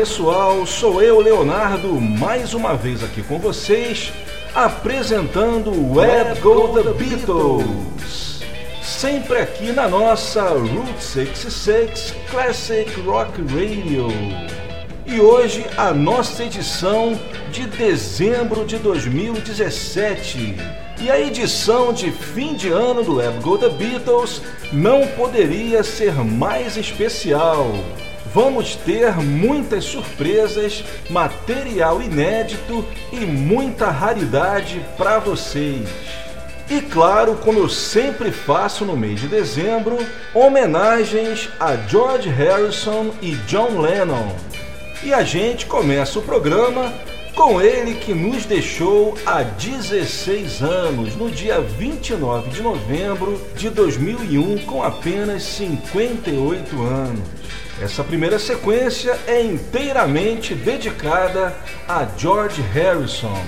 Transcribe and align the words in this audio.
Pessoal, 0.00 0.64
sou 0.64 1.02
eu, 1.02 1.20
Leonardo, 1.20 2.00
mais 2.00 2.54
uma 2.54 2.74
vez 2.74 3.04
aqui 3.04 3.22
com 3.22 3.38
vocês, 3.38 4.10
apresentando 4.54 5.94
Web 5.94 6.40
Go 6.40 6.68
The 6.68 6.90
Beatles. 6.94 8.40
Sempre 8.82 9.40
aqui 9.40 9.72
na 9.72 9.90
nossa 9.90 10.42
Route 10.42 11.04
66 11.04 12.14
Classic 12.30 12.98
Rock 13.02 13.42
Radio. 13.42 14.08
E 15.04 15.20
hoje 15.20 15.66
a 15.76 15.92
nossa 15.92 16.44
edição 16.44 17.20
de 17.52 17.66
dezembro 17.66 18.64
de 18.64 18.78
2017. 18.78 20.56
E 20.98 21.10
a 21.10 21.20
edição 21.20 21.92
de 21.92 22.10
fim 22.10 22.54
de 22.54 22.70
ano 22.70 23.04
do 23.04 23.16
Web 23.16 23.40
Go 23.40 23.58
The 23.58 23.68
Beatles 23.68 24.40
não 24.72 25.06
poderia 25.08 25.84
ser 25.84 26.14
mais 26.14 26.78
especial 26.78 27.70
vamos 28.34 28.76
ter 28.76 29.16
muitas 29.16 29.84
surpresas, 29.84 30.84
material 31.08 32.00
inédito 32.00 32.84
e 33.12 33.20
muita 33.20 33.90
raridade 33.90 34.84
para 34.96 35.18
vocês. 35.18 35.88
E 36.68 36.80
claro, 36.80 37.34
como 37.34 37.58
eu 37.58 37.68
sempre 37.68 38.30
faço 38.30 38.84
no 38.84 38.96
mês 38.96 39.20
de 39.20 39.26
dezembro, 39.26 39.98
homenagens 40.32 41.48
a 41.58 41.74
George 41.74 42.28
Harrison 42.28 43.10
e 43.20 43.32
John 43.48 43.80
Lennon. 43.80 44.28
E 45.02 45.12
a 45.12 45.24
gente 45.24 45.66
começa 45.66 46.18
o 46.18 46.22
programa 46.22 46.92
com 47.34 47.60
ele 47.60 47.94
que 47.94 48.12
nos 48.12 48.44
deixou 48.44 49.16
há 49.26 49.42
16 49.42 50.62
anos, 50.62 51.16
no 51.16 51.30
dia 51.30 51.60
29 51.60 52.50
de 52.50 52.62
novembro 52.62 53.40
de 53.56 53.70
2001, 53.70 54.58
com 54.58 54.82
apenas 54.82 55.42
58 55.42 56.82
anos. 56.82 57.40
Essa 57.80 58.04
primeira 58.04 58.38
sequência 58.38 59.18
é 59.26 59.42
inteiramente 59.42 60.54
dedicada 60.54 61.56
a 61.88 62.06
George 62.14 62.60
Harrison. 62.60 63.42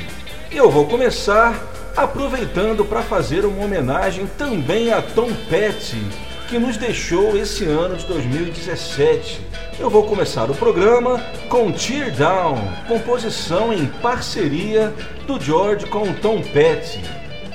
E 0.51 0.57
eu 0.57 0.71
vou 0.71 0.87
começar 0.87 1.55
aproveitando 1.95 2.83
para 2.83 3.03
fazer 3.03 3.45
uma 3.45 3.63
homenagem 3.63 4.27
também 4.39 4.91
a 4.91 5.03
Tom 5.03 5.31
Petty, 5.51 6.03
que 6.49 6.59
nos 6.59 6.79
deixou 6.79 7.37
esse 7.37 7.67
ano 7.67 7.95
de 7.95 8.07
2017. 8.07 9.39
Eu 9.79 9.91
vou 9.91 10.05
começar 10.05 10.51
o 10.51 10.55
programa 10.55 11.23
com 11.51 11.71
Tear 11.71 12.11
Down, 12.13 12.57
composição 12.89 13.71
em 13.71 13.85
parceria 13.85 14.95
do 15.27 15.39
George 15.39 15.85
com 15.87 16.11
Tom 16.15 16.41
Petty. 16.41 17.03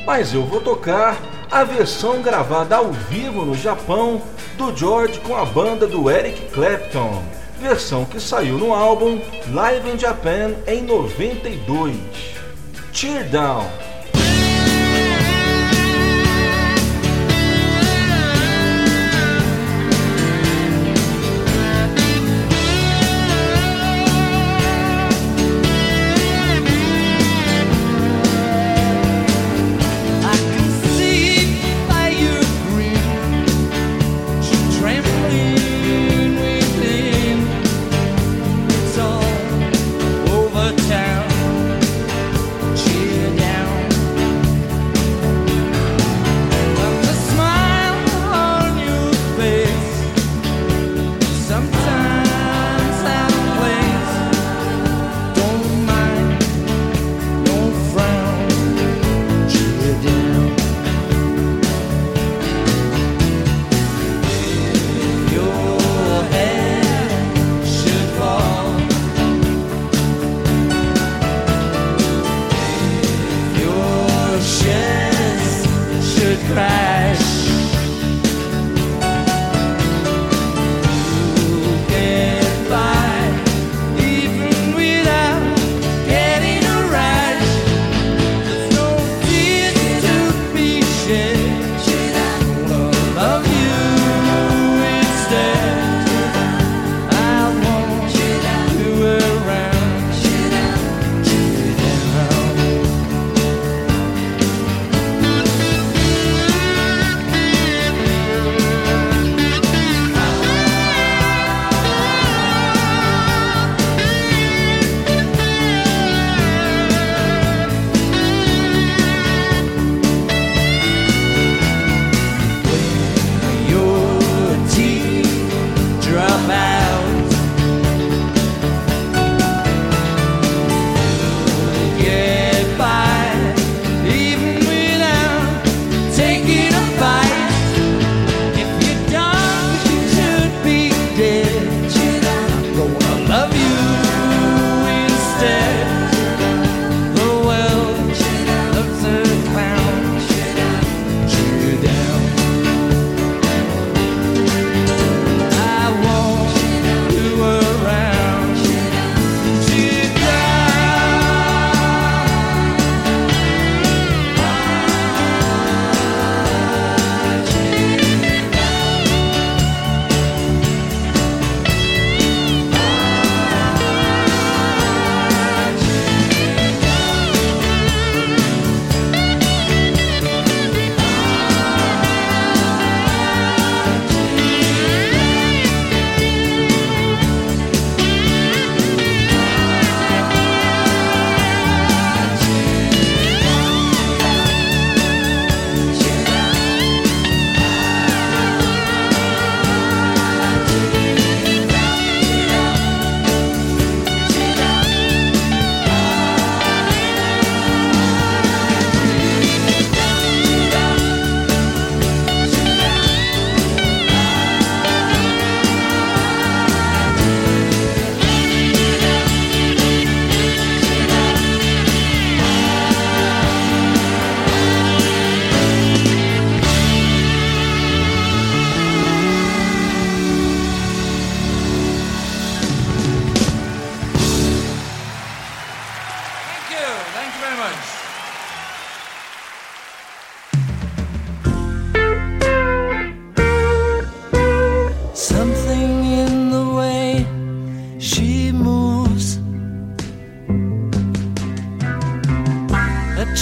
Mas 0.06 0.32
eu 0.32 0.44
vou 0.44 0.62
tocar 0.62 1.18
a 1.50 1.64
versão 1.64 2.22
gravada 2.22 2.76
ao 2.76 2.92
vivo 2.92 3.46
no 3.46 3.56
Japão 3.56 4.22
do 4.58 4.76
George 4.76 5.20
com 5.22 5.36
a 5.36 5.46
banda 5.46 5.88
do 5.88 6.10
Eric 6.10 6.52
Clapton, 6.52 7.24
versão 7.60 8.06
que 8.06 8.20
saiu 8.20 8.58
no 8.58 8.74
álbum 8.74 9.22
Live 9.54 9.90
in 9.90 9.98
Japan 9.98 10.56
em 10.68 10.84
92. 10.84 11.98
Tear 12.94 13.30
Down 13.30 13.87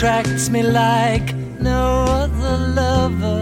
attracts 0.05 0.51
me 0.51 0.61
like 0.61 1.33
no 1.59 2.05
other 2.07 2.57
lover. 2.75 3.34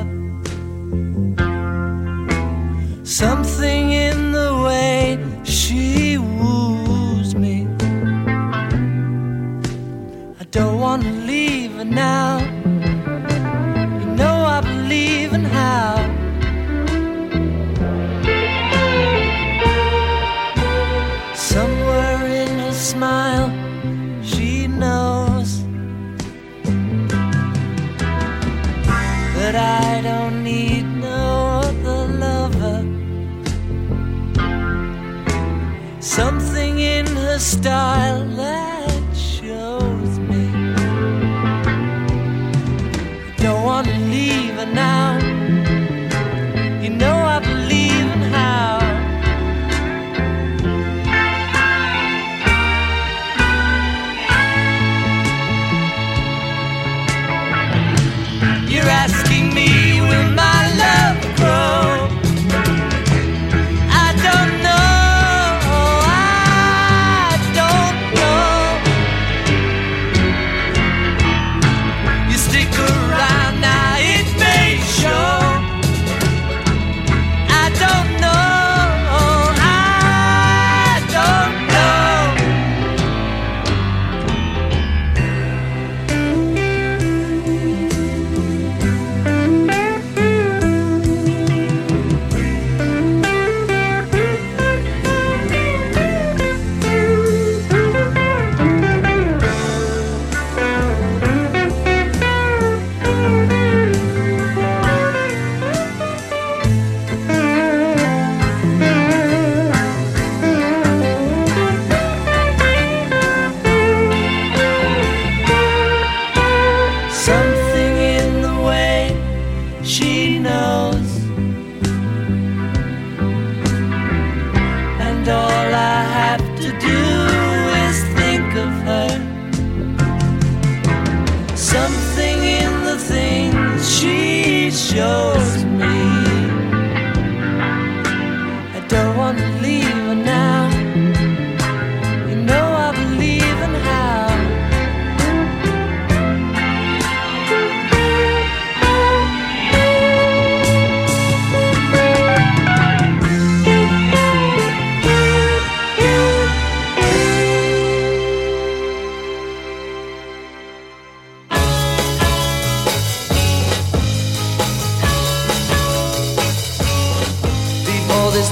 Her 37.65 38.22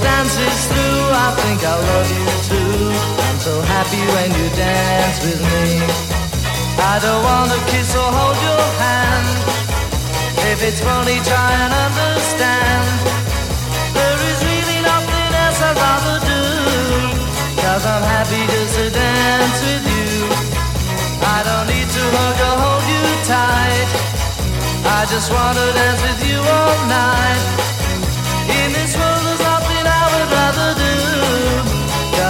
Before 0.01 0.23
this 0.23 0.33
dance 0.33 0.37
is 0.37 0.65
through, 0.67 1.05
I 1.13 1.29
think 1.41 1.59
I 1.61 1.75
love 1.77 2.09
you 2.09 2.27
too. 2.49 2.89
I'm 3.29 3.39
so 3.39 3.61
happy 3.61 4.01
when 4.15 4.29
you 4.33 4.47
dance 4.57 5.17
with 5.21 5.41
me. 5.41 5.81
I 6.81 6.97
don't 7.01 7.23
wanna 7.23 7.59
kiss 7.69 7.93
or 7.95 8.09
hold 8.09 8.37
your 8.41 8.65
hand. 8.81 9.27
If 10.51 10.63
it's 10.63 10.81
funny, 10.81 11.17
try 11.21 11.49
and 11.53 11.73
understand. 11.73 12.87
There 13.93 14.19
is 14.31 14.39
really 14.41 14.79
nothing 14.81 15.29
else 15.45 15.61
I'd 15.61 15.77
rather 15.77 16.17
do. 16.25 16.43
Cause 17.61 17.85
I'm 17.85 18.03
happy 18.03 18.41
just 18.49 18.73
to 18.77 18.89
dance 18.89 19.59
with 19.61 19.85
you. 19.85 20.17
I 21.21 21.39
don't 21.45 21.67
need 21.69 21.89
to 21.97 22.03
hug 22.17 22.39
or 22.49 22.55
hold 22.63 22.85
you 22.89 23.05
tight. 23.29 23.89
I 24.97 25.05
just 25.13 25.29
wanna 25.31 25.65
dance 25.77 26.01
with 26.01 26.21
you 26.29 26.39
all 26.41 26.77
night. 26.89 27.80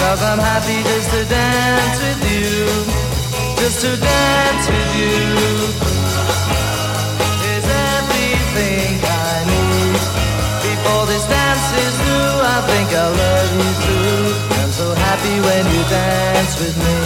Cause 0.00 0.22
I'm 0.22 0.38
happy 0.40 0.80
just 0.82 1.10
to 1.12 1.22
dance 1.28 1.98
with 2.00 2.22
you. 2.32 2.64
Just 3.60 3.84
to 3.84 3.92
dance 4.00 4.64
with 4.72 4.92
you. 4.96 5.20
Is 7.52 7.66
everything 7.68 8.96
I 8.96 9.44
need. 9.44 10.00
Before 10.64 11.04
this 11.04 11.24
dance 11.28 11.66
is 11.84 11.94
through 12.00 12.36
I 12.56 12.58
think 12.70 12.88
I 12.96 13.06
love 13.12 13.50
you 13.60 13.70
too 13.84 14.16
I'm 14.60 14.72
so 14.72 14.88
happy 14.94 15.36
when 15.46 15.64
you 15.68 15.82
dance 15.92 16.54
with 16.56 16.76
me. 16.80 16.98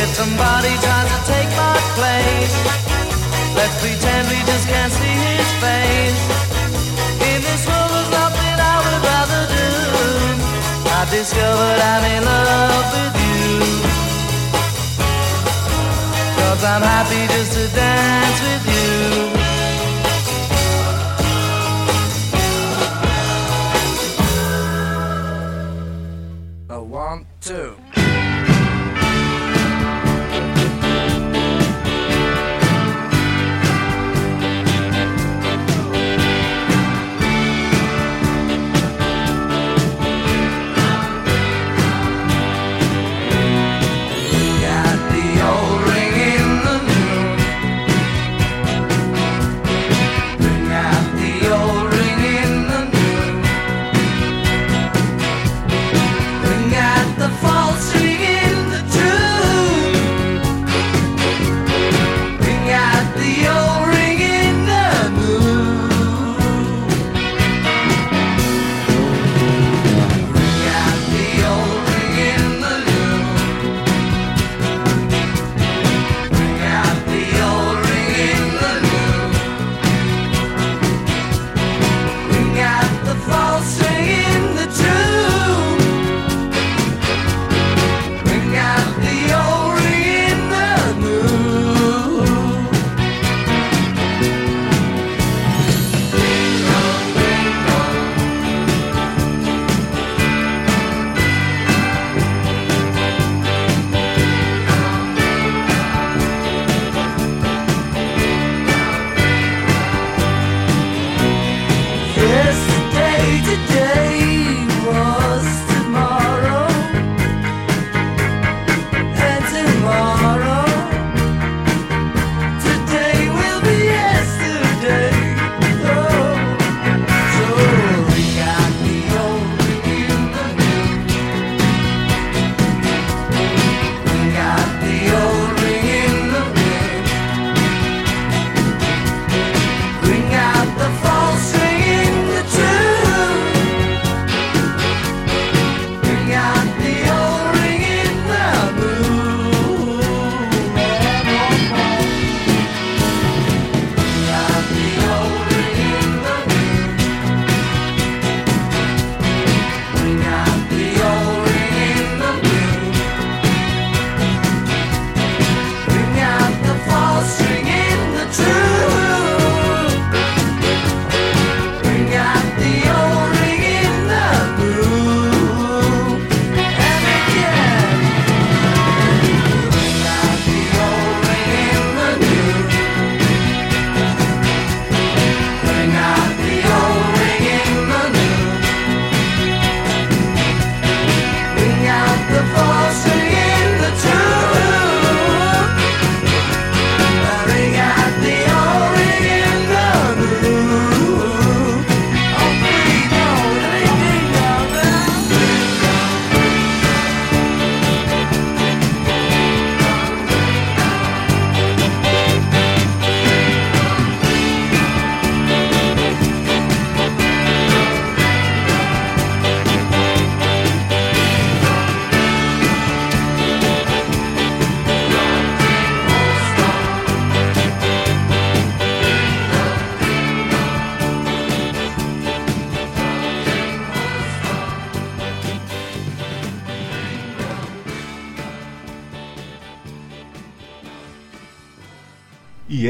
If 0.00 0.08
somebody 0.16 0.72
tries 0.80 1.08
to 1.12 1.20
take 1.28 1.50
my 1.60 1.76
place 1.96 2.56
Let's 3.56 3.76
pretend 3.80 4.28
we 4.28 4.40
just 4.48 4.68
can't 4.68 4.92
see 4.92 5.16
his 5.28 5.50
face 5.60 6.55
I 11.06 11.10
discovered 11.10 11.80
I'm 11.92 12.04
in 12.16 12.24
love 12.24 12.90
with 12.94 13.14
you. 13.22 13.60
Cause 16.36 16.62
I'm 16.64 16.82
happy 16.82 17.22
just 17.32 17.52
to 17.52 17.68
dance 17.76 18.40
with 18.46 18.66
you. 18.74 18.90
A 26.74 26.82
one, 26.82 27.26
two 27.40 27.76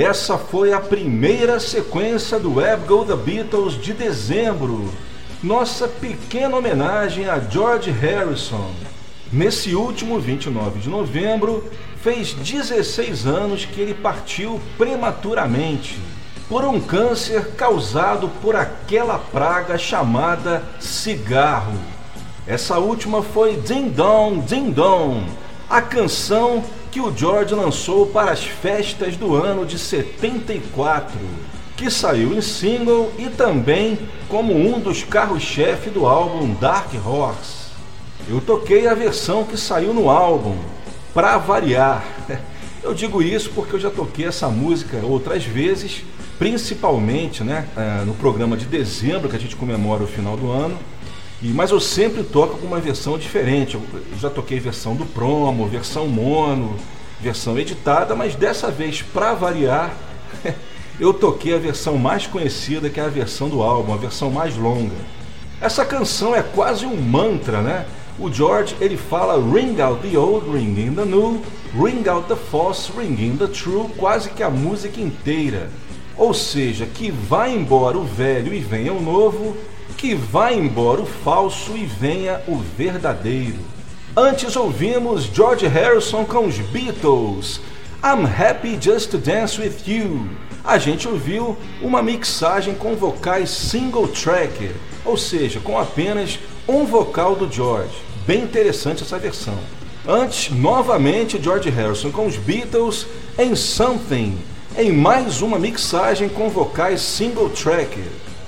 essa 0.07 0.39
foi 0.39 0.73
a 0.73 0.79
primeira 0.79 1.59
sequência 1.59 2.39
do 2.39 2.55
Web 2.55 2.87
Go 2.87 3.05
The 3.05 3.17
Beatles 3.17 3.75
de 3.75 3.93
dezembro. 3.93 4.89
Nossa 5.43 5.89
pequena 5.89 6.57
homenagem 6.57 7.29
a 7.29 7.41
George 7.41 7.91
Harrison. 7.91 8.71
Nesse 9.33 9.75
último 9.75 10.21
29 10.21 10.79
de 10.79 10.89
novembro, 10.89 11.69
fez 12.01 12.33
16 12.35 13.27
anos 13.27 13.65
que 13.65 13.81
ele 13.81 13.95
partiu 13.95 14.61
prematuramente 14.79 15.99
por 16.49 16.65
um 16.65 16.81
câncer 16.81 17.57
causado 17.57 18.29
por 18.41 18.55
aquela 18.55 19.19
praga 19.19 19.77
chamada 19.77 20.63
cigarro. 20.79 21.77
Essa 22.47 22.79
última 22.79 23.23
foi 23.23 23.57
Ding 23.57 23.89
Dong, 23.89 24.43
Ding 24.43 24.71
Dong, 24.71 25.27
a 25.69 25.83
canção 25.83 26.63
que 26.97 27.01
o 27.03 27.15
George 27.15 27.55
lançou 27.55 28.07
para 28.07 28.31
as 28.31 28.43
festas 28.43 29.19
do 29.19 29.35
ano 29.35 29.67
de 29.67 29.79
74, 29.79 31.13
que 31.77 31.91
saiu 31.91 32.33
em 32.33 32.41
single 32.41 33.13
e 33.19 33.29
também 33.29 33.99
como 34.31 34.57
um 34.57 34.81
dos 34.81 35.05
carros-chefe 35.05 35.91
do 35.91 36.07
álbum 36.07 36.55
Dark 36.55 36.89
Horse. 37.07 37.67
Eu 38.27 38.41
toquei 38.41 38.87
a 38.87 38.95
versão 38.95 39.45
que 39.45 39.59
saiu 39.59 39.93
no 39.93 40.09
álbum, 40.09 40.57
para 41.13 41.37
variar. 41.37 42.03
Eu 42.83 42.95
digo 42.95 43.21
isso 43.21 43.51
porque 43.53 43.75
eu 43.75 43.81
já 43.81 43.91
toquei 43.91 44.27
essa 44.27 44.49
música 44.49 44.99
outras 44.99 45.45
vezes, 45.45 46.05
principalmente 46.39 47.43
né, 47.43 47.67
eh, 47.77 48.05
no 48.07 48.15
programa 48.15 48.57
de 48.57 48.65
dezembro 48.65 49.29
que 49.29 49.35
a 49.35 49.41
gente 49.41 49.57
comemora 49.57 50.05
o 50.05 50.07
final 50.07 50.37
do 50.37 50.53
ano. 50.53 50.79
E, 51.43 51.49
mas 51.49 51.71
eu 51.71 51.81
sempre 51.81 52.23
toco 52.23 52.59
com 52.59 52.67
uma 52.67 52.81
versão 52.81 53.19
diferente. 53.19 53.75
Eu, 53.75 53.83
já 54.19 54.31
toquei 54.31 54.59
versão 54.59 54.95
do 54.95 55.05
promo, 55.05 55.67
versão 55.67 56.09
mono, 56.09 56.77
versão 57.21 57.59
editada, 57.59 58.15
mas 58.15 58.35
dessa 58.35 58.71
vez, 58.71 59.03
para 59.03 59.35
variar, 59.35 59.95
eu 60.99 61.13
toquei 61.13 61.55
a 61.55 61.59
versão 61.59 61.99
mais 61.99 62.27
conhecida, 62.27 62.89
que 62.89 62.99
é 62.99 63.05
a 63.05 63.09
versão 63.09 63.49
do 63.49 63.63
álbum, 63.63 63.93
a 63.93 63.99
versão 63.99 64.31
mais 64.31 64.57
longa. 64.57 64.97
Essa 65.61 65.85
canção 65.85 66.35
é 66.35 66.43
quase 66.43 66.87
um 66.87 66.97
mantra, 66.97 67.61
né? 67.61 67.87
O 68.19 68.33
George 68.33 68.75
ele 68.81 68.97
fala 68.97 69.37
ring 69.37 69.79
out 69.81 70.01
the 70.01 70.17
old, 70.17 70.51
ring 70.51 70.81
in 70.81 70.95
the 70.95 71.05
new, 71.05 71.43
ring 71.75 72.09
out 72.09 72.27
the 72.29 72.37
false, 72.37 72.91
ring 72.97 73.15
in 73.23 73.37
the 73.37 73.47
true, 73.47 73.91
quase 73.99 74.31
que 74.31 74.43
a 74.43 74.49
música 74.49 75.01
inteira. 75.01 75.71
Ou 76.17 76.33
seja, 76.33 76.87
que 76.87 77.11
vai 77.11 77.55
embora 77.55 77.99
o 77.99 78.05
velho 78.05 78.55
e 78.55 78.61
venha 78.61 78.93
o 78.93 79.03
novo, 79.03 79.55
que 79.97 80.15
vai 80.15 80.55
embora 80.55 81.01
o 81.01 81.07
falso 81.07 81.77
e 81.77 81.87
venha 81.87 82.41
o 82.47 82.57
verdadeiro. 82.57 83.59
Antes 84.17 84.57
ouvimos 84.57 85.25
George 85.25 85.67
Harrison 85.67 86.25
com 86.25 86.47
os 86.47 86.59
Beatles. 86.59 87.61
I'm 88.03 88.25
happy 88.25 88.79
just 88.81 89.11
to 89.11 89.19
dance 89.19 89.61
with 89.61 89.75
you. 89.87 90.29
A 90.65 90.79
gente 90.79 91.07
ouviu 91.07 91.57
uma 91.81 92.03
mixagem 92.03 92.75
com 92.75 92.95
vocais 92.97 93.51
single 93.51 94.09
track, 94.09 94.71
ou 95.05 95.17
seja, 95.17 95.61
com 95.61 95.79
apenas 95.79 96.39
um 96.69 96.85
vocal 96.85 97.37
do 97.37 97.51
George. 97.51 97.95
Bem 98.27 98.43
interessante 98.43 99.03
essa 99.03 99.19
versão. 99.19 99.59
Antes, 100.07 100.51
novamente 100.51 101.41
George 101.43 101.69
Harrison 101.69 102.11
com 102.11 102.27
os 102.27 102.37
Beatles 102.37 103.07
em 103.39 103.55
Something, 103.55 104.39
em 104.79 104.93
mais 104.93 105.43
uma 105.43 105.59
mixagem 105.59 106.29
com 106.29 106.49
vocais 106.49 107.01
single 107.01 107.51
track 107.51 107.99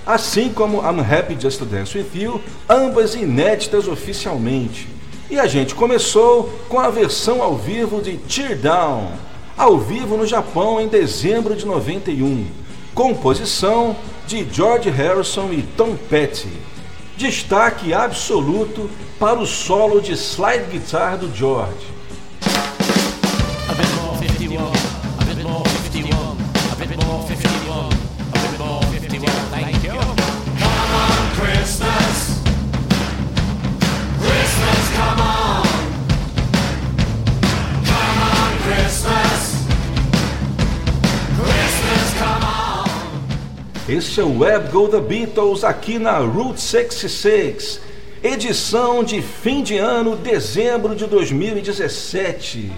assim 0.08 0.48
como 0.48 0.78
I'm 0.78 1.00
Happy 1.00 1.36
Just 1.38 1.58
to 1.58 1.66
Dance 1.66 1.96
With 1.96 2.08
You, 2.14 2.40
ambas 2.66 3.14
inéditas 3.14 3.86
oficialmente. 3.86 4.88
E 5.28 5.38
a 5.38 5.46
gente 5.46 5.74
começou 5.74 6.50
com 6.66 6.80
a 6.80 6.88
versão 6.88 7.42
ao 7.42 7.54
vivo 7.54 8.00
de 8.00 8.16
Tear 8.16 8.56
Down, 8.56 9.12
ao 9.54 9.76
vivo 9.76 10.16
no 10.16 10.26
Japão 10.26 10.80
em 10.80 10.88
dezembro 10.88 11.54
de 11.54 11.66
91, 11.66 12.46
composição 12.94 13.94
de 14.26 14.48
George 14.50 14.88
Harrison 14.88 15.52
e 15.52 15.60
Tom 15.76 15.94
Petty. 16.08 16.48
Destaque 17.18 17.92
absoluto 17.92 18.88
para 19.18 19.38
o 19.38 19.44
solo 19.46 20.00
de 20.00 20.12
slide 20.12 20.70
guitar 20.70 21.18
do 21.18 21.30
George. 21.36 21.86
Esse 43.98 44.20
é 44.20 44.22
o 44.22 44.38
Web 44.38 44.70
Go 44.70 44.86
The 44.86 45.00
Beatles 45.00 45.64
aqui 45.64 45.98
na 45.98 46.18
Route 46.18 46.60
66, 46.60 47.80
edição 48.22 49.02
de 49.02 49.20
fim 49.20 49.60
de 49.60 49.76
ano, 49.76 50.14
dezembro 50.14 50.94
de 50.94 51.04
2017. 51.04 52.70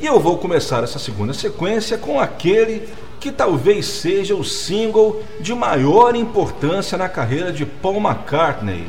E 0.00 0.04
eu 0.04 0.18
vou 0.18 0.38
começar 0.38 0.82
essa 0.82 0.98
segunda 0.98 1.32
sequência 1.32 1.96
com 1.96 2.18
aquele 2.18 2.88
que 3.20 3.30
talvez 3.30 3.86
seja 3.86 4.34
o 4.34 4.42
single 4.42 5.22
de 5.38 5.54
maior 5.54 6.16
importância 6.16 6.98
na 6.98 7.08
carreira 7.08 7.52
de 7.52 7.64
Paul 7.64 8.00
McCartney. 8.00 8.86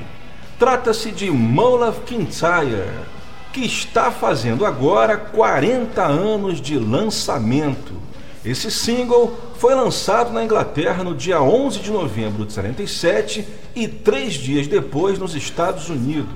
Trata-se 0.58 1.12
de 1.12 1.30
of 1.30 2.00
Kintyre, 2.08 2.90
que 3.54 3.64
está 3.64 4.10
fazendo 4.10 4.66
agora 4.66 5.18
40 5.18 6.04
anos 6.04 6.60
de 6.60 6.80
lançamento. 6.80 8.03
Esse 8.46 8.70
single 8.70 9.34
foi 9.58 9.74
lançado 9.74 10.34
na 10.34 10.44
Inglaterra 10.44 11.02
no 11.02 11.16
dia 11.16 11.42
11 11.42 11.80
de 11.80 11.90
novembro 11.90 12.46
de 12.46 12.54
47 12.54 13.48
e 13.74 13.88
três 13.88 14.34
dias 14.34 14.68
depois 14.68 15.18
nos 15.18 15.34
Estados 15.34 15.90
Unidos. 15.90 16.28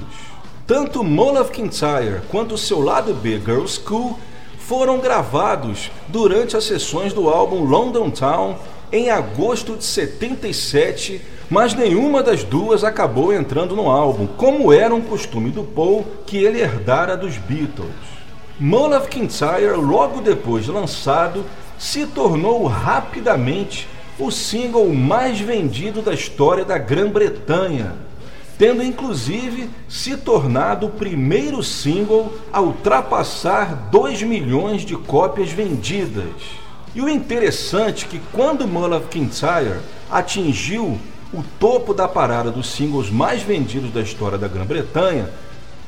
Tanto 0.65 1.01
of 1.01 1.51
Kintyre 1.51 2.21
quanto 2.29 2.57
seu 2.57 2.79
lado 2.79 3.13
B, 3.13 3.39
Girls 3.39 3.81
School, 3.83 4.17
foram 4.57 4.99
gravados 4.99 5.91
durante 6.07 6.55
as 6.55 6.63
sessões 6.63 7.11
do 7.11 7.27
álbum 7.27 7.65
London 7.65 8.09
Town 8.09 8.55
em 8.89 9.09
agosto 9.09 9.75
de 9.75 9.83
77, 9.83 11.21
mas 11.49 11.73
nenhuma 11.73 12.23
das 12.23 12.41
duas 12.41 12.85
acabou 12.85 13.33
entrando 13.33 13.75
no 13.75 13.89
álbum, 13.89 14.27
como 14.27 14.71
era 14.71 14.95
um 14.95 15.01
costume 15.01 15.49
do 15.49 15.63
Paul 15.63 16.05
que 16.25 16.37
ele 16.37 16.61
herdara 16.61 17.17
dos 17.17 17.37
Beatles. 17.37 17.91
Of 18.97 19.09
Kintyre, 19.09 19.75
logo 19.75 20.21
depois 20.21 20.65
de 20.65 20.71
lançado, 20.71 21.45
se 21.77 22.05
tornou 22.05 22.65
rapidamente 22.65 23.87
o 24.19 24.31
single 24.31 24.89
mais 24.93 25.39
vendido 25.39 26.01
da 26.01 26.13
história 26.13 26.65
da 26.65 26.77
Grã-Bretanha, 26.77 27.93
tendo 28.57 28.81
inclusive 28.81 29.69
se 29.87 30.17
tornado 30.17 30.87
o 30.87 30.91
primeiro 30.91 31.61
single 31.61 32.33
a 32.51 32.59
ultrapassar 32.59 33.89
2 33.91 34.23
milhões 34.23 34.81
de 34.81 34.95
cópias 34.95 35.51
vendidas. 35.51 36.25
E 36.95 37.01
o 37.01 37.07
interessante 37.07 38.05
é 38.05 38.07
que 38.07 38.21
quando 38.31 38.67
Mull 38.67 38.95
of 38.95 39.07
Kintyre 39.09 39.79
atingiu 40.09 40.97
o 41.31 41.43
topo 41.59 41.93
da 41.93 42.07
parada 42.07 42.49
dos 42.49 42.71
singles 42.71 43.11
mais 43.11 43.43
vendidos 43.43 43.91
da 43.91 44.01
história 44.01 44.37
da 44.37 44.47
Grã-Bretanha, 44.47 45.29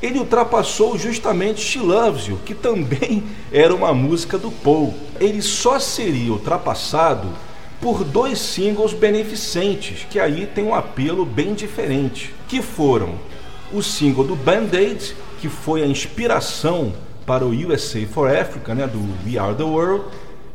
ele 0.01 0.19
ultrapassou 0.19 0.97
justamente 0.97 1.61
She 1.61 1.79
Loves 1.79 2.27
You, 2.27 2.39
que 2.45 2.53
também 2.53 3.23
era 3.51 3.73
uma 3.73 3.93
música 3.93 4.37
do 4.37 4.51
Paul. 4.51 4.93
Ele 5.19 5.41
só 5.41 5.79
seria 5.79 6.31
ultrapassado 6.31 7.27
por 7.81 8.03
dois 8.03 8.39
singles 8.39 8.93
beneficentes, 8.93 10.05
que 10.09 10.19
aí 10.19 10.45
tem 10.45 10.65
um 10.65 10.75
apelo 10.75 11.25
bem 11.25 11.53
diferente, 11.53 12.33
que 12.47 12.61
foram 12.61 13.15
o 13.71 13.81
single 13.81 14.23
do 14.23 14.35
Band-Aid, 14.35 15.15
que 15.39 15.47
foi 15.47 15.83
a 15.83 15.87
inspiração 15.87 16.93
para 17.25 17.45
o 17.45 17.51
USA 17.51 18.05
for 18.07 18.29
Africa, 18.29 18.73
né, 18.73 18.87
do 18.87 18.99
We 19.25 19.37
Are 19.37 19.55
the 19.55 19.63
World, 19.63 20.05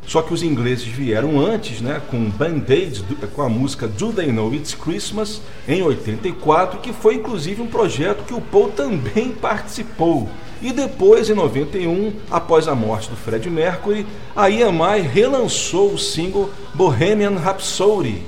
só 0.07 0.21
que 0.23 0.35
os 0.35 0.43
ingleses 0.43 0.85
vieram 0.85 1.41
antes, 1.41 1.81
né, 1.81 2.01
com 2.11 2.29
Band-Aid, 2.31 3.05
com 3.35 3.43
a 3.43 3.49
música 3.49 3.89
Do 3.89 4.13
They 4.13 4.31
Know 4.31 4.55
It's 4.55 4.75
Christmas, 4.75 5.41
em 5.67 5.83
84, 5.83 6.81
que 6.81 6.93
foi 6.93 7.15
inclusive 7.15 7.63
um 7.63 7.67
projeto 7.67 8.25
que 8.25 8.35
o 8.35 8.41
Paul 8.41 8.71
também 8.71 9.31
participou. 9.41 10.29
E 10.63 10.73
depois, 10.73 11.29
em 11.29 11.35
91, 11.35 12.13
após 12.31 12.69
a 12.69 12.75
morte 12.75 13.11
do 13.11 13.17
Fred 13.17 13.49
Mercury, 13.51 14.07
a 14.35 14.49
EMI 14.49 15.01
relançou 15.03 15.93
o 15.93 15.99
single 15.99 16.51
Bohemian 16.73 17.39
Rhapsody, 17.39 18.23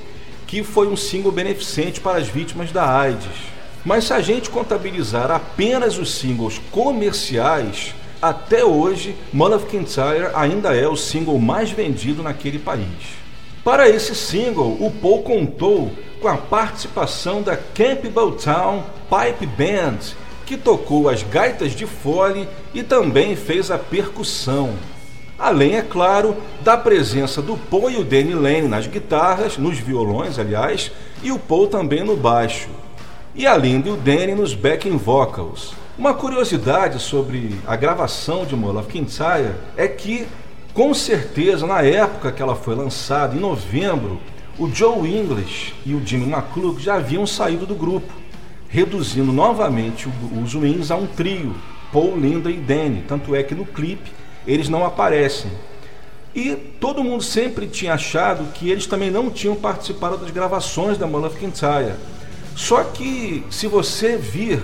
que 0.46 0.62
foi 0.62 0.86
um 0.86 0.96
single 0.96 1.32
beneficente 1.32 2.00
para 2.00 2.18
as 2.18 2.28
vítimas 2.28 2.72
da 2.72 2.98
AIDS. 2.98 3.56
Mas 3.84 4.04
se 4.04 4.12
a 4.12 4.20
gente 4.20 4.50
contabilizar 4.50 5.30
apenas 5.30 5.96
os 5.96 6.14
singles 6.14 6.60
comerciais, 6.70 7.94
até 8.20 8.64
hoje, 8.64 9.14
Man 9.33 9.55
of 9.55 9.66
Kintyre 9.66 10.31
ainda 10.35 10.74
é 10.74 10.88
o 10.88 10.96
single 10.96 11.38
mais 11.38 11.70
vendido 11.70 12.22
naquele 12.22 12.59
país. 12.59 12.87
Para 13.62 13.88
esse 13.88 14.14
single, 14.14 14.76
o 14.81 14.90
Paul 14.90 15.22
contou 15.22 15.90
com 16.20 16.29
a 16.29 16.37
participação 16.37 17.42
da 17.42 17.57
Campbell 17.57 18.33
Town 18.33 18.85
Pipe 19.11 19.46
Band, 19.46 19.98
que 20.46 20.57
tocou 20.57 21.09
as 21.09 21.22
gaitas 21.22 21.72
de 21.72 21.87
fole 21.87 22.48
e 22.72 22.83
também 22.83 23.35
fez 23.35 23.70
a 23.70 23.76
percussão. 23.76 24.74
Além, 25.38 25.76
é 25.76 25.83
claro, 25.83 26.37
da 26.62 26.76
presença 26.76 27.42
do 27.42 27.57
Paul 27.57 27.90
e 27.90 27.96
o 27.96 28.05
Danny 28.05 28.33
Lane 28.33 28.68
nas 28.68 28.87
guitarras, 28.87 29.59
nos 29.59 29.79
violões, 29.79 30.38
aliás, 30.38 30.90
e 31.22 31.31
o 31.31 31.38
Paul 31.38 31.66
também 31.66 32.02
no 32.02 32.16
baixo. 32.16 32.68
E 33.35 33.46
a 33.46 33.57
Linda 33.57 33.88
e 33.88 33.92
o 33.92 33.96
Danny 33.96 34.35
nos 34.35 34.55
backing 34.55 34.96
vocals. 34.96 35.74
Uma 35.98 36.12
curiosidade 36.12 37.00
sobre 37.00 37.59
a 37.66 37.74
gravação 37.74 38.44
de 38.44 38.54
Mull 38.54 38.78
of 38.78 38.87
Kintyre 38.87 39.54
é 39.78 39.88
que, 39.88 40.26
com 40.74 40.92
certeza, 40.92 41.66
na 41.66 41.80
época 41.80 42.30
que 42.30 42.42
ela 42.42 42.54
foi 42.54 42.74
lançada, 42.74 43.35
em 43.35 43.40
novembro, 43.40 44.20
o 44.59 44.68
Joe 44.68 45.09
English 45.09 45.74
e 45.87 45.94
o 45.94 46.06
Jimmy 46.06 46.30
McClure 46.30 46.82
já 46.82 46.96
haviam 46.96 47.26
saído 47.26 47.64
do 47.64 47.74
grupo, 47.74 48.12
reduzindo 48.68 49.32
novamente 49.32 50.06
os 50.38 50.54
Wings 50.54 50.90
a 50.90 50.96
um 50.96 51.06
trio, 51.06 51.54
Paul, 51.90 52.14
Linda 52.18 52.50
e 52.50 52.59
Danny. 52.59 53.02
Tanto 53.09 53.35
é 53.35 53.42
que 53.42 53.54
no 53.54 53.64
clipe 53.64 54.12
eles 54.46 54.68
não 54.68 54.85
aparecem. 54.85 55.50
E 56.35 56.54
todo 56.78 57.02
mundo 57.02 57.22
sempre 57.22 57.66
tinha 57.68 57.94
achado 57.94 58.52
que 58.52 58.68
eles 58.68 58.87
também 58.87 59.11
não 59.11 59.30
tinham 59.30 59.56
participado 59.56 60.18
das 60.18 60.30
gravações 60.30 60.98
da 60.98 61.06
Mull 61.06 61.24
of 61.24 61.38
Kintyre. 61.38 61.94
Só 62.54 62.85
que 62.85 63.42
se 63.50 63.66
você 63.66 64.18
vir 64.18 64.62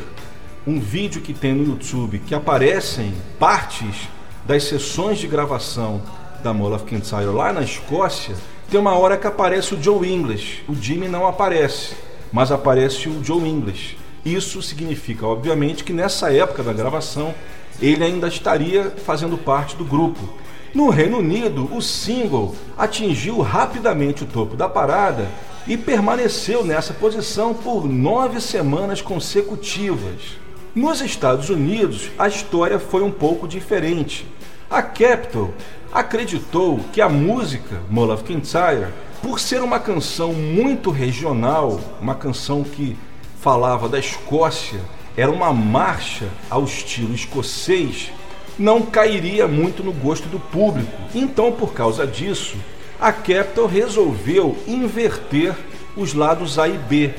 um 0.66 0.78
vídeo 0.78 1.20
que 1.20 1.34
tem 1.34 1.52
no 1.52 1.64
YouTube 1.64 2.18
que 2.20 2.34
aparecem 2.34 3.12
partes 3.38 4.08
das 4.44 4.64
sessões 4.64 5.18
de 5.18 5.26
gravação 5.26 6.02
da 6.42 6.52
of 6.52 6.84
Kintyre 6.84 7.26
lá 7.26 7.52
na 7.52 7.62
Escócia, 7.62 8.34
tem 8.70 8.80
uma 8.80 8.96
hora 8.96 9.16
que 9.16 9.26
aparece 9.26 9.74
o 9.74 9.82
Joe 9.82 10.08
English. 10.10 10.64
O 10.68 10.74
Jimmy 10.74 11.06
não 11.08 11.26
aparece, 11.26 11.94
mas 12.32 12.50
aparece 12.50 13.08
o 13.08 13.22
Joe 13.22 13.48
English. 13.48 13.98
Isso 14.24 14.62
significa, 14.62 15.26
obviamente, 15.26 15.84
que 15.84 15.92
nessa 15.92 16.32
época 16.32 16.62
da 16.62 16.72
gravação 16.72 17.34
ele 17.80 18.04
ainda 18.04 18.28
estaria 18.28 18.90
fazendo 19.04 19.36
parte 19.36 19.76
do 19.76 19.84
grupo. 19.84 20.20
No 20.74 20.88
Reino 20.88 21.18
Unido, 21.18 21.68
o 21.74 21.82
single 21.82 22.54
atingiu 22.78 23.40
rapidamente 23.40 24.24
o 24.24 24.26
topo 24.26 24.56
da 24.56 24.68
parada 24.68 25.28
e 25.66 25.76
permaneceu 25.76 26.64
nessa 26.64 26.94
posição 26.94 27.52
por 27.52 27.86
nove 27.86 28.40
semanas 28.40 29.02
consecutivas. 29.02 30.41
Nos 30.74 31.02
Estados 31.02 31.50
Unidos, 31.50 32.10
a 32.18 32.26
história 32.26 32.78
foi 32.78 33.02
um 33.02 33.10
pouco 33.10 33.46
diferente. 33.46 34.26
A 34.70 34.80
Capitol 34.80 35.52
acreditou 35.92 36.80
que 36.94 37.02
a 37.02 37.10
música 37.10 37.82
Mull 37.90 38.10
of 38.10 38.24
Kintyre, 38.24 38.86
por 39.20 39.38
ser 39.38 39.62
uma 39.62 39.78
canção 39.78 40.32
muito 40.32 40.90
regional, 40.90 41.78
uma 42.00 42.14
canção 42.14 42.64
que 42.64 42.96
falava 43.38 43.86
da 43.86 43.98
Escócia 43.98 44.80
era 45.14 45.30
uma 45.30 45.52
marcha 45.52 46.26
ao 46.48 46.64
estilo 46.64 47.14
escocês, 47.14 48.10
não 48.58 48.80
cairia 48.80 49.46
muito 49.46 49.84
no 49.84 49.92
gosto 49.92 50.26
do 50.26 50.40
público. 50.40 50.90
Então, 51.14 51.52
por 51.52 51.74
causa 51.74 52.06
disso, 52.06 52.56
a 52.98 53.12
Capitol 53.12 53.66
resolveu 53.66 54.56
inverter 54.66 55.54
os 55.94 56.14
lados 56.14 56.58
A 56.58 56.66
e 56.66 56.78
B. 56.78 57.12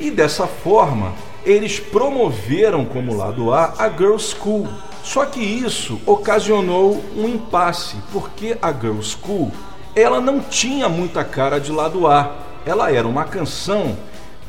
E 0.00 0.10
dessa 0.10 0.48
forma, 0.48 1.12
eles 1.48 1.80
promoveram 1.80 2.84
como 2.84 3.16
lado 3.16 3.52
A 3.52 3.74
a 3.78 3.88
Girls 3.88 4.36
School. 4.36 4.68
Só 5.02 5.24
que 5.24 5.40
isso 5.40 5.98
ocasionou 6.04 7.02
um 7.16 7.26
impasse, 7.26 7.96
porque 8.12 8.58
a 8.60 8.70
Girls 8.70 9.16
School 9.16 9.50
ela 9.96 10.20
não 10.20 10.40
tinha 10.40 10.88
muita 10.88 11.24
cara 11.24 11.58
de 11.58 11.72
lado 11.72 12.06
A. 12.06 12.36
Ela 12.66 12.92
era 12.92 13.08
uma 13.08 13.24
canção 13.24 13.96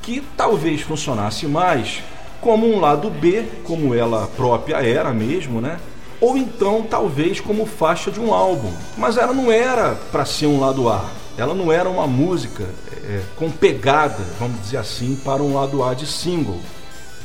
que 0.02 0.22
talvez 0.36 0.82
funcionasse 0.82 1.48
mais 1.48 2.04
como 2.42 2.68
um 2.68 2.80
lado 2.80 3.10
B, 3.10 3.46
como 3.64 3.96
ela 3.96 4.28
própria 4.36 4.78
era 4.78 5.14
mesmo, 5.14 5.62
né? 5.62 5.80
Ou 6.20 6.36
então 6.36 6.86
talvez 6.90 7.40
como 7.40 7.66
faixa 7.66 8.12
de 8.12 8.20
um 8.20 8.34
álbum. 8.34 8.72
Mas 8.98 9.18
ela 9.18 9.34
não 9.34 9.50
era 9.50 9.96
para 10.12 10.26
ser 10.26 10.48
um 10.48 10.60
lado 10.60 10.90
A. 10.90 11.06
Ela 11.38 11.54
não 11.54 11.72
era 11.72 11.90
uma 11.90 12.06
música 12.06 12.66
é, 13.06 13.22
com 13.38 13.50
pegada, 13.50 14.22
vamos 14.38 14.62
dizer 14.62 14.78
assim, 14.78 15.16
para 15.24 15.42
um 15.42 15.54
lado 15.54 15.82
A 15.82 15.94
de 15.94 16.06
single. 16.06 16.60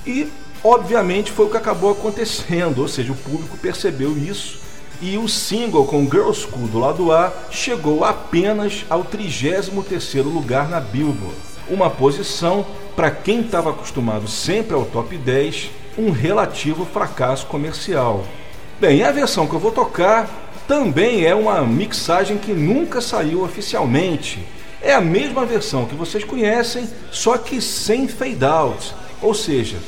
E 0.06 0.30
obviamente 0.62 1.32
foi 1.32 1.46
o 1.46 1.50
que 1.50 1.56
acabou 1.56 1.90
acontecendo, 1.92 2.80
ou 2.82 2.88
seja, 2.88 3.12
o 3.12 3.16
público 3.16 3.56
percebeu 3.56 4.16
isso 4.16 4.64
e 5.00 5.18
o 5.18 5.28
single 5.28 5.84
com 5.86 6.08
Girl 6.08 6.32
School 6.32 6.68
do 6.68 6.78
lado 6.78 7.12
A 7.12 7.32
chegou 7.50 8.04
apenas 8.04 8.84
ao 8.88 9.04
33º 9.04 10.24
lugar 10.24 10.68
na 10.68 10.80
Billboard. 10.80 11.36
Uma 11.68 11.90
posição 11.90 12.64
para 12.94 13.10
quem 13.10 13.40
estava 13.40 13.70
acostumado 13.70 14.28
sempre 14.28 14.74
ao 14.74 14.84
top 14.84 15.16
10, 15.16 15.70
um 15.98 16.10
relativo 16.10 16.84
fracasso 16.84 17.46
comercial. 17.46 18.24
Bem, 18.80 19.02
a 19.02 19.10
versão 19.10 19.46
que 19.46 19.54
eu 19.54 19.60
vou 19.60 19.72
tocar 19.72 20.28
também 20.66 21.24
é 21.24 21.34
uma 21.34 21.62
mixagem 21.62 22.38
que 22.38 22.52
nunca 22.52 23.00
saiu 23.00 23.42
oficialmente. 23.42 24.46
É 24.80 24.94
a 24.94 25.00
mesma 25.00 25.44
versão 25.44 25.86
que 25.86 25.94
vocês 25.94 26.24
conhecem, 26.24 26.88
só 27.10 27.36
que 27.36 27.60
sem 27.60 28.06
fade 28.06 28.44
out. 28.44 28.94
Ou 29.24 29.32
seja, 29.32 29.78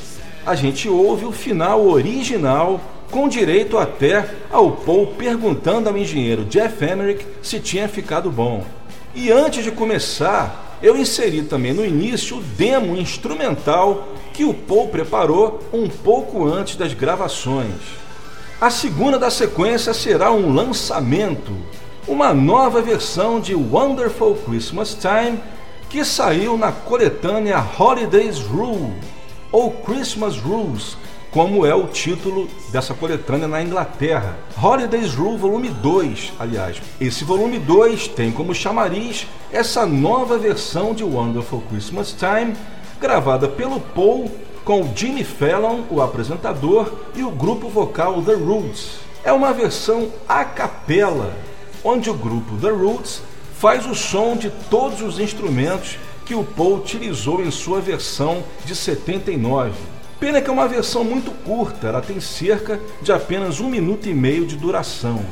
a 0.46 0.55
gente 0.55 0.88
ouve 0.88 1.27
o 1.27 1.31
final 1.31 1.87
original 1.87 2.81
com 3.11 3.29
direito 3.29 3.77
até 3.77 4.27
ao 4.51 4.70
Paul 4.72 5.09
perguntando 5.09 5.90
ao 5.90 5.99
engenheiro 5.99 6.46
Jeff 6.46 6.83
Emerick 6.83 7.22
se 7.42 7.61
tinha 7.61 7.87
ficado 7.87 8.31
bom. 8.31 8.64
E 9.14 9.31
antes 9.31 9.62
de 9.62 9.70
começar, 9.70 10.79
eu 10.83 10.96
inseri 10.96 11.42
também 11.42 11.75
no 11.75 11.85
início 11.85 12.38
o 12.38 12.42
demo 12.42 12.96
instrumental 12.96 14.09
que 14.33 14.42
o 14.42 14.55
Paul 14.55 14.88
preparou 14.88 15.61
um 15.70 15.87
pouco 15.87 16.46
antes 16.46 16.77
das 16.77 16.94
gravações. 16.94 17.75
A 18.59 18.70
segunda 18.70 19.18
da 19.18 19.31
sequência 19.31 19.92
será 19.92 20.33
um 20.33 20.55
lançamento, 20.55 21.53
uma 22.09 22.33
nova 22.33 22.81
versão 22.81 23.38
de 23.38 23.55
Wonderful 23.55 24.35
Christmas 24.46 24.94
Time 24.99 25.38
que 25.90 26.03
saiu 26.07 26.57
na 26.57 26.72
coletânea 26.72 27.62
Holidays 27.79 28.38
Rule 28.38 28.94
ou 29.57 29.71
Christmas 29.71 30.37
Rules, 30.37 30.99
como 31.31 31.64
é 31.64 31.75
o 31.75 31.87
título 31.87 32.47
dessa 32.71 32.92
coletânea 32.92 33.49
na 33.49 33.62
Inglaterra. 33.62 34.37
Holidays 34.62 35.14
Rule 35.14 35.38
Volume 35.38 35.71
2, 35.71 36.35
aliás. 36.38 36.83
Esse 37.01 37.25
volume 37.25 37.59
2 37.59 38.09
tem 38.09 38.31
como 38.31 38.55
chamariz 38.55 39.27
essa 39.51 39.87
nova 39.87 40.37
versão 40.37 40.92
de 40.92 41.03
Wonderful 41.03 41.62
Christmas 41.71 42.12
Time, 42.12 42.55
gravada 43.01 43.49
pelo 43.49 43.81
Paul 43.81 44.31
com 44.62 44.92
Jimmy 44.95 45.25
Fallon, 45.25 45.85
o 45.90 46.03
apresentador, 46.03 46.92
e 47.14 47.23
o 47.23 47.31
grupo 47.31 47.71
vocal 47.71 48.21
The 48.21 48.35
Roots. 48.35 48.99
É 49.25 49.33
uma 49.33 49.55
versão 49.55 50.11
a 50.29 50.45
capela, 50.45 51.35
onde 51.83 52.11
o 52.11 52.14
grupo 52.14 52.59
The 52.61 52.69
Roots 52.69 53.23
faz 53.59 53.87
o 53.87 53.95
som 53.95 54.37
de 54.37 54.51
todos 54.69 55.01
os 55.01 55.19
instrumentos 55.19 55.97
que 56.26 56.34
o 56.34 56.42
Paul 56.42 56.78
utilizou 56.78 57.40
em 57.40 57.50
sua 57.52 57.80
versão 57.80 58.42
de 58.64 58.74
79. 58.74 59.72
Pena 60.18 60.40
que 60.40 60.50
é 60.50 60.52
uma 60.52 60.66
versão 60.66 61.04
muito 61.04 61.30
curta, 61.30 61.86
ela 61.86 62.02
tem 62.02 62.18
cerca 62.20 62.80
de 63.00 63.12
apenas 63.12 63.60
um 63.60 63.70
minuto 63.70 64.08
e 64.08 64.12
meio 64.12 64.44
de 64.44 64.56
duração. 64.56 65.24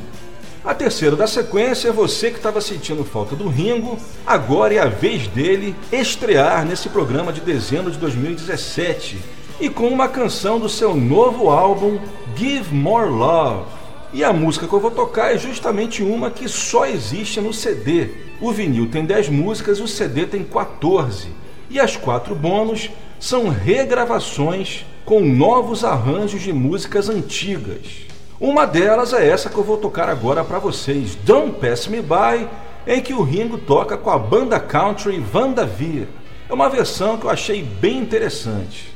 A 0.63 0.73
terceira 0.73 1.15
da 1.15 1.27
sequência 1.27 1.89
é 1.89 1.91
você 1.91 2.31
que 2.31 2.37
estava 2.37 2.61
sentindo 2.61 3.03
falta 3.03 3.35
do 3.35 3.49
Ringo, 3.49 3.99
agora 4.25 4.73
é 4.73 4.79
a 4.79 4.87
vez 4.87 5.27
dele 5.27 5.75
estrear 5.91 6.65
nesse 6.65 6.87
programa 6.87 7.33
de 7.33 7.41
dezembro 7.41 7.91
de 7.91 7.99
2017 7.99 9.19
e 9.59 9.69
com 9.69 9.89
uma 9.89 10.07
canção 10.07 10.59
do 10.59 10.69
seu 10.69 10.95
novo 10.95 11.49
álbum 11.49 11.99
Give 12.35 12.73
More 12.73 13.09
Love. 13.09 13.65
E 14.13 14.23
a 14.23 14.31
música 14.31 14.65
que 14.65 14.73
eu 14.73 14.79
vou 14.79 14.91
tocar 14.91 15.35
é 15.35 15.37
justamente 15.37 16.01
uma 16.01 16.31
que 16.31 16.47
só 16.47 16.85
existe 16.85 17.41
no 17.41 17.53
CD. 17.53 18.24
O 18.41 18.51
vinil 18.51 18.89
tem 18.89 19.05
10 19.05 19.29
músicas 19.29 19.79
o 19.79 19.87
CD 19.87 20.25
tem 20.25 20.43
14. 20.43 21.29
E 21.69 21.79
as 21.79 21.95
quatro 21.95 22.35
bônus 22.35 22.89
são 23.19 23.49
regravações 23.49 24.85
com 25.05 25.21
novos 25.21 25.83
arranjos 25.83 26.41
de 26.41 26.51
músicas 26.51 27.09
antigas. 27.09 28.05
Uma 28.39 28.65
delas 28.65 29.13
é 29.13 29.27
essa 29.27 29.49
que 29.49 29.57
eu 29.57 29.63
vou 29.63 29.77
tocar 29.77 30.09
agora 30.09 30.43
para 30.43 30.59
vocês, 30.59 31.15
Don't 31.23 31.59
Pass 31.59 31.87
Me 31.87 32.01
By, 32.01 32.47
em 32.85 33.01
que 33.01 33.13
o 33.13 33.23
Ringo 33.23 33.57
toca 33.57 33.97
com 33.97 34.09
a 34.09 34.17
banda 34.17 34.59
country 34.59 35.17
Vandavir. 35.19 36.07
É 36.49 36.53
uma 36.53 36.69
versão 36.69 37.17
que 37.17 37.25
eu 37.25 37.29
achei 37.29 37.63
bem 37.63 37.97
interessante. 37.97 38.93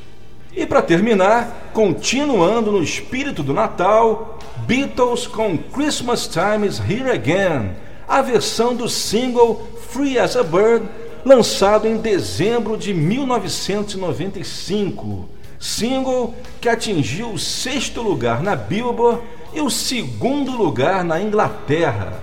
E 0.54 0.66
para 0.66 0.82
terminar, 0.82 1.70
continuando 1.72 2.70
no 2.72 2.82
espírito 2.82 3.42
do 3.42 3.54
Natal, 3.54 4.38
Beatles 4.66 5.26
com 5.26 5.56
Christmas 5.56 6.28
Time 6.28 6.66
is 6.66 6.78
Here 6.78 7.10
Again, 7.10 7.70
a 8.10 8.20
versão 8.20 8.74
do 8.74 8.86
single 8.88 9.66
Free 9.88 10.18
as 10.18 10.36
a 10.36 10.42
Bird 10.42 10.84
lançado 11.24 11.86
em 11.86 11.96
dezembro 11.96 12.76
de 12.76 12.92
1995, 12.92 15.28
single 15.60 16.34
que 16.60 16.68
atingiu 16.68 17.30
o 17.30 17.38
sexto 17.38 18.02
lugar 18.02 18.42
na 18.42 18.56
Billboard 18.56 19.22
e 19.54 19.60
o 19.60 19.70
segundo 19.70 20.56
lugar 20.56 21.04
na 21.04 21.22
Inglaterra. 21.22 22.20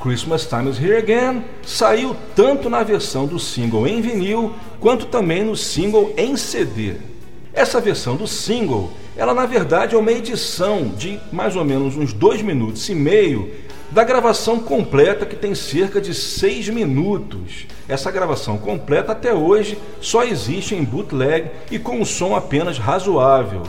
Christmas 0.00 0.46
Time 0.46 0.70
is 0.70 0.78
Here 0.78 0.98
Again 0.98 1.42
saiu 1.64 2.14
tanto 2.36 2.70
na 2.70 2.84
versão 2.84 3.26
do 3.26 3.40
single 3.40 3.88
em 3.88 4.00
vinil 4.00 4.54
quanto 4.78 5.06
também 5.06 5.42
no 5.42 5.56
single 5.56 6.14
em 6.16 6.36
CD. 6.36 6.94
Essa 7.52 7.80
versão 7.80 8.14
do 8.14 8.28
single, 8.28 8.92
ela 9.16 9.34
na 9.34 9.46
verdade 9.46 9.96
é 9.96 9.98
uma 9.98 10.12
edição 10.12 10.92
de 10.96 11.18
mais 11.32 11.56
ou 11.56 11.64
menos 11.64 11.96
uns 11.96 12.12
dois 12.12 12.40
minutos 12.42 12.88
e 12.88 12.94
meio 12.94 13.65
da 13.90 14.04
gravação 14.04 14.58
completa 14.60 15.24
que 15.24 15.36
tem 15.36 15.54
cerca 15.54 16.00
de 16.00 16.14
seis 16.14 16.68
minutos. 16.68 17.66
Essa 17.88 18.10
gravação 18.10 18.58
completa 18.58 19.12
até 19.12 19.32
hoje 19.32 19.78
só 20.00 20.24
existe 20.24 20.74
em 20.74 20.84
bootleg 20.84 21.50
e 21.70 21.78
com 21.78 22.00
um 22.00 22.04
som 22.04 22.34
apenas 22.34 22.78
razoável. 22.78 23.62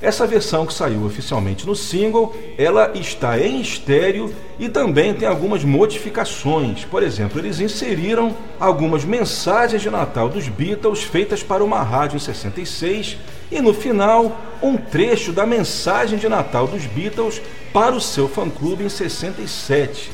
Essa 0.00 0.26
versão 0.26 0.66
que 0.66 0.74
saiu 0.74 1.06
oficialmente 1.06 1.66
no 1.66 1.74
single, 1.74 2.36
ela 2.58 2.92
está 2.94 3.40
em 3.40 3.62
estéreo 3.62 4.32
e 4.58 4.68
também 4.68 5.14
tem 5.14 5.26
algumas 5.26 5.64
modificações. 5.64 6.84
Por 6.84 7.02
exemplo, 7.02 7.40
eles 7.40 7.60
inseriram 7.60 8.36
algumas 8.60 9.06
mensagens 9.06 9.80
de 9.80 9.88
Natal 9.88 10.28
dos 10.28 10.48
Beatles 10.48 11.02
feitas 11.02 11.42
para 11.42 11.64
uma 11.64 11.82
rádio 11.82 12.16
em 12.16 12.20
66 12.20 13.16
e 13.50 13.60
no 13.60 13.72
final 13.72 14.36
um 14.62 14.76
trecho 14.76 15.32
da 15.32 15.46
mensagem 15.46 16.18
de 16.18 16.28
Natal 16.28 16.66
dos 16.66 16.84
Beatles 16.86 17.40
para 17.72 17.94
o 17.94 18.00
seu 18.00 18.28
fã-clube 18.28 18.84
em 18.84 18.88
67. 18.88 20.10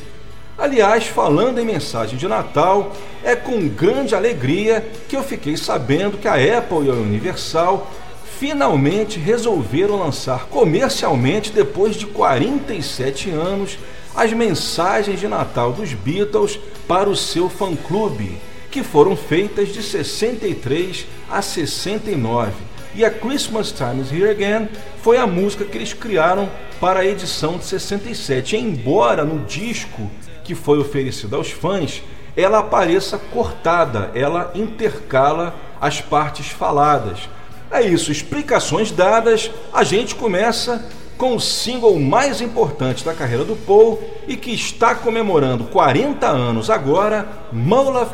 Aliás, 0.57 1.07
falando 1.07 1.59
em 1.59 1.65
mensagem 1.65 2.17
de 2.17 2.27
Natal, 2.27 2.93
é 3.23 3.35
com 3.35 3.67
grande 3.67 4.13
alegria 4.13 4.85
que 5.09 5.15
eu 5.15 5.23
fiquei 5.23 5.57
sabendo 5.57 6.17
que 6.17 6.27
a 6.27 6.35
Apple 6.35 6.85
e 6.85 6.89
a 6.89 6.93
Universal 6.93 7.91
finalmente 8.39 9.19
resolveram 9.19 9.97
lançar 9.97 10.45
comercialmente, 10.47 11.51
depois 11.51 11.95
de 11.95 12.05
47 12.05 13.31
anos, 13.31 13.79
as 14.15 14.31
mensagens 14.31 15.19
de 15.19 15.27
Natal 15.27 15.71
dos 15.71 15.93
Beatles 15.93 16.59
para 16.87 17.09
o 17.09 17.15
seu 17.15 17.49
fã-clube, 17.49 18.37
que 18.69 18.83
foram 18.83 19.15
feitas 19.15 19.69
de 19.69 19.81
63 19.81 21.07
a 21.29 21.41
69. 21.41 22.72
E 22.95 23.03
a 23.03 23.09
Christmas 23.09 23.71
Time 23.71 24.01
is 24.01 24.11
Here 24.11 24.29
Again 24.29 24.69
foi 25.01 25.17
a 25.17 25.25
música 25.25 25.65
que 25.65 25.75
eles 25.75 25.93
criaram 25.93 26.47
para 26.79 26.99
a 26.99 27.05
edição 27.05 27.57
de 27.57 27.65
67. 27.65 28.55
Embora 28.55 29.25
no 29.25 29.43
disco 29.45 30.11
que 30.43 30.53
foi 30.53 30.77
oferecido 30.77 31.35
aos 31.35 31.49
fãs, 31.49 32.03
ela 32.37 32.59
apareça 32.59 33.17
cortada, 33.17 34.11
ela 34.13 34.51
intercala 34.53 35.55
as 35.81 36.01
partes 36.01 36.49
faladas. 36.49 37.27
É 37.71 37.81
isso, 37.81 38.11
explicações 38.11 38.91
dadas, 38.91 39.49
a 39.73 39.83
gente 39.83 40.13
começa 40.13 40.87
com 41.17 41.35
o 41.35 41.41
single 41.41 41.97
mais 41.99 42.41
importante 42.41 43.03
da 43.03 43.13
carreira 43.13 43.43
do 43.43 43.55
Paul 43.55 43.99
e 44.27 44.35
que 44.35 44.51
está 44.51 44.93
comemorando 44.93 45.63
40 45.65 46.27
anos 46.27 46.69
agora, 46.69 47.27
Mull 47.51 47.99
of 47.99 48.13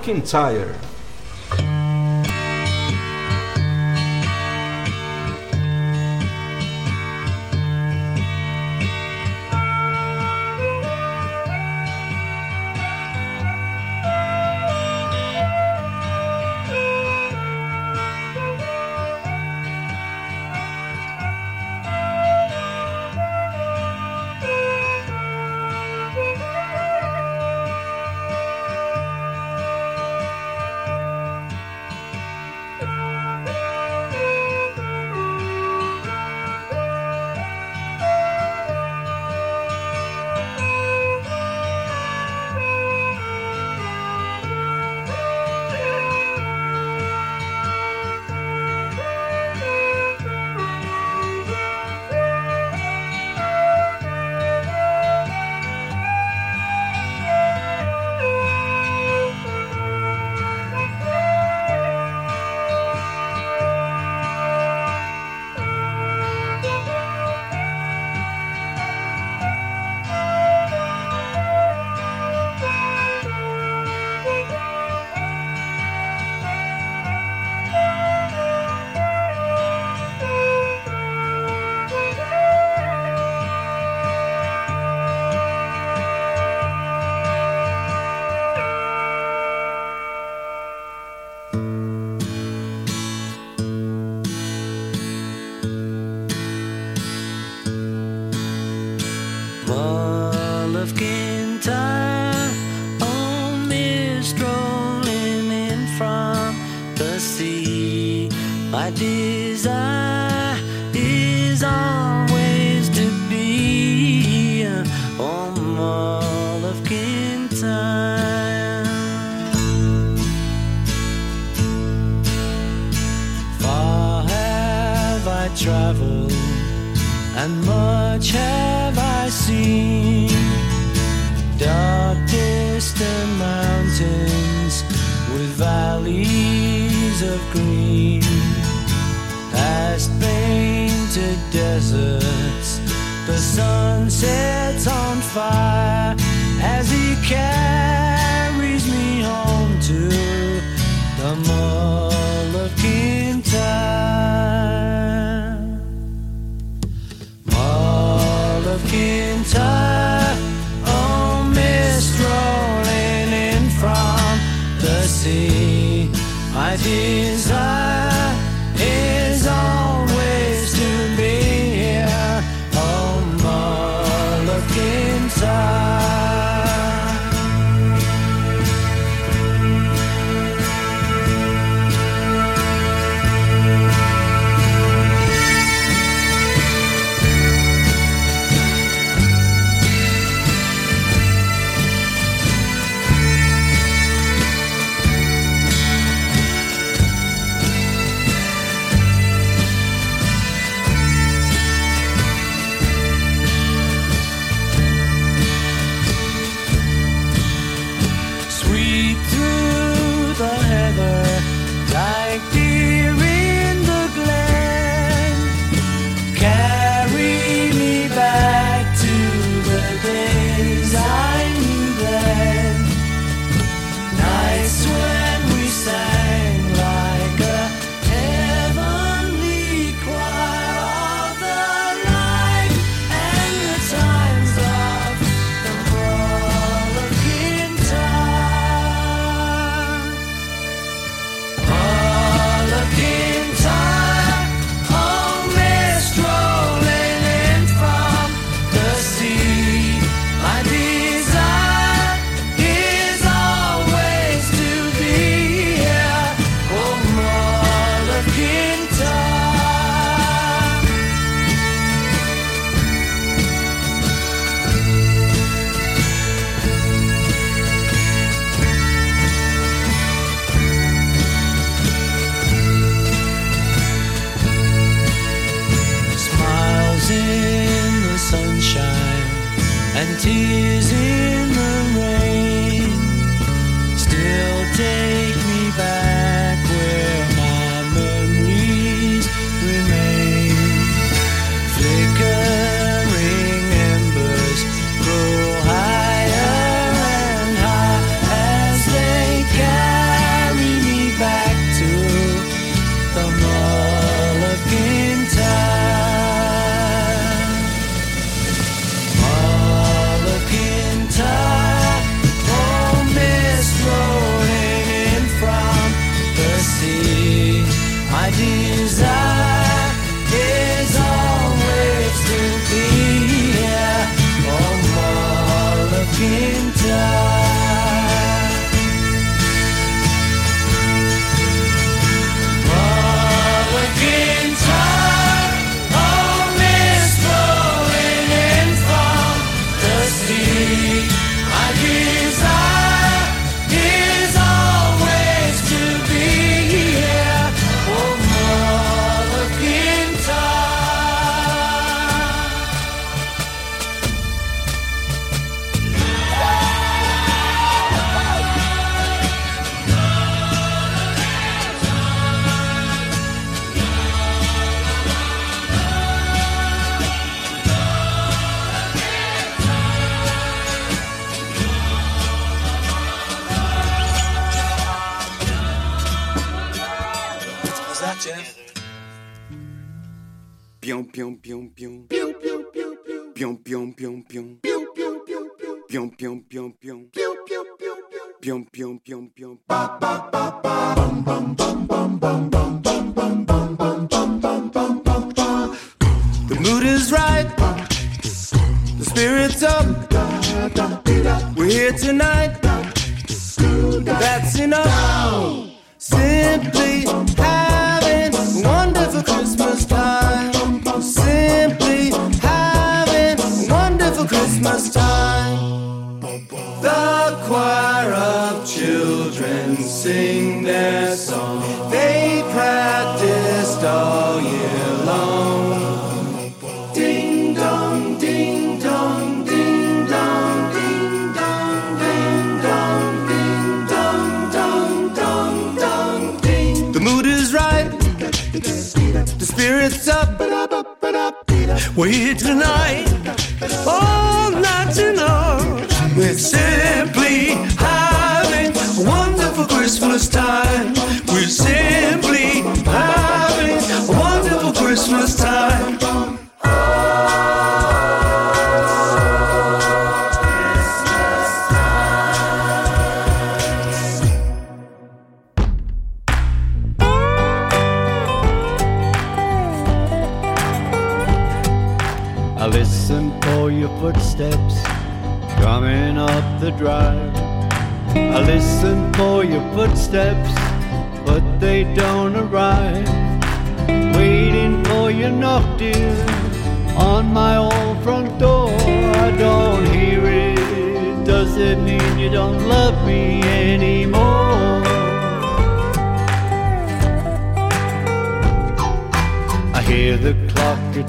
wait 441.99 442.39
tonight. 442.39 443.18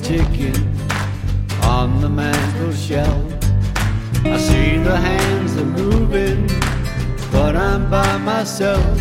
ticket 0.02 0.58
on 1.64 2.00
the 2.00 2.08
mantel 2.08 2.72
shelf. 2.72 3.32
I 4.24 4.36
see 4.38 4.78
the 4.78 4.96
hands 4.96 5.56
are 5.56 5.64
moving, 5.64 6.46
but 7.30 7.56
I'm 7.56 7.90
by 7.90 8.16
myself. 8.18 8.98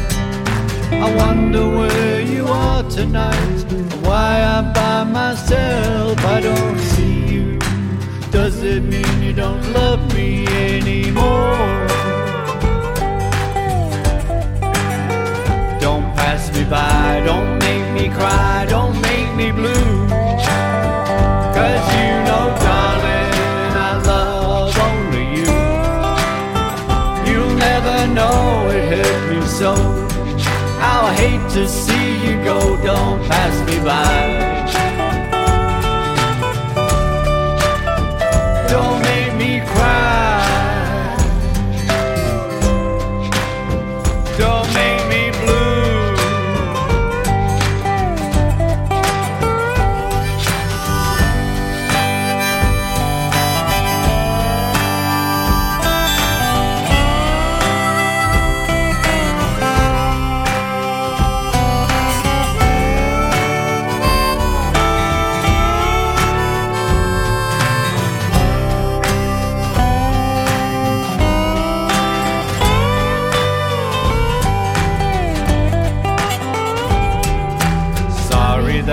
I 0.92 1.16
wonder 1.16 1.68
where 1.70 2.22
you 2.22 2.46
are 2.46 2.84
tonight, 2.90 3.64
why 4.02 4.42
I'm 4.42 4.74
by 4.74 5.04
myself. 5.04 6.18
I 6.26 6.42
don't 6.42 6.80
see 6.80 7.28
you. 7.36 7.60
Does 8.32 8.64
it 8.64 8.84
mean 8.84 9.24
you 9.24 9.34
don't 9.34 9.74
love 9.74 10.02
me? 10.02 10.09
to 31.50 31.68
see 31.68 32.28
you 32.28 32.44
go. 32.44 32.60
Don't 32.84 33.20
pass 33.28 33.66
me 33.66 33.84
by. 33.84 34.29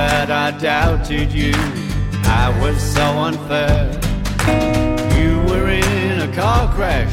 That 0.07 0.31
I 0.31 0.57
doubted 0.59 1.33
you. 1.33 1.53
I 2.43 2.47
was 2.63 2.79
so 2.97 3.07
unfair. 3.29 3.91
You 5.19 5.33
were 5.49 5.69
in 5.69 6.21
a 6.29 6.31
car 6.33 6.73
crash 6.75 7.13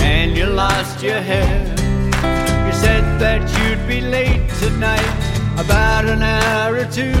and 0.00 0.36
you 0.36 0.46
lost 0.46 1.02
your 1.02 1.20
hair. 1.20 1.60
You 2.66 2.72
said 2.84 3.04
that 3.24 3.42
you'd 3.56 3.84
be 3.86 4.00
late 4.00 4.48
tonight, 4.64 5.18
about 5.64 6.04
an 6.06 6.22
hour 6.22 6.76
or 6.84 6.88
two. 6.98 7.18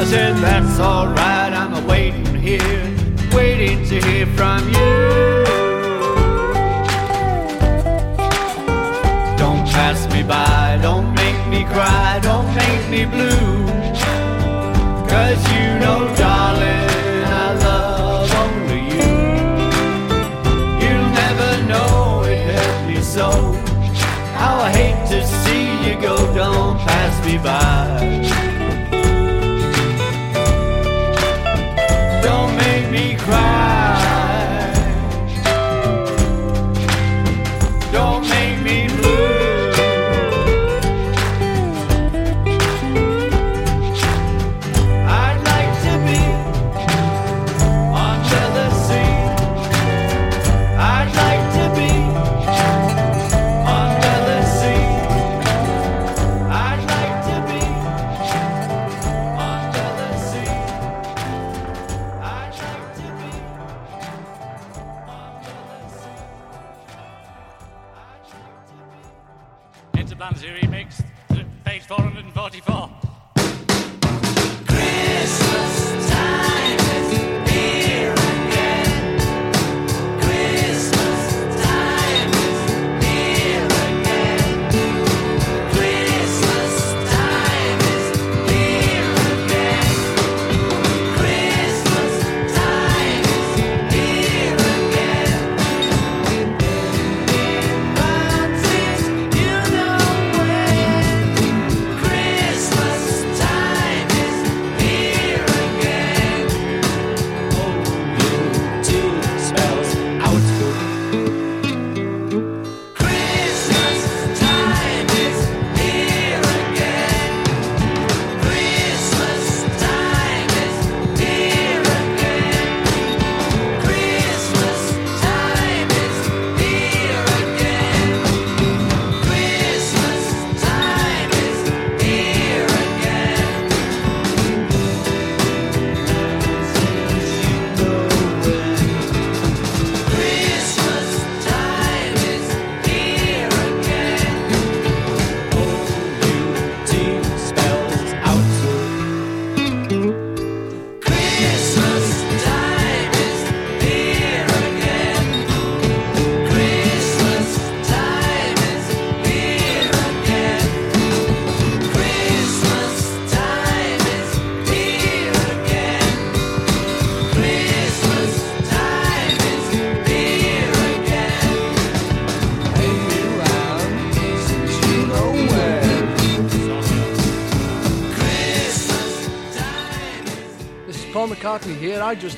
I 0.00 0.04
said, 0.04 0.36
That's 0.36 0.78
alright, 0.78 1.52
I'm 1.52 1.74
waiting 1.86 2.34
here, 2.48 2.84
waiting 3.32 3.84
to 3.90 3.96
hear 4.06 4.26
from 4.38 4.60
you. 4.76 5.37
Pass 9.78 10.12
me 10.12 10.24
by, 10.24 10.76
don't 10.82 11.08
make 11.14 11.40
me 11.46 11.62
cry, 11.74 12.18
don't 12.20 12.50
make 12.62 12.84
me 12.94 13.02
blue. 13.14 13.64
Cause 15.12 15.40
you 15.54 15.66
know, 15.82 16.00
darling, 16.22 16.88
I 17.42 17.46
love 17.66 18.28
only 18.42 18.80
you. 18.92 19.10
You'll 20.82 21.10
never 21.22 21.50
know 21.70 22.24
it 22.32 22.40
hurt 22.48 22.78
me 22.88 23.00
so. 23.16 23.28
How 24.40 24.54
I 24.68 24.70
hate 24.80 25.02
to 25.12 25.20
see 25.42 25.66
you 25.84 25.94
go, 26.00 26.16
don't 26.34 26.76
pass 26.88 27.14
me 27.24 27.38
by. 27.38 28.27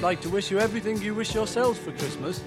Just 0.01 0.05
like 0.07 0.21
to 0.23 0.31
wish 0.31 0.51
you 0.51 0.59
everything 0.59 0.97
you 1.03 1.15
wish 1.15 1.35
yourselves 1.35 1.79
for 1.79 1.93
Christmas. 1.93 2.43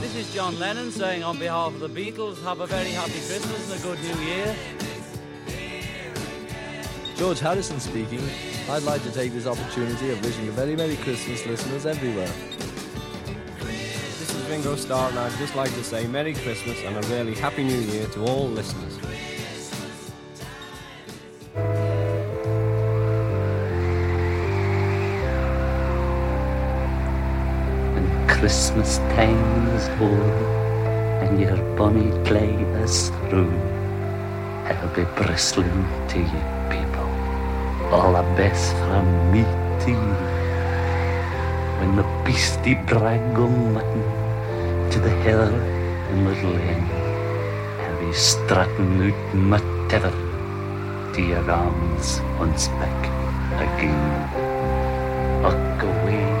This 0.00 0.16
is 0.16 0.32
John 0.32 0.58
Lennon 0.58 0.90
saying 0.90 1.22
on 1.22 1.38
behalf 1.38 1.74
of 1.74 1.80
the 1.80 1.90
Beatles, 1.90 2.42
have 2.42 2.60
a 2.60 2.66
very 2.66 2.92
happy 2.92 3.20
Christmas 3.28 3.70
and 3.70 3.78
a 3.78 3.82
good 3.82 3.98
new 4.00 4.24
year. 4.24 4.56
George 7.16 7.38
Harrison 7.38 7.78
speaking. 7.80 8.22
I'd 8.70 8.84
like 8.84 9.02
to 9.02 9.12
take 9.12 9.32
this 9.32 9.46
opportunity 9.46 10.08
of 10.10 10.24
wishing 10.24 10.48
a 10.48 10.52
very 10.52 10.74
Merry 10.74 10.96
Christmas 10.96 11.44
listeners 11.44 11.84
everywhere. 11.84 12.32
This 13.58 14.34
is 14.34 14.48
Ringo 14.48 14.76
Starr, 14.76 15.10
and 15.10 15.18
I'd 15.18 15.38
just 15.38 15.54
like 15.54 15.72
to 15.74 15.84
say 15.84 16.06
Merry 16.06 16.32
Christmas 16.32 16.82
and 16.82 16.96
a 16.96 17.08
really 17.08 17.34
Happy 17.34 17.62
New 17.62 17.80
Year 17.80 18.06
to 18.06 18.24
all 18.24 18.48
listeners. 18.48 19.13
Christmas 28.54 28.98
time 29.18 29.66
is 29.74 29.88
o'er 30.00 31.24
and 31.24 31.40
your 31.40 31.56
bonny 31.76 32.10
clay 32.24 32.54
is 32.84 33.10
through, 33.26 33.52
I'll 34.70 34.94
be 34.94 35.02
bristling 35.16 35.82
to 36.10 36.18
you 36.20 36.42
people, 36.70 37.08
all 37.90 38.12
the 38.12 38.22
best 38.36 38.70
from 38.86 39.06
me 39.32 39.42
to 39.82 39.90
you. 39.90 40.14
When 41.80 41.96
the 41.96 42.06
beastie 42.24 42.78
drag 42.86 43.36
on 43.36 43.74
mutton 43.74 44.04
to 44.92 45.00
the 45.00 45.10
heather 45.26 45.52
in 46.12 46.24
Little 46.24 46.50
lane, 46.50 46.88
I'll 47.82 47.98
be 48.06 48.12
strutting 48.12 49.02
out 49.02 49.34
my 49.34 49.58
tether 49.88 50.14
to 51.12 51.20
your 51.20 51.50
arms 51.50 52.20
once 52.38 52.68
back 52.78 53.02
again. 53.66 54.04
Look 55.42 55.82
away, 55.82 56.33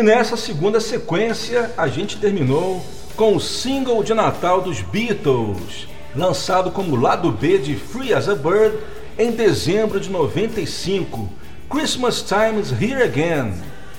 E 0.00 0.02
nessa 0.02 0.34
segunda 0.34 0.80
sequência, 0.80 1.70
a 1.76 1.86
gente 1.86 2.16
terminou 2.16 2.82
com 3.16 3.36
o 3.36 3.40
single 3.40 4.02
de 4.02 4.14
Natal 4.14 4.62
dos 4.62 4.80
Beatles, 4.80 5.86
lançado 6.16 6.70
como 6.70 6.96
lado 6.96 7.30
B 7.30 7.58
de 7.58 7.76
Free 7.76 8.14
as 8.14 8.26
a 8.26 8.34
Bird 8.34 8.78
em 9.18 9.30
dezembro 9.30 10.00
de 10.00 10.08
95, 10.08 11.28
Christmas 11.68 12.22
Time 12.22 12.58
is 12.58 12.72
Here 12.72 13.02
Again, 13.02 13.52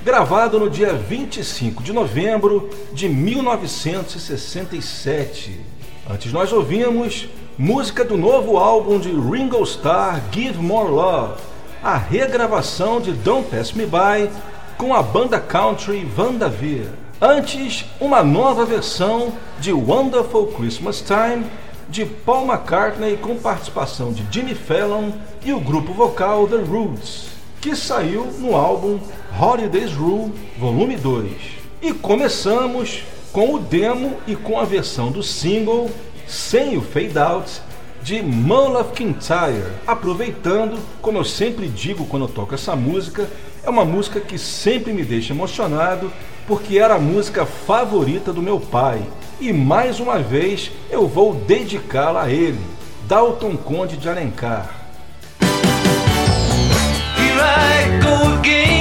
gravado 0.04 0.60
no 0.60 0.72
dia 0.72 0.92
25 0.92 1.84
de 1.84 1.94
novembro 1.94 2.68
de 2.94 3.08
1967. 3.08 5.62
Antes 6.10 6.34
nós 6.34 6.52
ouvimos 6.52 7.30
música 7.56 8.04
do 8.04 8.18
novo 8.18 8.58
álbum 8.58 9.00
de 9.00 9.12
Ringo 9.12 9.62
Starr, 9.62 10.20
Give 10.32 10.58
More 10.58 10.90
Love, 10.90 11.40
a 11.84 11.96
regravação 11.96 13.00
de 13.00 13.12
Don't 13.12 13.48
Pass 13.52 13.72
Me 13.74 13.86
By 13.86 14.32
com 14.82 14.96
a 14.96 15.04
banda 15.04 15.40
country 15.40 16.04
Vanderveer. 16.04 16.88
Antes, 17.22 17.86
uma 18.00 18.24
nova 18.24 18.66
versão 18.66 19.32
de 19.60 19.72
Wonderful 19.72 20.48
Christmas 20.54 21.04
Time 21.04 21.46
de 21.88 22.04
Paul 22.04 22.48
McCartney 22.48 23.16
com 23.16 23.36
participação 23.36 24.12
de 24.12 24.26
Jimmy 24.32 24.56
Fallon 24.56 25.12
e 25.46 25.54
o 25.54 25.60
grupo 25.60 25.94
vocal 25.94 26.48
The 26.48 26.56
Roots, 26.56 27.28
que 27.62 27.76
saiu 27.76 28.26
no 28.40 28.56
álbum 28.56 29.00
Holidays 29.40 29.94
Rule 29.94 30.34
Volume 30.58 30.96
2. 30.96 31.32
E 31.80 31.94
começamos 31.94 33.04
com 33.32 33.54
o 33.54 33.60
demo 33.60 34.18
e 34.26 34.36
com 34.36 34.60
a 34.60 34.66
versão 34.66 35.12
do 35.12 35.22
single 35.22 35.92
sem 36.26 36.76
o 36.76 36.82
fade 36.82 37.20
out 37.20 37.62
de 38.02 38.20
Mull 38.24 38.80
of 38.80 38.94
Kintyre, 38.94 39.64
aproveitando, 39.86 40.80
como 41.04 41.20
eu 41.20 41.24
sempre 41.24 41.68
digo 41.68 42.08
quando 42.08 42.24
eu 42.26 42.30
toco 42.30 42.56
essa 42.56 42.76
música, 42.76 43.30
é 43.64 43.70
uma 43.70 43.86
música 43.86 44.20
que 44.20 44.38
sempre 44.38 44.94
me 44.94 45.04
deixa 45.04 45.34
emocionado 45.34 46.12
porque 46.48 46.78
era 46.80 46.96
a 46.96 47.00
música 47.00 47.46
favorita 47.46 48.34
do 48.34 48.42
meu 48.42 48.60
pai. 48.60 49.02
E 49.40 49.54
mais 49.54 50.00
uma 50.00 50.20
vez 50.20 50.72
eu 50.90 51.08
vou 51.08 51.34
dedicá-la 51.34 52.24
a 52.24 52.30
ele, 52.32 52.60
Dalton 53.08 53.56
Conde 53.58 53.98
de 53.98 54.10
Alencar. 54.10 54.70
Here 57.18 57.40
I 57.40 58.00
go 58.04 58.40
again. 58.40 58.81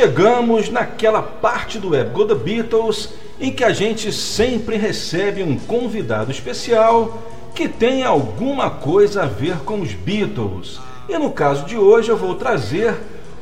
Chegamos 0.00 0.70
naquela 0.70 1.20
parte 1.20 1.78
do 1.78 1.90
Web 1.90 2.12
Go 2.12 2.24
The 2.24 2.34
Beatles 2.34 3.10
em 3.38 3.52
que 3.52 3.62
a 3.62 3.70
gente 3.70 4.10
sempre 4.10 4.78
recebe 4.78 5.42
um 5.42 5.58
convidado 5.58 6.30
especial 6.30 7.18
que 7.54 7.68
tem 7.68 8.02
alguma 8.02 8.70
coisa 8.70 9.24
a 9.24 9.26
ver 9.26 9.58
com 9.58 9.82
os 9.82 9.92
Beatles. 9.92 10.80
E 11.06 11.18
no 11.18 11.30
caso 11.30 11.66
de 11.66 11.76
hoje 11.76 12.08
eu 12.08 12.16
vou 12.16 12.34
trazer 12.34 12.94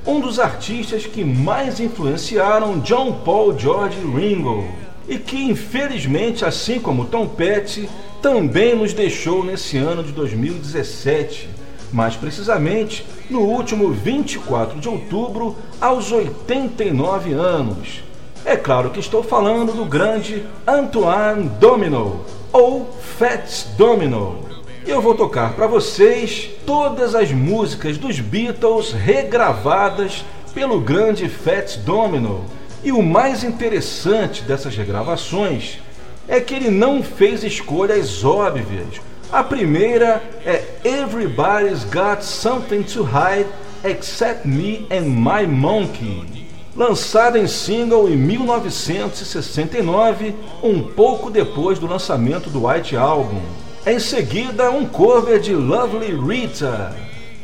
um 0.05 0.19
dos 0.19 0.41
artistas 0.41 1.07
que 1.07 1.23
mais 1.23 1.79
influenciaram 1.79 2.81
John 2.81 3.21
Paul, 3.25 3.57
George 3.57 4.01
Ringo, 4.01 4.67
e 5.09 5.17
que 5.17 5.41
infelizmente, 5.41 6.45
assim 6.45 6.81
como 6.81 7.05
Tom 7.05 7.29
Petty, 7.29 7.89
também 8.21 8.75
nos 8.75 8.93
deixou 8.93 9.45
nesse 9.45 9.77
ano 9.77 10.03
de 10.03 10.11
2017, 10.11 11.49
mais 11.93 12.16
precisamente 12.16 13.07
no 13.30 13.41
último 13.41 13.91
24 13.91 14.78
de 14.78 14.89
outubro, 14.89 15.57
aos 15.80 16.11
89 16.12 17.32
anos. 17.32 18.03
É 18.45 18.57
claro 18.57 18.91
que 18.91 19.01
estou 19.01 19.22
falando 19.22 19.72
do 19.72 19.84
grande 19.84 20.45
Antoine 20.66 21.49
Domino, 21.61 22.24
ou 22.53 22.91
Fats 23.18 23.68
Domino. 23.76 24.39
Eu 24.86 25.03
vou 25.03 25.14
tocar 25.14 25.53
para 25.53 25.66
vocês 25.66 26.49
todas 26.64 27.14
as 27.14 27.30
músicas 27.30 27.99
dos 27.99 28.20
Beatles 28.20 28.93
regravadas 28.93 30.24
pelo 30.55 30.80
grande 30.80 31.28
Fats 31.28 31.76
Domino. 31.76 32.45
E 32.82 32.91
o 32.91 33.03
mais 33.03 33.45
interessante 33.45 34.43
dessas 34.43 34.74
regravações 34.76 35.78
é 36.26 36.41
que 36.41 36.55
ele 36.55 36.70
não 36.70 37.03
fez 37.03 37.45
escolhas 37.45 38.24
óbvias. 38.24 39.01
A 39.31 39.45
primeira 39.45 40.22
é 40.45 40.64
Everybody's 40.85 41.85
Got 41.85 42.22
Something 42.22 42.83
to 42.85 43.03
Hide 43.03 43.49
Except 43.85 44.47
Me 44.47 44.87
and 44.91 45.03
My 45.03 45.47
Monkey 45.47 46.39
lançada 46.79 47.39
em 47.41 47.49
single 47.49 48.09
em 48.09 48.16
1969, 48.16 50.33
um 50.62 50.81
pouco 50.81 51.29
depois 51.29 51.81
do 51.81 51.89
lançamento 51.89 52.49
do 52.49 52.68
White 52.68 52.97
Album. 52.97 53.43
Em 53.85 53.99
seguida, 53.99 54.70
um 54.70 54.87
cover 54.87 55.41
de 55.41 55.53
Lovely 55.53 56.14
Rita, 56.14 56.95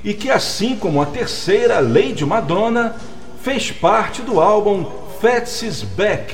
e 0.05 0.15
que, 0.15 0.31
assim 0.31 0.77
como 0.77 1.03
a 1.03 1.07
terceira, 1.07 1.81
Lady 1.81 2.25
Madonna, 2.25 2.95
fez 3.43 3.73
parte 3.73 4.23
do 4.23 4.41
álbum 4.41 4.87
Fats 5.21 5.83
Back, 5.97 6.33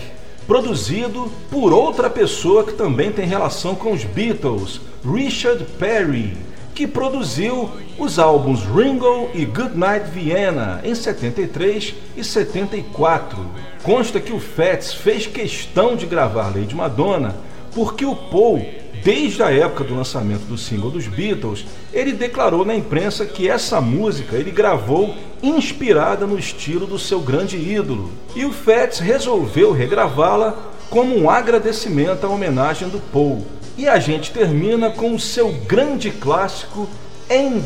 produzido 0.50 1.30
por 1.48 1.72
outra 1.72 2.10
pessoa 2.10 2.64
que 2.64 2.72
também 2.72 3.12
tem 3.12 3.24
relação 3.24 3.72
com 3.76 3.92
os 3.92 4.02
Beatles, 4.02 4.80
Richard 5.04 5.64
Perry 5.78 6.36
que 6.74 6.88
produziu 6.88 7.70
os 7.96 8.18
álbuns 8.18 8.64
Ringo 8.64 9.30
e 9.32 9.44
Goodnight 9.44 10.10
Vienna 10.10 10.80
em 10.82 10.92
73 10.92 11.94
e 12.16 12.24
74. 12.24 13.38
Consta 13.84 14.18
que 14.18 14.32
o 14.32 14.40
Fats 14.40 14.92
fez 14.92 15.24
questão 15.24 15.94
de 15.94 16.04
gravar 16.04 16.46
Lady 16.46 16.74
Madonna 16.74 17.36
porque 17.72 18.04
o 18.04 18.16
Paul, 18.16 18.66
desde 19.02 19.42
a 19.42 19.50
época 19.50 19.84
do 19.84 19.94
lançamento 19.94 20.42
do 20.42 20.58
single 20.58 20.90
dos 20.90 21.06
Beatles, 21.06 21.64
ele 21.92 22.12
declarou 22.12 22.64
na 22.64 22.74
imprensa 22.74 23.24
que 23.26 23.48
essa 23.48 23.80
música 23.80 24.36
ele 24.36 24.50
gravou 24.50 25.14
inspirada 25.42 26.26
no 26.26 26.38
estilo 26.38 26.86
do 26.86 26.98
seu 26.98 27.20
grande 27.20 27.56
ídolo. 27.56 28.10
E 28.34 28.44
o 28.44 28.52
Fats 28.52 28.98
resolveu 28.98 29.72
regravá-la 29.72 30.56
como 30.88 31.16
um 31.16 31.30
agradecimento 31.30 32.24
à 32.24 32.28
homenagem 32.28 32.88
do 32.88 32.98
Paul. 33.12 33.46
E 33.76 33.88
a 33.88 33.98
gente 33.98 34.32
termina 34.32 34.90
com 34.90 35.14
o 35.14 35.20
seu 35.20 35.52
grande 35.66 36.10
clássico 36.10 36.88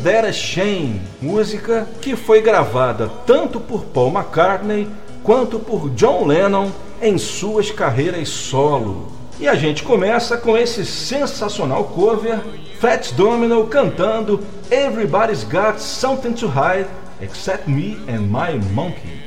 That 0.03 0.27
a 0.27 0.31
Shame, 0.31 1.01
música 1.19 1.87
que 1.99 2.15
foi 2.15 2.39
gravada 2.39 3.09
tanto 3.25 3.59
por 3.59 3.83
Paul 3.85 4.11
McCartney 4.11 4.87
quanto 5.23 5.57
por 5.57 5.89
John 5.89 6.27
Lennon 6.27 6.69
em 7.01 7.17
suas 7.17 7.71
carreiras 7.71 8.29
solo. 8.29 9.14
E 9.37 9.49
a 9.49 9.55
gente 9.55 9.83
começa 9.83 10.37
com 10.37 10.57
esse 10.57 10.85
sensacional 10.85 11.83
cover, 11.83 12.39
Fats 12.79 13.11
Domino 13.11 13.67
cantando 13.67 14.41
Everybody's 14.71 15.43
Got 15.43 15.79
Something 15.79 16.33
to 16.33 16.47
Hide 16.47 16.87
Except 17.19 17.67
Me 17.67 17.97
and 18.07 18.21
My 18.21 18.57
Monkey. 18.73 19.25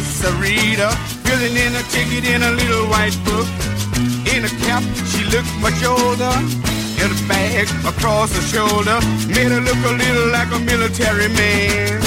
Glimpse 0.00 0.40
Rita, 0.40 0.90
filling 1.24 1.56
in 1.56 1.74
a 1.74 1.82
ticket 1.90 2.24
in 2.24 2.42
a 2.42 2.50
little 2.50 2.86
white 2.88 3.16
book. 3.24 3.46
In 4.32 4.44
a 4.44 4.52
cap, 4.64 4.82
she 5.10 5.24
looked 5.24 5.54
much 5.60 5.82
older. 5.84 6.34
In 7.00 7.08
a 7.10 7.28
bag 7.28 7.68
across 7.84 8.34
her 8.34 8.42
shoulder, 8.42 8.98
made 9.28 9.50
her 9.52 9.60
look 9.60 9.80
a 9.84 9.92
little 9.92 10.28
like 10.30 10.50
a 10.52 10.58
military 10.60 11.28
man. 11.28 12.00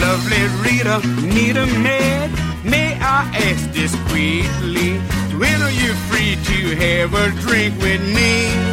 Lovely 0.00 0.44
Rita, 0.62 0.96
need 1.34 1.56
a 1.56 1.66
man. 1.66 2.30
May 2.64 2.94
I 3.00 3.30
ask 3.46 3.72
discreetly, 3.72 4.98
when 5.38 5.62
are 5.62 5.74
you 5.82 5.94
free 6.08 6.36
to 6.50 6.76
have 6.76 7.14
a 7.14 7.30
drink 7.40 7.74
with 7.80 8.02
me? 8.14 8.67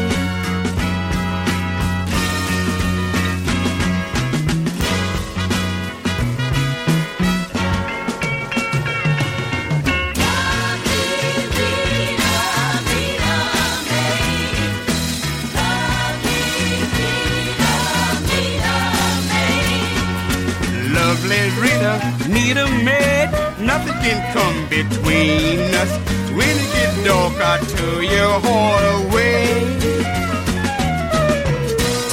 Need 22.27 22.57
a 22.57 22.67
maid. 22.83 23.29
Nothing 23.59 23.97
can 24.03 24.19
come 24.35 24.57
between 24.69 25.59
us. 25.81 25.91
When 26.37 26.51
it 26.51 26.69
gets 26.75 26.97
dark, 27.03 27.35
I 27.39 27.55
tow 27.73 27.99
your 27.99 28.35
heart 28.45 28.83
away. 29.01 29.47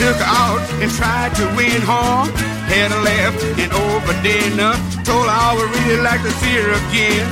Took 0.01 0.17
her 0.17 0.33
out 0.45 0.63
and 0.83 0.91
tried 0.91 1.35
to 1.37 1.45
win 1.57 1.81
her. 1.83 2.15
Had 2.73 2.91
a 2.91 3.01
laugh 3.03 3.35
and 3.63 3.71
over 3.73 4.15
dinner. 4.23 4.73
Told 5.05 5.27
her 5.27 5.37
I 5.47 5.55
would 5.57 5.71
really 5.77 6.01
like 6.03 6.23
to 6.23 6.33
see 6.41 6.55
her 6.59 6.73
again. 6.89 7.27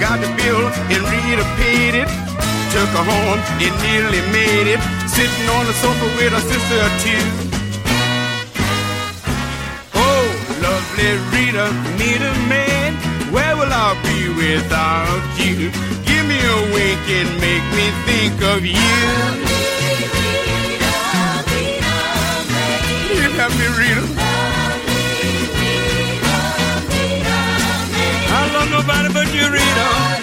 Got 0.00 0.20
the 0.20 0.30
bill 0.36 0.66
and 0.92 1.02
Rita 1.10 1.46
paid 1.60 1.94
it. 2.02 2.08
Took 2.74 2.90
her 2.98 3.06
home 3.06 3.40
and 3.64 3.74
nearly 3.84 4.22
made 4.32 4.68
it. 4.74 4.80
Sitting 5.08 5.48
on 5.56 5.64
the 5.66 5.72
sofa 5.72 6.06
with 6.16 6.32
her 6.32 6.44
sister 6.44 6.82
too. 7.04 7.45
Lovely 10.96 11.16
Rita, 11.32 11.72
need 11.98 12.22
a 12.22 12.32
man. 12.48 12.94
Where 13.32 13.56
will 13.56 13.70
I 13.70 13.94
be 14.02 14.28
without 14.28 15.22
you? 15.38 15.70
Give 16.04 16.26
me 16.26 16.38
a 16.38 16.56
wink 16.72 17.00
and 17.08 17.28
make 17.40 17.64
me 17.74 17.90
think 18.06 18.42
of 18.42 18.64
you. 18.64 18.72
You 23.14 23.30
have 23.38 23.52
me, 23.58 23.66
Rita. 23.78 24.04
I 28.28 28.50
love 28.52 28.70
nobody 28.70 29.12
but 29.12 29.34
you, 29.34 29.50
Rita. 29.50 30.15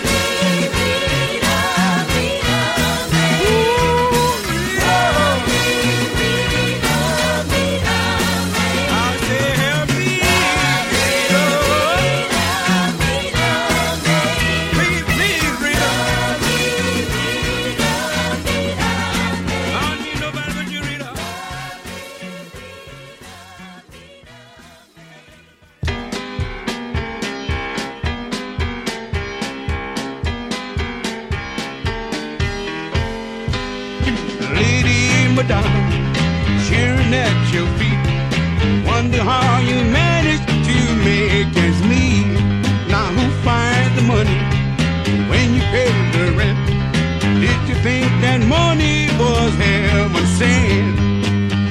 think 47.83 48.07
that 48.21 48.39
money 48.47 49.09
was 49.19 49.53
heaven 49.55 50.25
sent. 50.39 50.95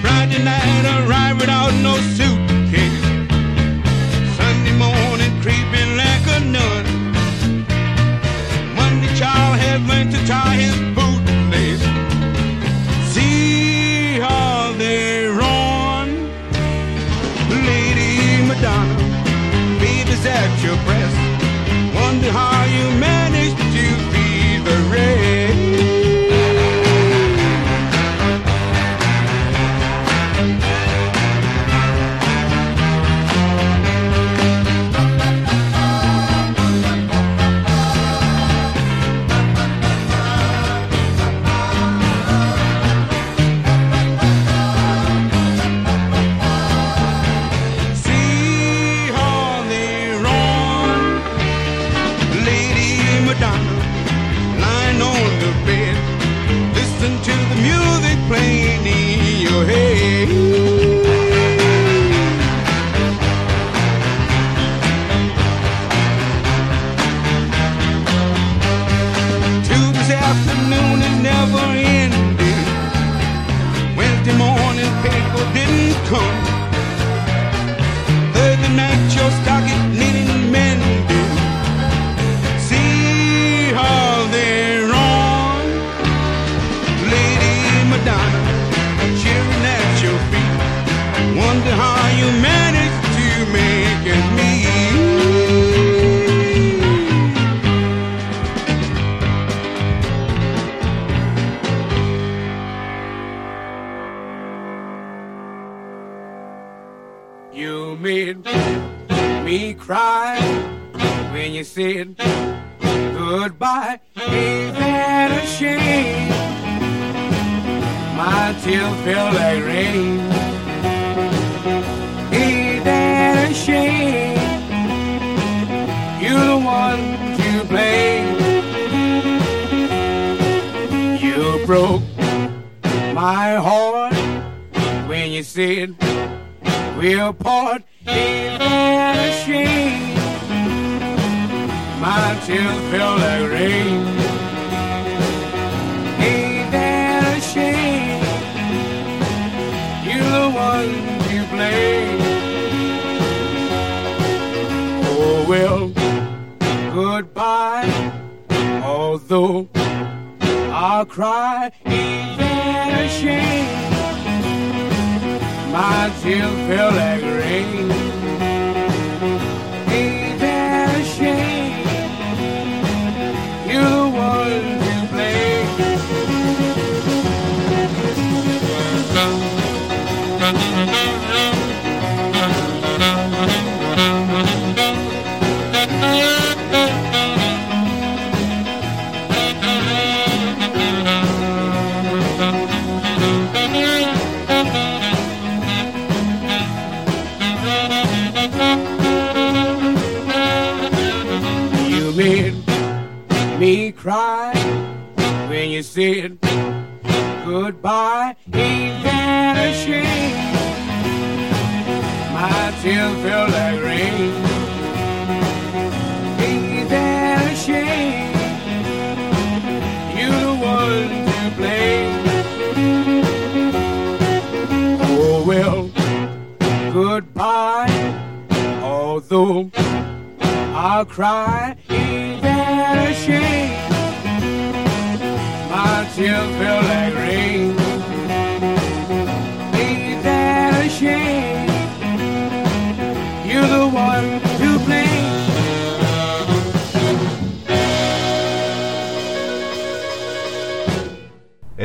Friday 0.02 0.44
night 0.44 0.84
arrived 1.00 1.40
without 1.40 1.72
no 1.80 1.96
suitcase. 2.16 3.04
Sunday 4.36 4.76
morning 4.76 5.32
creeping 5.40 5.96
like 5.96 6.24
a 6.36 6.40
nun. 6.54 6.84
Monday 8.76 9.12
child 9.16 9.58
had 9.58 9.80
went 9.88 10.12
to 10.12 10.18
tie 10.26 10.56
his 10.56 10.91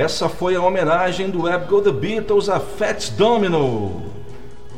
Essa 0.07 0.29
foi 0.29 0.55
a 0.55 0.61
homenagem 0.61 1.29
do 1.29 1.43
Web 1.43 1.65
Go 1.65 1.81
The 1.81 1.91
Beatles 1.91 2.47
a 2.47 2.61
Fats 2.61 3.09
Domino, 3.09 4.03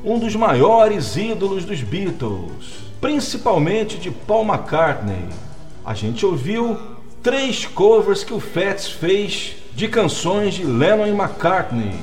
um 0.04 0.18
dos 0.18 0.36
maiores 0.36 1.16
ídolos 1.18 1.66
dos 1.66 1.82
Beatles, 1.82 2.80
principalmente 3.00 3.98
de 3.98 4.10
Paul 4.10 4.44
McCartney. 4.44 5.30
A 5.86 5.94
gente 5.94 6.26
ouviu 6.26 6.80
três 7.22 7.66
covers 7.66 8.24
que 8.24 8.34
o 8.34 8.40
Fats 8.40 8.90
fez 8.90 9.58
de 9.76 9.88
canções 9.88 10.56
de 10.56 10.64
Lennon 10.64 11.06
e 11.06 11.12
McCartney, 11.12 11.96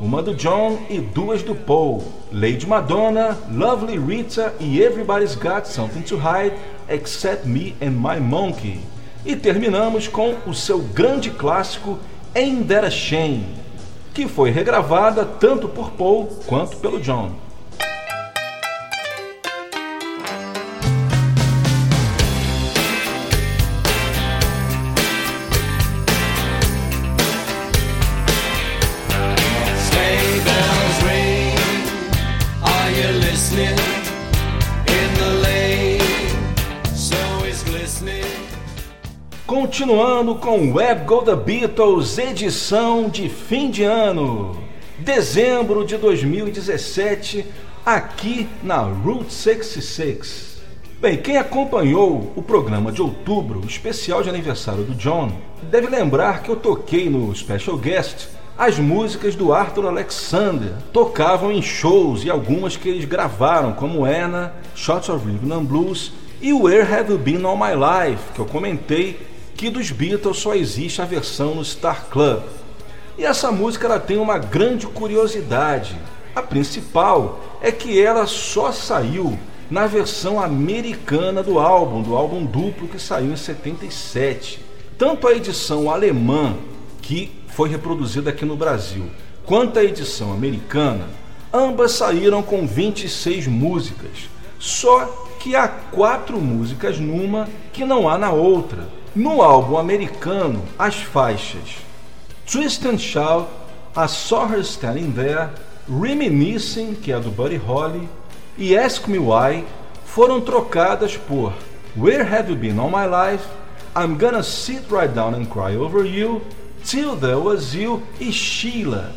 uma 0.00 0.22
do 0.22 0.34
John 0.34 0.78
e 0.90 0.98
duas 1.00 1.42
do 1.42 1.54
Paul, 1.54 2.04
Lady 2.30 2.66
Madonna, 2.66 3.38
Lovely 3.50 3.98
Rita 3.98 4.54
e 4.60 4.80
Everybody's 4.80 5.34
Got 5.34 5.66
Something 5.66 6.02
to 6.02 6.16
Hide 6.16 6.54
Except 6.88 7.46
Me 7.46 7.74
and 7.80 7.92
My 7.92 8.20
Monkey. 8.20 8.80
E 9.24 9.34
terminamos 9.34 10.06
com 10.06 10.36
o 10.46 10.54
seu 10.54 10.78
grande 10.78 11.30
clássico 11.30 11.98
Ain't 12.34 12.68
That 12.68 12.86
a 12.86 12.90
Shame, 12.90 13.46
que 14.12 14.28
foi 14.28 14.50
regravada 14.50 15.24
tanto 15.24 15.68
por 15.68 15.92
Paul 15.92 16.28
quanto 16.46 16.76
pelo 16.76 17.00
John. 17.00 17.45
Continuando 39.86 40.34
com 40.34 40.72
Web 40.72 41.04
Go 41.04 41.22
The 41.22 41.36
Beatles, 41.36 42.18
edição 42.18 43.08
de 43.08 43.28
fim 43.28 43.70
de 43.70 43.84
ano, 43.84 44.60
dezembro 44.98 45.86
de 45.86 45.96
2017, 45.96 47.46
aqui 47.84 48.48
na 48.64 48.78
Route 48.78 49.32
66. 49.32 50.60
Bem, 51.00 51.16
quem 51.16 51.36
acompanhou 51.36 52.32
o 52.34 52.42
programa 52.42 52.90
de 52.90 53.00
outubro, 53.00 53.64
especial 53.64 54.24
de 54.24 54.28
aniversário 54.28 54.82
do 54.82 54.92
John, 54.96 55.30
deve 55.70 55.86
lembrar 55.86 56.42
que 56.42 56.48
eu 56.48 56.56
toquei 56.56 57.08
no 57.08 57.32
Special 57.32 57.76
Guest 57.76 58.30
as 58.58 58.80
músicas 58.80 59.36
do 59.36 59.52
Arthur 59.52 59.86
Alexander. 59.86 60.72
Tocavam 60.92 61.52
em 61.52 61.62
shows 61.62 62.24
e 62.24 62.28
algumas 62.28 62.76
que 62.76 62.88
eles 62.88 63.04
gravaram, 63.04 63.72
como 63.72 64.04
Anna, 64.04 64.52
Shots 64.74 65.08
of 65.08 65.24
Rhythm 65.24 65.52
and 65.52 65.64
Blues 65.64 66.12
e 66.42 66.52
Where 66.52 66.92
Have 66.92 67.12
You 67.12 67.18
Been 67.18 67.44
All 67.44 67.56
My 67.56 67.74
Life, 67.76 68.32
que 68.34 68.40
eu 68.40 68.46
comentei 68.46 69.35
que 69.56 69.70
dos 69.70 69.90
Beatles 69.90 70.38
só 70.38 70.54
existe 70.54 71.00
a 71.00 71.06
versão 71.06 71.54
no 71.54 71.64
Star 71.64 72.06
Club. 72.10 72.42
E 73.16 73.24
essa 73.24 73.50
música 73.50 73.86
ela 73.86 73.98
tem 73.98 74.18
uma 74.18 74.38
grande 74.38 74.86
curiosidade. 74.86 75.96
A 76.34 76.42
principal 76.42 77.40
é 77.62 77.72
que 77.72 78.00
ela 78.00 78.26
só 78.26 78.70
saiu 78.70 79.38
na 79.70 79.86
versão 79.86 80.38
americana 80.38 81.42
do 81.42 81.58
álbum, 81.58 82.02
do 82.02 82.14
álbum 82.14 82.44
duplo 82.44 82.86
que 82.86 82.98
saiu 82.98 83.32
em 83.32 83.36
77. 83.36 84.60
Tanto 84.98 85.26
a 85.26 85.32
edição 85.32 85.90
alemã, 85.90 86.54
que 87.00 87.32
foi 87.48 87.70
reproduzida 87.70 88.30
aqui 88.30 88.44
no 88.44 88.56
Brasil, 88.56 89.06
quanto 89.46 89.78
a 89.78 89.84
edição 89.84 90.32
americana, 90.32 91.08
ambas 91.52 91.92
saíram 91.92 92.42
com 92.42 92.66
26 92.66 93.46
músicas. 93.46 94.28
Só 94.58 95.04
que 95.40 95.56
há 95.56 95.66
quatro 95.68 96.38
músicas 96.38 96.98
numa 96.98 97.48
que 97.72 97.84
não 97.84 98.08
há 98.08 98.18
na 98.18 98.30
outra. 98.30 98.88
No 99.16 99.40
álbum 99.40 99.78
americano, 99.78 100.62
as 100.78 100.96
faixas 100.96 101.78
Twist 102.44 102.84
and 102.84 102.98
Shout, 102.98 103.48
I 103.96 104.06
Saw 104.06 104.46
Her 104.46 104.60
Standing 104.60 105.10
There, 105.12 105.48
Reminiscing, 105.88 106.94
que 106.94 107.12
é 107.12 107.14
a 107.14 107.18
do 107.18 107.30
Buddy 107.30 107.56
Holly, 107.56 108.06
e 108.58 108.76
Ask 108.76 109.08
Me 109.08 109.18
Why 109.18 109.64
foram 110.04 110.42
trocadas 110.42 111.16
por 111.16 111.54
Where 111.96 112.24
Have 112.24 112.50
You 112.50 112.58
Been 112.58 112.78
All 112.78 112.90
My 112.90 113.06
Life, 113.06 113.48
I'm 113.96 114.18
Gonna 114.18 114.42
Sit 114.42 114.82
Right 114.90 115.14
Down 115.14 115.34
and 115.34 115.46
Cry 115.46 115.78
Over 115.78 116.04
You, 116.04 116.42
Till 116.84 117.16
There 117.16 117.36
Was 117.36 117.72
You 117.72 118.02
e 118.20 118.30
Sheila. 118.30 119.14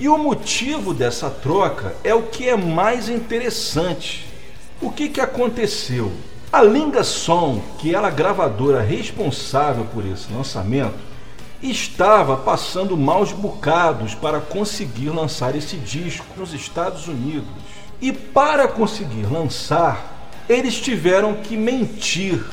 E 0.00 0.08
o 0.08 0.18
motivo 0.18 0.92
dessa 0.92 1.30
troca 1.30 1.94
é 2.02 2.12
o 2.12 2.24
que 2.24 2.48
é 2.48 2.56
mais 2.56 3.08
interessante. 3.08 4.26
O 4.80 4.90
que, 4.90 5.08
que 5.08 5.20
aconteceu? 5.20 6.10
A 6.52 6.62
Linga 6.62 7.02
Som, 7.02 7.62
que 7.78 7.94
era 7.94 8.08
a 8.08 8.10
gravadora 8.10 8.82
responsável 8.82 9.86
por 9.86 10.04
esse 10.04 10.30
lançamento, 10.30 10.98
estava 11.62 12.36
passando 12.36 12.94
maus 12.94 13.32
bocados 13.32 14.14
para 14.14 14.38
conseguir 14.38 15.08
lançar 15.08 15.56
esse 15.56 15.78
disco 15.78 16.26
nos 16.36 16.52
Estados 16.52 17.08
Unidos. 17.08 17.48
E 18.02 18.12
para 18.12 18.68
conseguir 18.68 19.24
lançar, 19.32 20.28
eles 20.46 20.78
tiveram 20.78 21.36
que 21.36 21.56
mentir. 21.56 22.44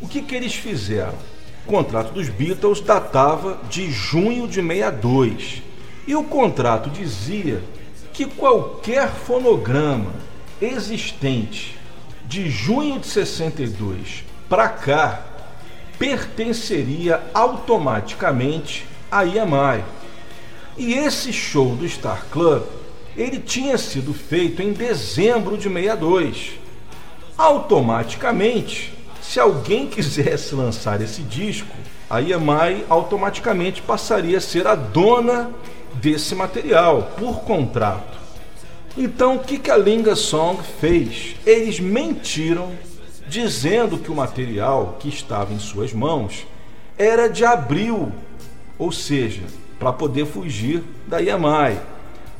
O 0.00 0.06
que, 0.06 0.22
que 0.22 0.36
eles 0.36 0.54
fizeram? 0.54 1.18
O 1.66 1.68
contrato 1.68 2.12
dos 2.12 2.28
Beatles 2.28 2.80
datava 2.80 3.58
de 3.68 3.90
junho 3.90 4.46
de 4.46 4.62
62. 4.62 5.64
E 6.06 6.14
o 6.14 6.22
contrato 6.22 6.88
dizia 6.90 7.60
que 8.12 8.24
qualquer 8.24 9.08
fonograma 9.08 10.12
existente 10.62 11.76
de 12.28 12.50
junho 12.50 13.00
de 13.00 13.06
62 13.06 14.22
para 14.50 14.68
cá 14.68 15.22
pertenceria 15.98 17.22
automaticamente 17.32 18.86
à 19.10 19.24
EMI. 19.24 19.82
E 20.76 20.92
esse 20.92 21.32
show 21.32 21.74
do 21.74 21.88
Star 21.88 22.26
Club, 22.30 22.62
ele 23.16 23.40
tinha 23.40 23.78
sido 23.78 24.12
feito 24.12 24.62
em 24.62 24.74
dezembro 24.74 25.56
de 25.56 25.70
62. 25.70 26.52
Automaticamente, 27.36 28.92
se 29.22 29.40
alguém 29.40 29.86
quisesse 29.88 30.54
lançar 30.54 31.00
esse 31.00 31.22
disco, 31.22 31.74
a 32.10 32.20
EMI 32.20 32.84
automaticamente 32.90 33.80
passaria 33.80 34.36
a 34.36 34.40
ser 34.40 34.66
a 34.66 34.74
dona 34.74 35.50
desse 35.94 36.34
material 36.34 37.14
por 37.18 37.40
contrato. 37.40 38.17
Então, 39.00 39.36
o 39.36 39.38
que, 39.38 39.58
que 39.58 39.70
a 39.70 39.76
Linga 39.76 40.16
Song 40.16 40.60
fez? 40.80 41.36
Eles 41.46 41.78
mentiram 41.78 42.72
dizendo 43.28 43.96
que 43.96 44.10
o 44.10 44.14
material 44.14 44.96
que 44.98 45.08
estava 45.08 45.54
em 45.54 45.58
suas 45.60 45.92
mãos 45.92 46.44
era 46.98 47.28
de 47.28 47.44
abril, 47.44 48.10
ou 48.76 48.90
seja, 48.90 49.42
para 49.78 49.92
poder 49.92 50.26
fugir 50.26 50.82
da 51.06 51.22
EMI. 51.22 51.78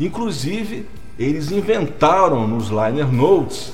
Inclusive, 0.00 0.84
eles 1.16 1.52
inventaram 1.52 2.48
nos 2.48 2.70
liner 2.70 3.06
notes 3.06 3.72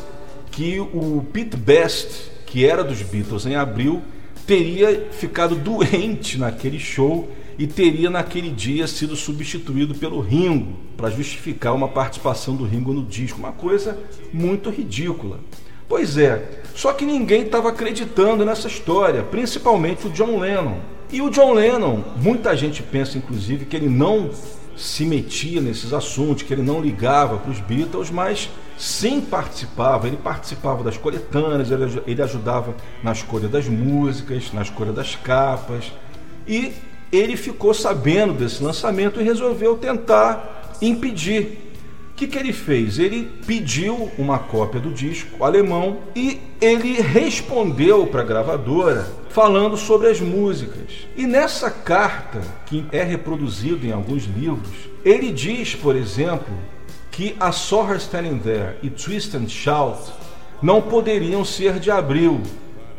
que 0.51 0.79
o 0.79 1.25
Pete 1.33 1.57
Best, 1.57 2.31
que 2.45 2.67
era 2.67 2.85
dos 2.85 3.01
Beatles 3.01 3.47
em 3.47 3.57
abril, 3.57 4.03
teria 4.47 5.09
ficado 5.11 5.57
doente 5.57 6.37
naquele 6.37 6.79
show 6.79 7.31
e 7.59 7.67
teria 7.67 8.11
naquele 8.11 8.51
dia 8.51 8.87
sido 8.87 9.17
substituído 9.17 9.95
pelo 9.95 10.21
Ringo 10.21 10.73
para 10.97 11.11
justificar 11.11 11.75
uma 11.75 11.89
participação 11.89 12.57
do 12.57 12.65
Ringo 12.65 12.93
no 12.93 13.05
disco, 13.05 13.39
uma 13.39 13.53
coisa 13.53 13.99
muito 14.33 14.71
ridícula. 14.71 15.41
Pois 15.89 16.17
é, 16.17 16.63
só 16.75 16.93
que 16.93 17.05
ninguém 17.05 17.43
estava 17.43 17.69
acreditando 17.69 18.45
nessa 18.45 18.69
história, 18.69 19.23
principalmente 19.23 20.07
o 20.07 20.11
John 20.11 20.39
Lennon. 20.39 20.79
E 21.13 21.21
o 21.21 21.31
John 21.31 21.53
Lennon, 21.53 22.03
muita 22.17 22.57
gente 22.57 22.83
pensa 22.83 23.19
inclusive 23.19 23.67
que 23.67 23.77
ele 23.77 23.89
não 23.89 24.31
se 24.77 25.05
metia 25.05 25.61
nesses 25.61 25.93
assuntos, 25.93 26.43
que 26.43 26.53
ele 26.53 26.63
não 26.63 26.81
ligava 26.81 27.37
para 27.37 27.51
os 27.51 27.61
Beatles, 27.61 28.11
mas 28.11 28.51
sim 28.77 29.21
participava. 29.21 30.07
Ele 30.07 30.17
participava 30.17 30.83
das 30.83 30.97
coletâneas, 30.97 31.71
ele, 32.07 32.23
ajudava 32.23 32.75
na 33.03 33.13
escolha 33.13 33.49
das 33.49 33.69
músicas, 33.69 34.53
na 34.53 34.63
escolha 34.63 34.93
das 34.93 35.15
capas. 35.15 35.93
E 36.47 36.73
ele 37.15 37.37
ficou 37.37 37.75
sabendo 37.75 38.35
desse 38.35 38.63
lançamento 38.63 39.21
e 39.21 39.25
resolveu 39.25 39.77
tentar 39.77 40.77
impedir. 40.81 41.65
O 42.13 42.17
que, 42.17 42.29
que 42.29 42.39
ele 42.39 42.53
fez? 42.53 42.99
Ele 42.99 43.29
pediu 43.45 44.11
uma 44.17 44.39
cópia 44.39 44.81
do 44.81 44.91
disco 44.91 45.43
alemão 45.43 45.99
e 46.15 46.41
ele 46.61 47.01
respondeu 47.01 48.07
para 48.07 48.21
a 48.21 48.25
gravadora 48.25 49.07
falando 49.31 49.77
sobre 49.77 50.09
as 50.09 50.21
músicas. 50.21 51.09
E 51.17 51.27
nessa 51.27 51.69
carta, 51.71 52.41
que 52.67 52.87
é 52.93 53.03
reproduzida 53.03 53.85
em 53.85 53.91
alguns 53.91 54.27
livros, 54.27 54.89
ele 55.05 55.33
diz, 55.33 55.75
por 55.75 55.97
exemplo, 55.97 56.55
que 57.11 57.35
a 57.41 57.51
Saw 57.51 57.91
Her 57.91 57.97
Standing 57.97 58.39
There 58.39 58.77
e 58.81 58.91
Twist 58.91 59.37
and 59.37 59.49
Shout 59.49 60.13
não 60.63 60.81
poderiam 60.81 61.45
ser 61.45 61.81
de 61.81 61.91
abril, 61.91 62.41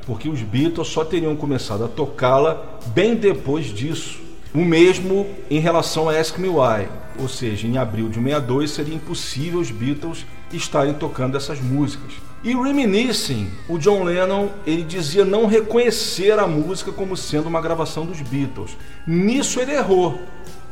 porque 0.06 0.30
os 0.30 0.42
Beatles 0.42 0.88
só 0.88 1.04
teriam 1.04 1.36
começado 1.36 1.84
a 1.84 1.88
tocá-la 1.88 2.80
bem 2.88 3.16
depois 3.16 3.68
disso. 3.68 4.20
O 4.54 4.64
mesmo 4.64 5.28
em 5.50 5.60
relação 5.60 6.10
a 6.10 6.18
Ask 6.18 6.38
Me 6.38 6.48
Why, 6.48 6.88
ou 7.20 7.28
seja, 7.28 7.68
em 7.68 7.78
abril 7.78 8.08
de 8.08 8.16
62 8.16 8.72
seria 8.72 8.96
impossível 8.96 9.60
os 9.60 9.72
Beatles 9.72 10.26
estarem 10.54 10.94
tocando 10.94 11.36
essas 11.36 11.60
músicas. 11.60 12.14
E 12.44 12.54
Reminiscing, 12.54 13.50
o 13.68 13.78
John 13.78 14.04
Lennon, 14.04 14.50
ele 14.66 14.84
dizia 14.84 15.26
não 15.26 15.48
reconhecer 15.48 16.38
a 16.38 16.48
música 16.48 16.92
como 16.92 17.18
sendo 17.18 17.48
uma 17.48 17.60
gravação 17.60 18.06
dos 18.06 18.22
Beatles. 18.22 18.78
Nisso 19.06 19.60
ele 19.60 19.74
errou, 19.74 20.22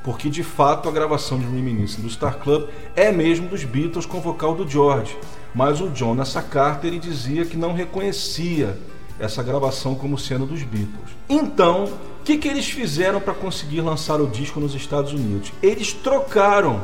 porque 0.04 0.30
de 0.30 0.44
fato 0.44 0.88
a 0.88 0.92
gravação 0.92 1.40
de 1.40 1.46
Reminiscing 1.46 2.04
do 2.04 2.10
Star 2.10 2.38
Club 2.38 2.70
é 2.96 3.12
mesmo 3.12 3.48
dos 3.48 3.64
Beatles 3.64 4.06
com 4.06 4.22
vocal 4.22 4.54
do 4.54 4.70
George. 4.70 5.18
Mas 5.54 5.82
o 5.82 5.90
John 5.90 6.14
nessa 6.14 6.42
carta 6.42 6.88
ele 6.88 7.00
dizia 7.00 7.46
que 7.46 7.58
não 7.58 7.74
reconhecia 7.74 8.78
essa 9.20 9.44
gravação 9.44 9.96
como 9.96 10.18
sendo 10.18 10.46
dos 10.46 10.64
Beatles. 10.64 11.12
Então, 11.30 11.86
o 11.86 12.24
que, 12.24 12.38
que 12.38 12.48
eles 12.48 12.70
fizeram 12.70 13.20
para 13.20 13.34
conseguir 13.34 13.82
lançar 13.82 14.20
o 14.20 14.28
disco 14.28 14.60
nos 14.60 14.74
Estados 14.74 15.14
Unidos? 15.14 15.52
Eles 15.62 15.94
trocaram 15.94 16.82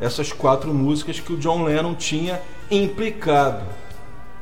essas 0.00 0.32
quatro 0.32 0.72
músicas 0.72 1.20
que 1.20 1.32
o 1.32 1.36
John 1.36 1.64
Lennon 1.64 1.94
tinha 1.94 2.40
implicado. 2.70 3.64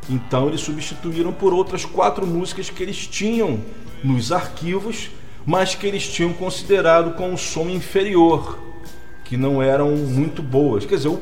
Então 0.08 0.48
eles 0.48 0.60
substituíram 0.60 1.32
por 1.32 1.52
outras 1.52 1.84
quatro 1.84 2.26
músicas 2.26 2.70
que 2.70 2.82
eles 2.82 3.06
tinham 3.06 3.60
nos 4.02 4.32
arquivos, 4.32 5.10
mas 5.44 5.74
que 5.74 5.86
eles 5.86 6.08
tinham 6.08 6.32
considerado 6.32 7.14
com 7.14 7.30
um 7.30 7.36
som 7.36 7.68
inferior, 7.68 8.58
que 9.24 9.36
não 9.36 9.62
eram 9.62 9.90
muito 9.90 10.42
boas. 10.42 10.86
Quer 10.86 10.96
dizer, 10.96 11.08
o, 11.08 11.20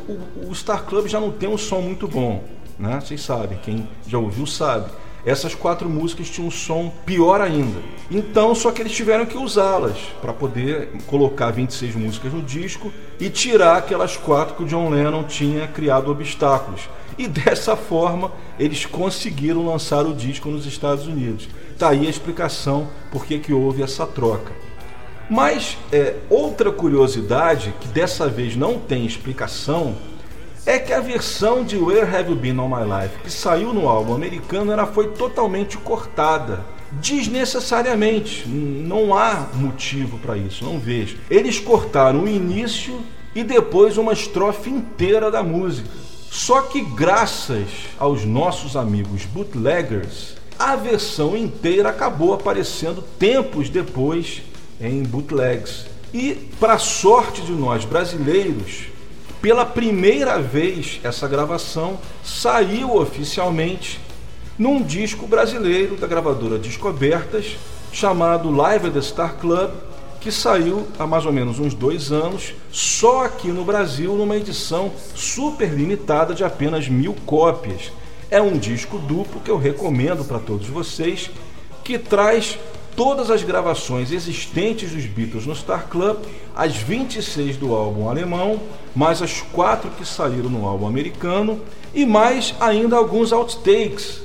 o, 0.49 0.55
Star 0.55 0.85
Club 0.85 1.09
já 1.09 1.19
não 1.19 1.33
tem 1.33 1.49
um 1.49 1.59
som 1.59 1.81
muito 1.81 2.07
bom, 2.07 2.45
né? 2.79 3.01
Vocês 3.01 3.23
sabem, 3.23 3.59
quem 3.59 3.89
já 4.07 4.19
ouviu 4.19 4.47
sabe 4.47 4.89
essas 5.27 5.57
quatro 5.57 5.91
músicas 5.91 6.31
tinham 6.31 6.47
um 6.47 6.53
som 6.53 6.93
pior 7.05 7.41
ainda. 7.41 7.81
Então, 8.09 8.55
só 8.55 8.70
que 8.70 8.81
eles 8.81 8.93
tiveram 8.93 9.27
que 9.27 9.37
usá-las 9.37 9.99
para 10.22 10.33
poder 10.33 10.91
colocar 11.09 11.51
26 11.51 11.97
músicas 11.97 12.33
no 12.33 12.41
disco 12.41 12.93
e 13.18 13.29
tirar 13.29 13.77
aquelas 13.77 14.16
quatro 14.16 14.55
que 14.55 14.62
o 14.62 14.66
John 14.66 14.89
Lennon 14.89 15.24
tinha 15.24 15.66
criado 15.66 16.12
obstáculos. 16.12 16.89
E 17.18 17.27
dessa 17.27 17.74
forma, 17.74 18.31
eles 18.57 18.87
conseguiram 18.87 19.66
lançar 19.66 20.07
o 20.07 20.14
disco 20.14 20.49
nos 20.49 20.64
Estados 20.64 21.09
Unidos. 21.09 21.49
Tá 21.77 21.89
aí 21.89 22.07
a 22.07 22.11
explicação 22.11 22.89
por 23.11 23.27
que, 23.27 23.41
que 23.41 23.53
houve 23.53 23.83
essa 23.83 24.07
troca. 24.07 24.53
Mas 25.29 25.77
é, 25.91 26.14
outra 26.31 26.70
curiosidade, 26.70 27.74
que 27.81 27.89
dessa 27.89 28.29
vez 28.29 28.55
não 28.55 28.79
tem 28.79 29.05
explicação, 29.05 29.97
é 30.67 30.81
que 30.81 30.93
a 30.93 31.01
versão 31.01 31.62
de 31.62 31.77
Where 31.77 32.05
Have 32.05 32.29
You 32.29 32.37
Been 32.37 32.59
All 32.59 32.69
My 32.69 32.83
Life, 32.83 33.19
que 33.23 33.31
saiu 33.31 33.73
no 33.73 33.89
álbum 33.89 34.14
americano, 34.14 34.73
ela 34.73 34.87
foi 34.87 35.09
totalmente 35.12 35.79
cortada. 35.79 36.67
Desnecessariamente. 36.91 38.49
Não 38.49 39.14
há 39.17 39.49
motivo 39.55 40.19
para 40.19 40.37
isso, 40.37 40.64
não 40.64 40.79
vejo. 40.79 41.19
Eles 41.31 41.61
cortaram 41.61 42.25
o 42.25 42.29
início 42.29 43.01
e 43.35 43.45
depois 43.45 43.97
uma 43.97 44.12
estrofe 44.12 44.69
inteira 44.69 45.31
da 45.31 45.43
música. 45.43 45.89
Só 46.31 46.62
que 46.62 46.81
graças 46.81 47.69
aos 47.99 48.25
nossos 48.25 48.77
amigos 48.77 49.25
bootleggers, 49.25 50.35
a 50.59 50.75
versão 50.75 51.37
inteira 51.37 51.91
acabou 51.91 52.35
aparecendo 52.35 53.03
tempos 53.19 53.69
depois 53.69 54.43
em 54.81 55.03
bootlegs. 55.03 55.87
E, 56.12 56.51
para 56.59 56.79
sorte 56.79 57.43
de 57.43 57.53
nós 57.53 57.85
brasileiros, 57.85 58.95
pela 59.47 59.64
primeira 59.64 60.42
vez, 60.42 60.99
essa 61.05 61.28
gravação 61.28 62.01
saiu 62.20 62.97
oficialmente 62.97 64.01
num 64.59 64.82
disco 64.82 65.24
brasileiro 65.24 65.94
da 65.94 66.09
gravadora 66.09 66.59
Descobertas, 66.59 67.57
chamado 67.92 68.51
Live 68.51 68.88
at 68.88 68.94
the 68.94 69.01
Star 69.01 69.36
Club, 69.36 69.70
que 70.20 70.32
saiu 70.32 70.88
há 70.99 71.07
mais 71.07 71.24
ou 71.24 71.32
menos 71.32 71.61
uns 71.61 71.74
dois 71.74 72.11
anos, 72.11 72.55
só 72.72 73.24
aqui 73.24 73.47
no 73.47 73.64
Brasil, 73.64 74.16
numa 74.16 74.36
edição 74.36 74.90
super 75.14 75.72
limitada 75.72 76.34
de 76.34 76.42
apenas 76.42 76.88
mil 76.88 77.14
cópias. 77.24 77.92
É 78.28 78.42
um 78.42 78.59
disco 78.59 78.99
duplo 78.99 79.40
que 79.40 79.51
eu 79.53 79.59
recomendo 79.59 80.24
para 80.24 80.40
todos 80.40 80.66
vocês, 80.66 81.30
que 81.84 82.01
traz 82.01 82.59
todas 82.97 83.30
as 83.30 83.44
gravações 83.44 84.11
existentes 84.11 84.90
dos 84.90 85.07
Beatles 85.07 85.47
no 85.47 85.55
Star 85.55 85.86
Club, 85.86 86.24
as 86.53 86.74
26 86.74 87.59
do 87.59 87.72
álbum 87.72 88.09
alemão, 88.09 88.61
mais 88.97 89.20
as 89.20 89.42
quatro 89.42 89.90
que 89.90 90.07
saíram 90.07 90.49
no 90.49 90.66
álbum 90.66 90.86
americano 90.86 91.61
e 91.94 92.07
mais 92.07 92.55
ainda 92.59 92.97
alguns 92.97 93.30
outtakes, 93.30 94.22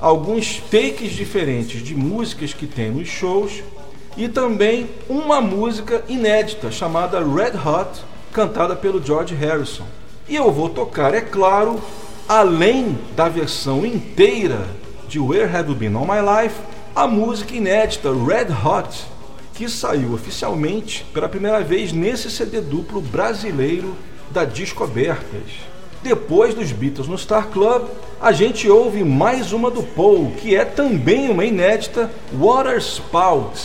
alguns 0.00 0.62
takes 0.70 1.12
diferentes 1.12 1.82
de 1.82 1.94
músicas 1.94 2.54
que 2.54 2.66
tem 2.66 2.90
nos 2.90 3.06
shows 3.06 3.62
e 4.16 4.26
também 4.26 4.88
uma 5.10 5.42
música 5.42 6.02
inédita 6.08 6.72
chamada 6.72 7.18
Red 7.18 7.58
Hot, 7.58 8.02
cantada 8.32 8.74
pelo 8.74 9.04
George 9.04 9.34
Harrison. 9.34 9.84
E 10.26 10.34
eu 10.34 10.50
vou 10.50 10.70
tocar, 10.70 11.12
é 11.12 11.20
claro, 11.20 11.78
além 12.26 12.98
da 13.14 13.28
versão 13.28 13.84
inteira 13.84 14.66
de 15.06 15.20
Where 15.20 15.54
Have 15.54 15.68
You 15.68 15.74
Been 15.76 15.94
All 15.96 16.06
My 16.06 16.44
Life, 16.44 16.56
a 16.96 17.06
música 17.06 17.54
inédita 17.54 18.08
Red 18.10 18.46
Hot, 18.66 19.04
que 19.52 19.68
saiu 19.68 20.14
oficialmente 20.14 21.04
pela 21.12 21.28
primeira 21.28 21.60
vez 21.60 21.92
nesse 21.92 22.30
CD 22.30 22.62
duplo 22.62 23.02
brasileiro 23.02 23.94
da 24.34 24.44
Descobertas. 24.44 25.62
Depois 26.02 26.54
dos 26.54 26.72
Beatles 26.72 27.06
no 27.06 27.16
Star 27.16 27.48
Club, 27.48 27.84
a 28.20 28.32
gente 28.32 28.68
ouve 28.68 29.04
mais 29.04 29.52
uma 29.52 29.70
do 29.70 29.82
Paul, 29.84 30.32
que 30.32 30.56
é 30.56 30.64
também 30.64 31.30
uma 31.30 31.44
inédita 31.44 32.10
Water 32.36 32.76
Spout. 32.78 33.62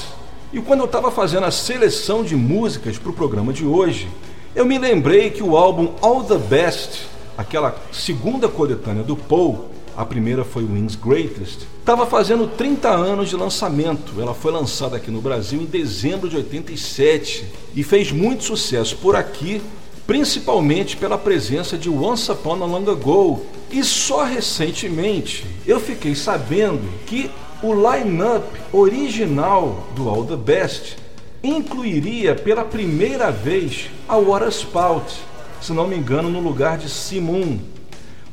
E 0.54 0.62
quando 0.62 0.82
eu 0.82 0.86
estava 0.86 1.10
fazendo 1.10 1.46
a 1.46 1.52
seleção 1.52 2.24
de 2.24 2.36
músicas 2.36 3.00
para 3.00 3.10
o 3.10 3.14
programa 3.14 3.52
de 3.52 3.66
hoje, 3.66 4.08
eu 4.56 4.64
me 4.64 4.78
lembrei 4.78 5.32
que 5.32 5.42
o 5.42 5.58
álbum 5.58 5.90
All 6.02 6.24
the 6.24 6.38
Best, 6.38 7.08
aquela 7.36 7.76
segunda 7.92 8.48
coletânea 8.48 9.04
do 9.04 9.16
Paul, 9.16 9.70
a 9.98 10.06
primeira 10.06 10.46
foi 10.46 10.64
Wings 10.64 10.96
Greatest, 10.96 11.62
estava 11.80 12.06
fazendo 12.06 12.48
30 12.48 12.90
anos 12.90 13.28
de 13.28 13.36
lançamento. 13.36 14.22
Ela 14.22 14.36
foi 14.36 14.52
lançada 14.52 14.98
aqui 14.98 15.10
no 15.10 15.20
Brasil 15.20 15.62
em 15.62 15.66
dezembro 15.66 16.30
de 16.30 16.38
87 16.38 17.46
e 17.76 17.84
fez 17.84 18.12
muito 18.12 18.44
sucesso 18.44 18.96
por 18.98 19.16
aqui 19.16 19.62
principalmente 20.10 20.98
pela 20.98 21.20
presença 21.20 21.78
de 21.78 21.88
Once 21.88 22.32
Upon 22.32 22.64
a 22.64 22.66
Long 22.66 22.90
Ago. 22.90 23.46
E 23.70 23.84
só 23.84 24.24
recentemente 24.24 25.46
eu 25.68 25.80
fiquei 25.80 26.16
sabendo 26.16 26.82
que 27.06 27.30
o 27.62 27.76
line-up 27.76 28.44
original 28.74 29.88
do 29.96 30.10
All 30.10 30.26
the 30.26 30.36
Best 30.36 30.98
incluiria 31.44 32.34
pela 32.34 32.66
primeira 32.66 33.32
vez 33.32 33.92
a 34.08 34.18
Water 34.18 34.48
Spout, 34.48 35.14
se 35.62 35.74
não 35.74 35.88
me 35.88 35.96
engano, 35.96 36.28
no 36.28 36.40
lugar 36.40 36.80
de 36.80 36.90
Simon. 36.90 37.60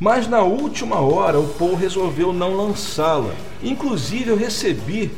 Mas 0.00 0.26
na 0.26 0.40
última 0.40 1.00
hora 1.00 1.38
o 1.38 1.46
Paul 1.46 1.74
resolveu 1.74 2.32
não 2.32 2.56
lançá-la. 2.56 3.34
Inclusive 3.62 4.30
eu 4.30 4.36
recebi 4.38 5.10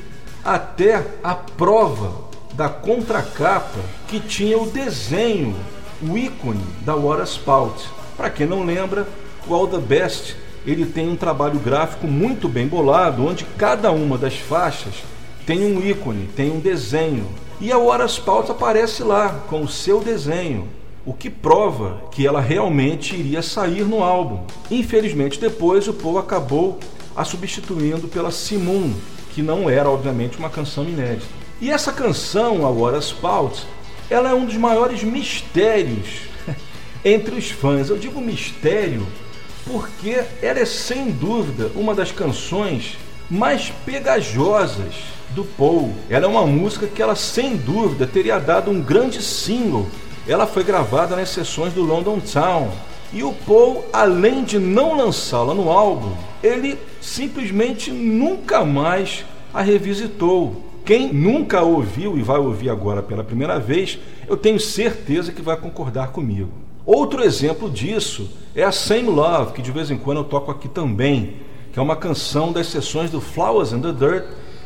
até 0.45 1.07
a 1.23 1.37
prova 1.37 2.27
da 2.55 2.69
contracapa 2.69 3.79
que 4.09 4.19
tinha 4.19 4.59
o 4.59 4.69
desenho, 4.69 5.55
o 6.03 6.17
ícone 6.17 6.65
da 6.85 6.95
Water 6.95 7.25
Spout. 7.25 7.89
Para 8.17 8.31
quem 8.31 8.47
não 8.47 8.65
lembra, 8.65 9.07
o 9.47 9.55
All 9.55 9.67
the 9.67 9.79
Best 9.79 10.37
ele 10.67 10.85
tem 10.85 11.09
um 11.09 11.17
trabalho 11.17 11.59
gráfico 11.59 12.07
muito 12.07 12.49
bem 12.49 12.67
bolado, 12.67 13.25
onde 13.25 13.45
cada 13.57 13.91
uma 13.91 14.19
das 14.19 14.37
faixas 14.37 14.95
tem 15.47 15.65
um 15.65 15.85
ícone, 15.85 16.29
tem 16.37 16.51
um 16.51 16.61
desenho. 16.61 17.27
E 17.61 17.73
a 17.73 17.79
Horas 17.79 18.19
Pauta 18.19 18.53
aparece 18.53 19.03
lá 19.03 19.31
com 19.49 19.63
o 19.63 19.69
seu 19.69 20.01
desenho, 20.01 20.69
o 21.07 21.15
que 21.15 21.31
prova 21.31 22.03
que 22.11 22.27
ela 22.27 22.41
realmente 22.41 23.17
iria 23.17 23.41
sair 23.41 23.85
no 23.85 24.03
álbum. 24.03 24.43
Infelizmente, 24.71 25.41
depois 25.41 25.89
o 25.89 25.95
Paul 25.95 26.19
acabou 26.19 26.79
a 27.17 27.25
substituindo 27.25 28.07
pela 28.09 28.31
Simon, 28.31 28.93
que 29.33 29.41
não 29.41 29.71
era, 29.71 29.89
obviamente, 29.89 30.39
uma 30.39 30.51
canção 30.51 30.85
inédita. 30.85 31.27
E 31.61 31.71
essa 31.71 31.93
canção, 31.93 32.67
a 32.67 32.71
Horas 32.71 33.11
Pauta, 33.11 33.61
ela 34.11 34.31
é 34.31 34.35
um 34.35 34.45
dos 34.45 34.57
maiores 34.57 35.03
mistérios 35.03 36.29
entre 37.05 37.35
os 37.35 37.51
fãs. 37.51 37.89
Eu 37.89 37.99
digo 37.99 38.21
mistério 38.21 39.07
porque 39.65 40.23
ela 40.41 40.61
é 40.61 40.65
sem 40.65 41.11
dúvida 41.11 41.71
uma 41.75 41.95
das 41.95 42.11
canções 42.11 42.97
mais 43.31 43.71
pegajosas 43.85 44.95
do 45.35 45.45
Paul. 45.45 45.93
Ela 46.09 46.25
é 46.25 46.29
uma 46.29 46.47
música 46.47 46.87
que 46.87 47.03
ela 47.03 47.15
sem 47.15 47.57
dúvida 47.57 48.07
teria 48.07 48.39
dado 48.39 48.71
um 48.71 48.81
grande 48.81 49.23
single. 49.23 49.87
Ela 50.27 50.47
foi 50.47 50.65
gravada 50.65 51.15
nas 51.15 51.29
sessões 51.29 51.73
do 51.73 51.83
London 51.83 52.21
Town. 52.21 52.71
E 53.13 53.23
o 53.23 53.33
Paul, 53.33 53.85
além 53.93 54.45
de 54.45 54.59
não 54.59 54.97
lançá-la 54.97 55.55
no 55.55 55.71
álbum, 55.71 56.15
ele 56.43 56.79
simplesmente 57.01 57.91
nunca 57.91 58.65
mais 58.65 59.25
a 59.53 59.63
revisitou. 59.63 60.68
Quem 60.85 61.13
nunca 61.13 61.63
ouviu 61.63 62.19
e 62.19 62.23
vai 62.23 62.39
ouvir 62.39 62.71
agora 62.71 63.03
pela 63.03 63.23
primeira 63.23 63.59
vez, 63.59 63.99
eu 64.27 64.37
tenho 64.37 64.59
certeza 64.59 65.33
que 65.33 65.43
vai 65.43 65.57
concordar 65.57 66.09
comigo. 66.09 66.51
Outro 66.85 67.23
exemplo 67.23 67.71
disso 67.71 68.31
é 68.55 68.65
a 68.65 68.73
Same 68.73 69.11
Love, 69.11 69.53
que 69.53 69.61
de 69.61 69.71
vez 69.71 69.91
em 69.91 69.99
quando 69.99 70.19
eu 70.19 70.25
toco 70.25 70.51
aqui 70.51 70.69
também, 70.69 71.35
que 71.73 71.79
é 71.79 71.83
uma 71.83 71.97
canção 71.97 72.51
das 72.51 72.69
sessões 72.69 73.11
do 73.11 73.21
Flowers 73.21 73.73
in 73.73 73.83
the 73.83 73.93
Dirt, 73.93 74.25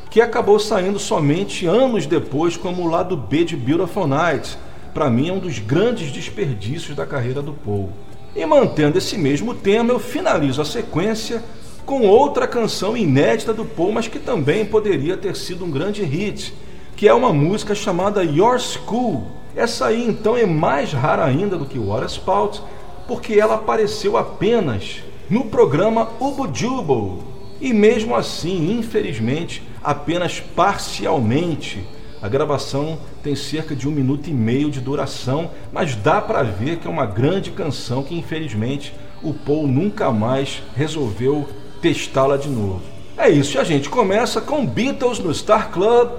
que 0.09 0.21
acabou 0.21 0.59
saindo 0.61 0.99
somente 0.99 1.67
anos 1.67 2.07
depois 2.07 2.57
como 2.57 2.83
o 2.83 2.87
lado 2.87 3.17
B 3.17 3.45
de 3.45 3.57
Beautiful 3.57 4.07
Night. 4.07 4.57
Para 4.95 5.11
mim 5.11 5.31
é 5.31 5.33
um 5.33 5.39
dos 5.39 5.59
grandes 5.59 6.13
desperdícios 6.13 6.95
da 6.95 7.07
carreira 7.07 7.43
do 7.43 7.53
Paul. 7.53 7.91
E 8.37 8.47
mantendo 8.47 8.99
esse 8.99 9.19
mesmo 9.19 9.55
tema, 9.55 9.93
eu 9.93 9.99
finalizo 9.99 10.63
a 10.63 10.65
sequência 10.65 11.43
com 11.85 12.03
outra 12.03 12.47
canção 12.47 12.97
inédita 12.97 13.53
do 13.53 13.65
Paul, 13.65 13.93
mas 13.93 14.09
que 14.09 14.19
também 14.19 14.65
poderia 14.65 15.17
ter 15.17 15.37
sido 15.37 15.65
um 15.65 15.71
grande 15.71 16.03
hit, 16.03 16.55
que 16.97 17.09
é 17.09 17.15
uma 17.15 17.33
música 17.33 17.75
chamada 17.75 18.23
Your 18.23 18.59
School, 18.59 19.25
essa 19.55 19.87
aí 19.87 20.03
então 20.07 20.35
é 20.35 20.47
mais 20.47 20.93
rara 20.93 21.25
ainda 21.25 21.59
do 21.59 21.67
que 21.67 21.79
o 21.79 21.91
Horace 21.91 22.15
Spout, 22.15 22.63
porque 23.07 23.35
ela 23.35 23.57
apareceu 23.57 24.17
apenas 24.17 25.03
no 25.29 25.45
programa 25.45 26.09
Ubo 26.19 26.49
Jubal. 26.53 27.19
E 27.61 27.73
mesmo 27.73 28.17
assim, 28.17 28.79
infelizmente, 28.79 29.63
apenas 29.85 30.41
parcialmente. 30.41 31.87
A 32.23 32.29
gravação 32.29 32.99
tem 33.23 33.35
cerca 33.37 33.77
de 33.77 33.87
um 33.87 33.91
minuto 33.91 34.31
e 34.31 34.33
meio 34.33 34.71
de 34.71 34.81
duração, 34.81 35.51
mas 35.71 35.95
dá 35.95 36.21
para 36.21 36.43
ver 36.43 36.79
que 36.79 36.87
é 36.87 36.91
uma 36.91 37.05
grande 37.05 37.51
canção 37.51 38.03
que 38.03 38.17
infelizmente 38.17 38.95
o 39.23 39.35
Paul 39.35 39.67
nunca 39.67 40.11
mais 40.11 40.63
resolveu 40.75 41.47
testá-la 41.83 42.37
de 42.37 42.49
novo. 42.49 42.81
É 43.19 43.29
isso, 43.29 43.59
a 43.59 43.65
gente 43.65 43.91
começa 43.91 44.41
com 44.41 44.65
Beatles 44.65 45.19
no 45.19 45.35
Star 45.35 45.71
Club 45.71 46.11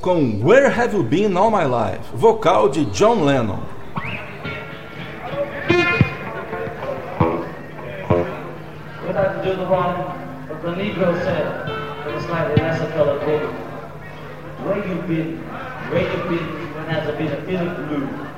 com 0.00 0.40
Where 0.42 0.66
Have 0.66 0.96
You 0.96 1.02
Been 1.02 1.36
All 1.36 1.50
My 1.50 1.64
Life, 1.64 2.00
vocal 2.14 2.70
de 2.70 2.86
John 2.86 3.22
Lennon. 3.24 3.60
Of. 13.00 13.20
Where 14.64 14.76
you 14.76 15.02
been? 15.06 15.38
Where 15.90 16.02
you 16.02 16.18
been 16.28 16.46
when 16.74 16.86
has 16.86 17.08
a 17.08 17.12
been 17.12 17.32
a 17.32 17.40
feeling 17.46 17.74
blue? 17.88 18.29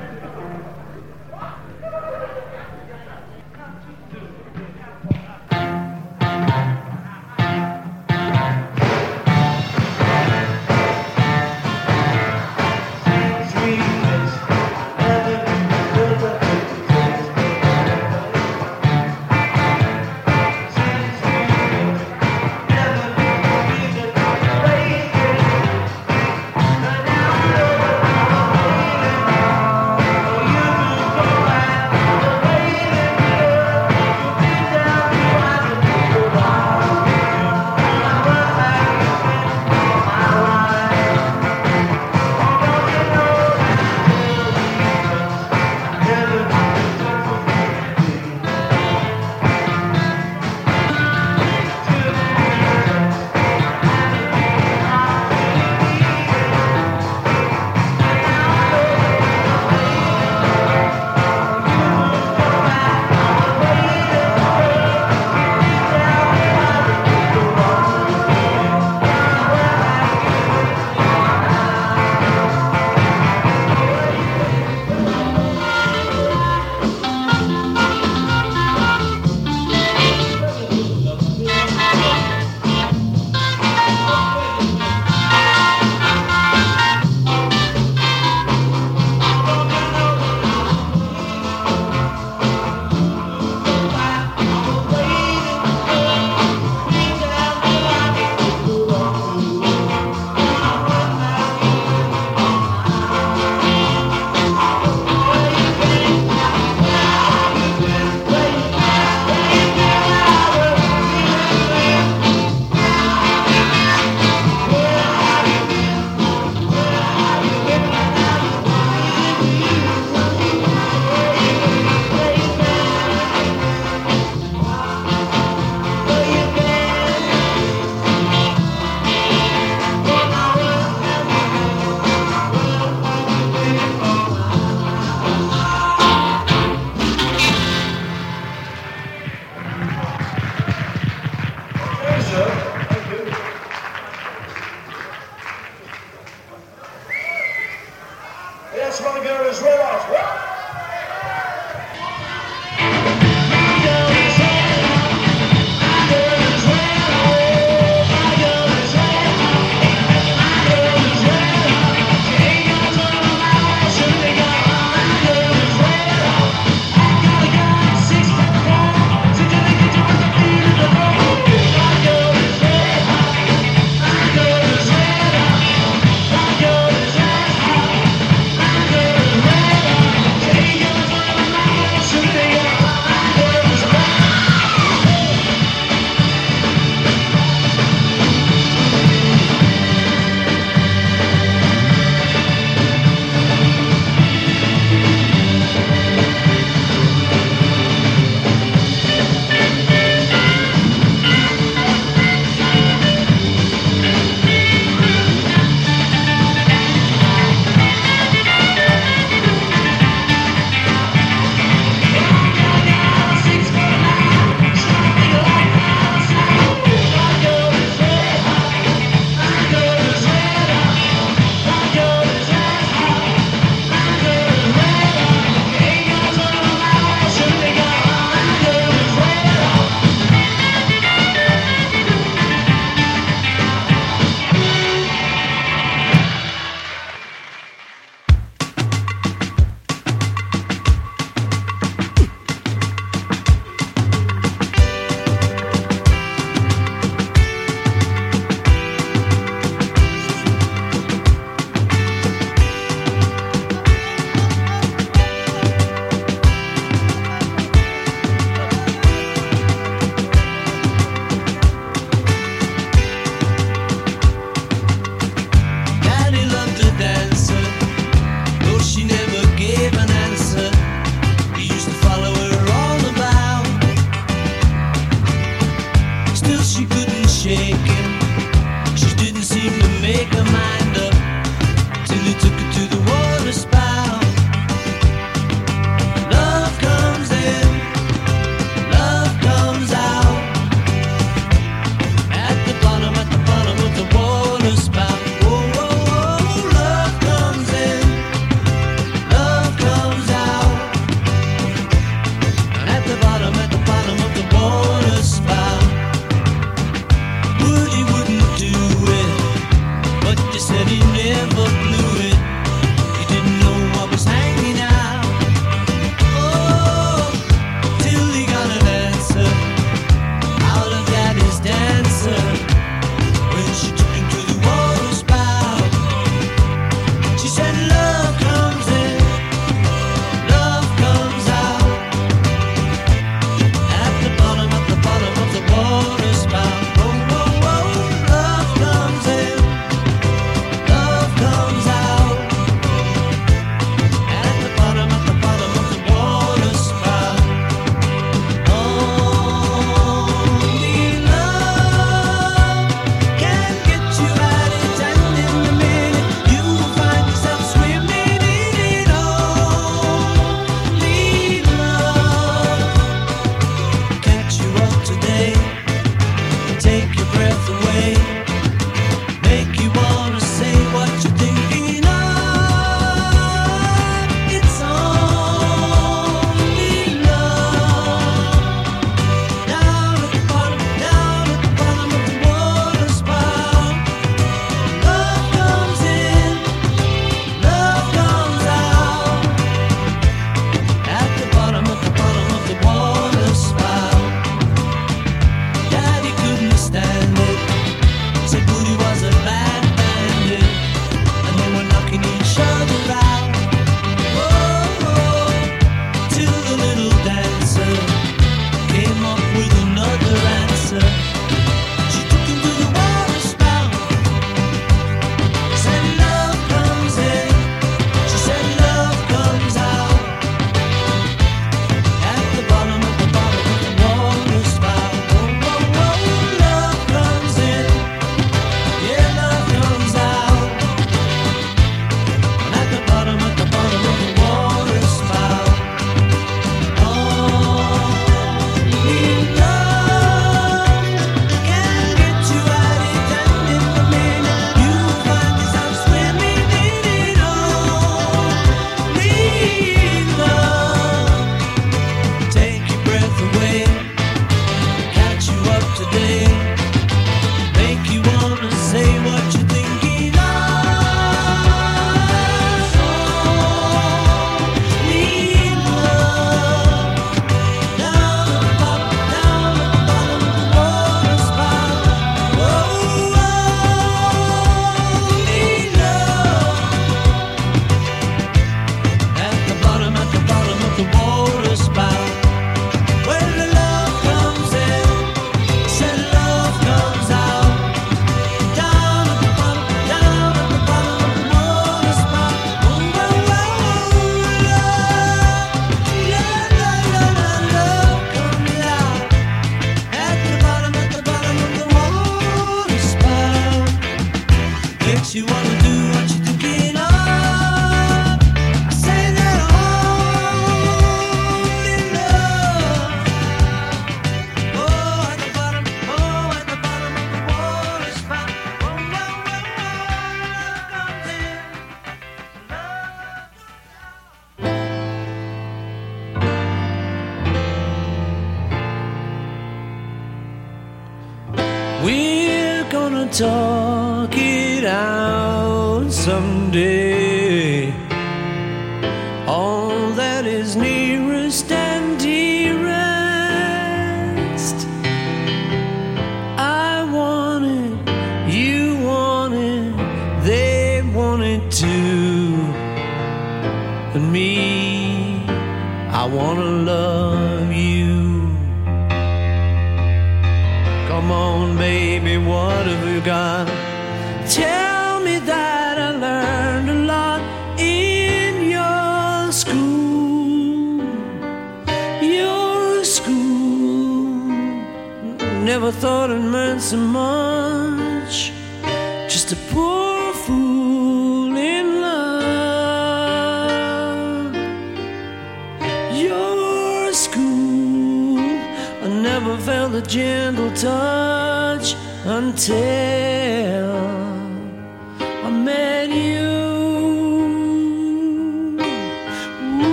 Gentle 590.07 590.71
touch 590.73 591.95
until 592.25 593.72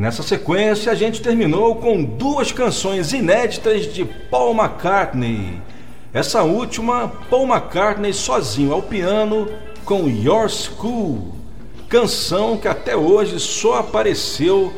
Nessa 0.00 0.22
sequência, 0.22 0.90
a 0.90 0.94
gente 0.94 1.20
terminou 1.20 1.74
com 1.74 2.02
duas 2.02 2.50
canções 2.50 3.12
inéditas 3.12 3.92
de 3.92 4.06
Paul 4.06 4.54
McCartney. 4.54 5.60
Essa 6.10 6.42
última, 6.42 7.12
Paul 7.28 7.46
McCartney 7.46 8.14
sozinho 8.14 8.72
ao 8.72 8.80
piano 8.80 9.46
com 9.84 10.08
Your 10.08 10.48
School, 10.48 11.34
canção 11.86 12.56
que 12.56 12.66
até 12.66 12.96
hoje 12.96 13.38
só 13.38 13.80
apareceu 13.80 14.72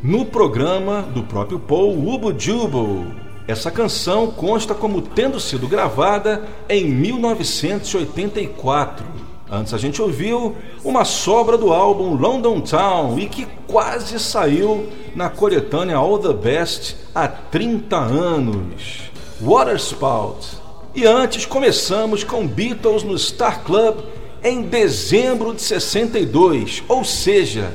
no 0.00 0.24
programa 0.24 1.02
do 1.02 1.24
próprio 1.24 1.58
Paul, 1.58 2.08
Ubu 2.08 2.32
Jubal. 2.38 3.06
Essa 3.48 3.72
canção 3.72 4.30
consta 4.30 4.72
como 4.72 5.02
tendo 5.02 5.40
sido 5.40 5.66
gravada 5.66 6.44
em 6.68 6.84
1984. 6.84 9.04
Antes 9.52 9.74
a 9.74 9.78
gente 9.78 10.00
ouviu 10.00 10.54
uma 10.84 11.04
sobra 11.04 11.58
do 11.58 11.72
álbum 11.72 12.14
London 12.14 12.60
Town 12.60 13.18
e 13.18 13.26
que 13.26 13.48
quase 13.66 14.20
saiu 14.20 14.86
na 15.14 15.28
coletânea 15.28 15.96
All 15.96 16.18
the 16.20 16.32
Best 16.32 16.94
há 17.12 17.26
30 17.26 17.96
anos. 17.96 19.10
Waterspout. 19.40 20.60
E 20.94 21.04
antes 21.04 21.46
começamos 21.46 22.22
com 22.22 22.46
Beatles 22.46 23.02
no 23.02 23.18
Star 23.18 23.64
Club 23.64 23.98
em 24.42 24.62
dezembro 24.62 25.52
de 25.52 25.62
62, 25.62 26.84
ou 26.88 27.04
seja, 27.04 27.74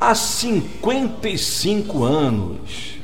há 0.00 0.14
55 0.14 2.04
anos. 2.04 2.94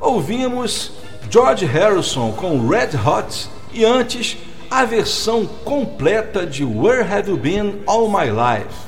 Ouvimos 0.00 0.92
George 1.30 1.66
Harrison 1.66 2.32
com 2.32 2.66
Red 2.66 2.90
Hot 3.06 3.48
e 3.72 3.84
antes 3.84 4.38
a 4.70 4.84
versão 4.84 5.46
completa 5.46 6.46
de 6.46 6.64
Where 6.64 7.02
Have 7.02 7.30
You 7.30 7.36
Been 7.36 7.82
All 7.86 8.08
My 8.08 8.30
Life. 8.30 8.87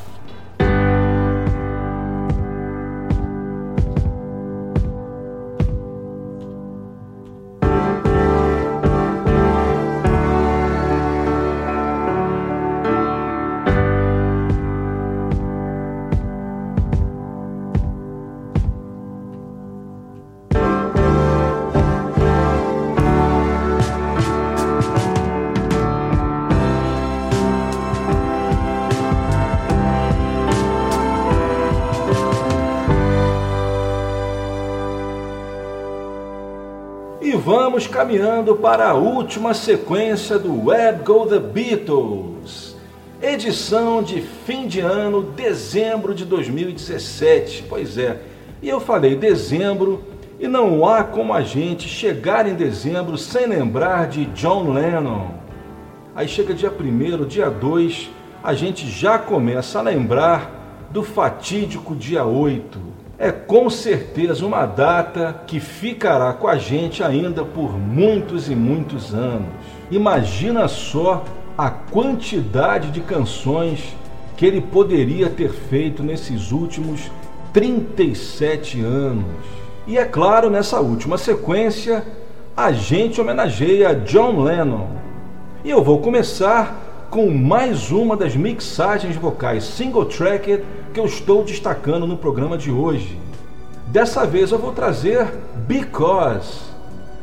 Caminhando 38.10 38.56
para 38.56 38.88
a 38.88 38.94
última 38.94 39.54
sequência 39.54 40.36
do 40.36 40.66
Web 40.66 41.04
Go 41.04 41.26
The 41.26 41.38
Beatles, 41.38 42.76
edição 43.22 44.02
de 44.02 44.20
fim 44.20 44.66
de 44.66 44.80
ano, 44.80 45.22
dezembro 45.22 46.12
de 46.12 46.24
2017. 46.24 47.66
Pois 47.68 47.96
é, 47.96 48.20
e 48.60 48.68
eu 48.68 48.80
falei 48.80 49.14
dezembro 49.14 50.02
e 50.40 50.48
não 50.48 50.84
há 50.84 51.04
como 51.04 51.32
a 51.32 51.42
gente 51.42 51.88
chegar 51.88 52.48
em 52.48 52.54
dezembro 52.54 53.16
sem 53.16 53.46
lembrar 53.46 54.08
de 54.08 54.24
John 54.26 54.72
Lennon. 54.72 55.28
Aí 56.12 56.26
chega 56.26 56.52
dia 56.52 56.72
1 56.72 57.26
dia 57.26 57.48
2, 57.48 58.10
a 58.42 58.54
gente 58.54 58.90
já 58.90 59.20
começa 59.20 59.78
a 59.78 59.82
lembrar 59.82 60.88
do 60.90 61.04
fatídico 61.04 61.94
dia 61.94 62.24
8 62.24 62.76
é 63.20 63.30
com 63.30 63.68
certeza 63.68 64.46
uma 64.46 64.64
data 64.64 65.42
que 65.46 65.60
ficará 65.60 66.32
com 66.32 66.48
a 66.48 66.56
gente 66.56 67.02
ainda 67.02 67.44
por 67.44 67.78
muitos 67.78 68.48
e 68.48 68.56
muitos 68.56 69.12
anos. 69.12 69.46
Imagina 69.90 70.66
só 70.66 71.22
a 71.56 71.68
quantidade 71.68 72.90
de 72.90 73.02
canções 73.02 73.94
que 74.38 74.46
ele 74.46 74.62
poderia 74.62 75.28
ter 75.28 75.50
feito 75.50 76.02
nesses 76.02 76.50
últimos 76.50 77.10
37 77.52 78.80
anos. 78.80 79.26
E 79.86 79.98
é 79.98 80.04
claro, 80.06 80.48
nessa 80.48 80.80
última 80.80 81.18
sequência, 81.18 82.02
a 82.56 82.72
gente 82.72 83.20
homenageia 83.20 83.94
John 83.94 84.42
Lennon. 84.42 84.86
E 85.62 85.68
eu 85.68 85.84
vou 85.84 85.98
começar 85.98 87.06
com 87.10 87.30
mais 87.30 87.90
uma 87.90 88.16
das 88.16 88.34
mixagens 88.34 89.16
vocais 89.16 89.64
single 89.64 90.06
tracked 90.06 90.64
que 90.92 91.00
eu 91.00 91.06
estou 91.06 91.44
destacando 91.44 92.06
no 92.06 92.16
programa 92.16 92.58
de 92.58 92.70
hoje. 92.70 93.18
Dessa 93.86 94.26
vez 94.26 94.50
eu 94.50 94.58
vou 94.58 94.72
trazer 94.72 95.26
Because. 95.66 96.70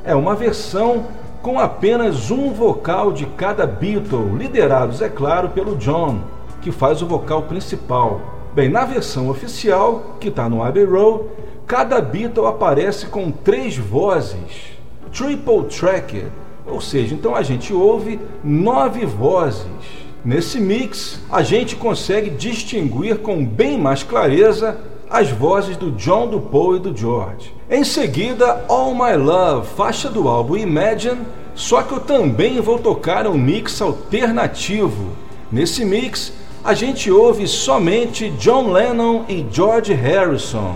É 0.03 0.15
uma 0.15 0.35
versão 0.35 1.05
com 1.41 1.59
apenas 1.59 2.31
um 2.31 2.51
vocal 2.51 3.11
de 3.11 3.25
cada 3.25 3.65
Beatle, 3.65 4.35
liderados, 4.35 5.01
é 5.01 5.09
claro, 5.09 5.49
pelo 5.49 5.75
John, 5.75 6.19
que 6.61 6.71
faz 6.71 7.01
o 7.01 7.07
vocal 7.07 7.43
principal. 7.43 8.21
Bem, 8.53 8.69
na 8.69 8.85
versão 8.85 9.29
oficial, 9.29 10.15
que 10.19 10.29
está 10.29 10.49
no 10.49 10.63
Abbey 10.63 10.83
Road, 10.83 11.25
cada 11.65 12.01
Beatle 12.01 12.47
aparece 12.47 13.07
com 13.07 13.31
três 13.31 13.77
vozes, 13.77 14.77
triple 15.11 15.65
tracked, 15.65 16.25
ou 16.65 16.81
seja, 16.81 17.13
então 17.13 17.35
a 17.35 17.43
gente 17.43 17.73
ouve 17.73 18.19
nove 18.43 19.05
vozes. 19.05 20.06
Nesse 20.27 20.59
mix, 20.59 21.21
a 21.31 21.41
gente 21.41 21.77
consegue 21.77 22.29
distinguir 22.29 23.19
com 23.19 23.45
bem 23.45 23.79
mais 23.79 24.03
clareza 24.03 24.77
as 25.09 25.29
vozes 25.29 25.77
do 25.77 25.91
John, 25.91 26.27
do 26.27 26.41
Paul 26.41 26.75
e 26.75 26.79
do 26.79 26.93
George. 26.93 27.55
Em 27.69 27.85
seguida, 27.85 28.65
All 28.67 28.93
My 28.93 29.15
Love, 29.15 29.69
faixa 29.77 30.09
do 30.09 30.27
álbum 30.27 30.57
Imagine, 30.57 31.21
só 31.55 31.81
que 31.81 31.93
eu 31.93 32.01
também 32.01 32.59
vou 32.59 32.77
tocar 32.77 33.25
um 33.25 33.37
mix 33.37 33.81
alternativo. 33.81 35.13
Nesse 35.49 35.85
mix, 35.85 36.33
a 36.61 36.73
gente 36.73 37.09
ouve 37.09 37.47
somente 37.47 38.29
John 38.31 38.69
Lennon 38.69 39.23
e 39.29 39.45
George 39.49 39.93
Harrison. 39.93 40.75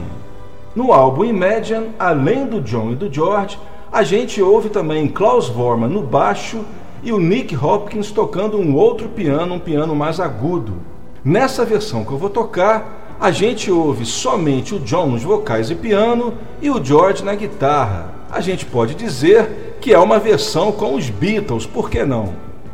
No 0.74 0.94
álbum 0.94 1.26
Imagine, 1.26 1.90
além 2.00 2.46
do 2.46 2.62
John 2.62 2.94
e 2.94 2.96
do 2.96 3.14
George, 3.14 3.60
a 3.92 4.02
gente 4.02 4.42
ouve 4.42 4.70
também 4.70 5.10
Klaus 5.10 5.50
Vormann 5.50 5.90
no 5.90 6.02
baixo 6.02 6.64
e 7.04 7.12
o 7.12 7.20
Nick 7.20 7.56
Hopkins 7.56 8.12
tocando 8.12 8.58
um 8.58 8.76
outro 8.76 9.10
piano, 9.10 9.56
um 9.56 9.60
piano 9.60 9.96
mais 9.96 10.20
agudo. 10.20 10.76
Nessa 11.24 11.66
versão 11.66 12.04
que 12.04 12.12
eu 12.12 12.18
vou 12.18 12.30
tocar, 12.30 13.18
a 13.20 13.32
gente 13.32 13.72
ouve 13.72 14.06
somente 14.06 14.74
o 14.74 14.80
John 14.80 15.08
nos 15.08 15.24
vocais 15.24 15.70
e 15.70 15.76
piano 15.76 16.34
e 16.62 16.70
o 16.70 16.84
George 16.84 17.24
na 17.24 17.36
guitarra. 17.36 18.14
A 18.32 18.42
gente 18.42 18.66
pode 18.66 18.96
dizer 18.96 19.78
que 19.80 19.94
é 19.94 20.00
uma 20.00 20.20
versão 20.20 20.72
com 20.72 20.96
os 20.96 21.10
Beatles, 21.10 21.66
por 21.66 21.90
que 21.90 22.04
não? 22.04 22.34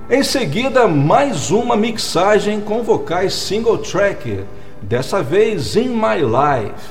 Em 0.10 0.24
seguida, 0.24 0.88
mais 0.88 1.52
uma 1.52 1.76
mixagem 1.76 2.62
com 2.62 2.82
vocais 2.82 3.34
single 3.34 3.78
track, 3.78 4.46
dessa 4.82 5.22
vez 5.22 5.76
In 5.76 5.90
My 5.90 6.22
Life. 6.22 6.88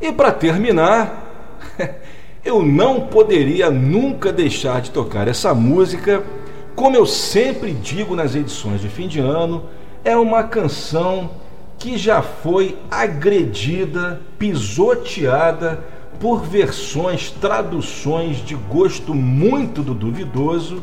E 0.00 0.12
para 0.12 0.30
terminar, 0.30 1.50
eu 2.44 2.62
não 2.62 3.00
poderia 3.08 3.70
nunca 3.70 4.32
deixar 4.32 4.80
de 4.80 4.92
tocar 4.92 5.26
essa 5.26 5.52
música. 5.52 6.22
Como 6.74 6.96
eu 6.96 7.06
sempre 7.06 7.72
digo 7.72 8.16
nas 8.16 8.34
edições 8.34 8.80
de 8.80 8.88
fim 8.88 9.06
de 9.06 9.20
ano, 9.20 9.64
é 10.04 10.16
uma 10.16 10.42
canção 10.42 11.30
que 11.78 11.96
já 11.96 12.20
foi 12.20 12.76
agredida, 12.90 14.20
pisoteada 14.38 15.84
por 16.18 16.42
versões, 16.42 17.30
traduções 17.30 18.38
de 18.38 18.56
gosto 18.56 19.14
muito 19.14 19.82
do 19.82 19.94
duvidoso, 19.94 20.82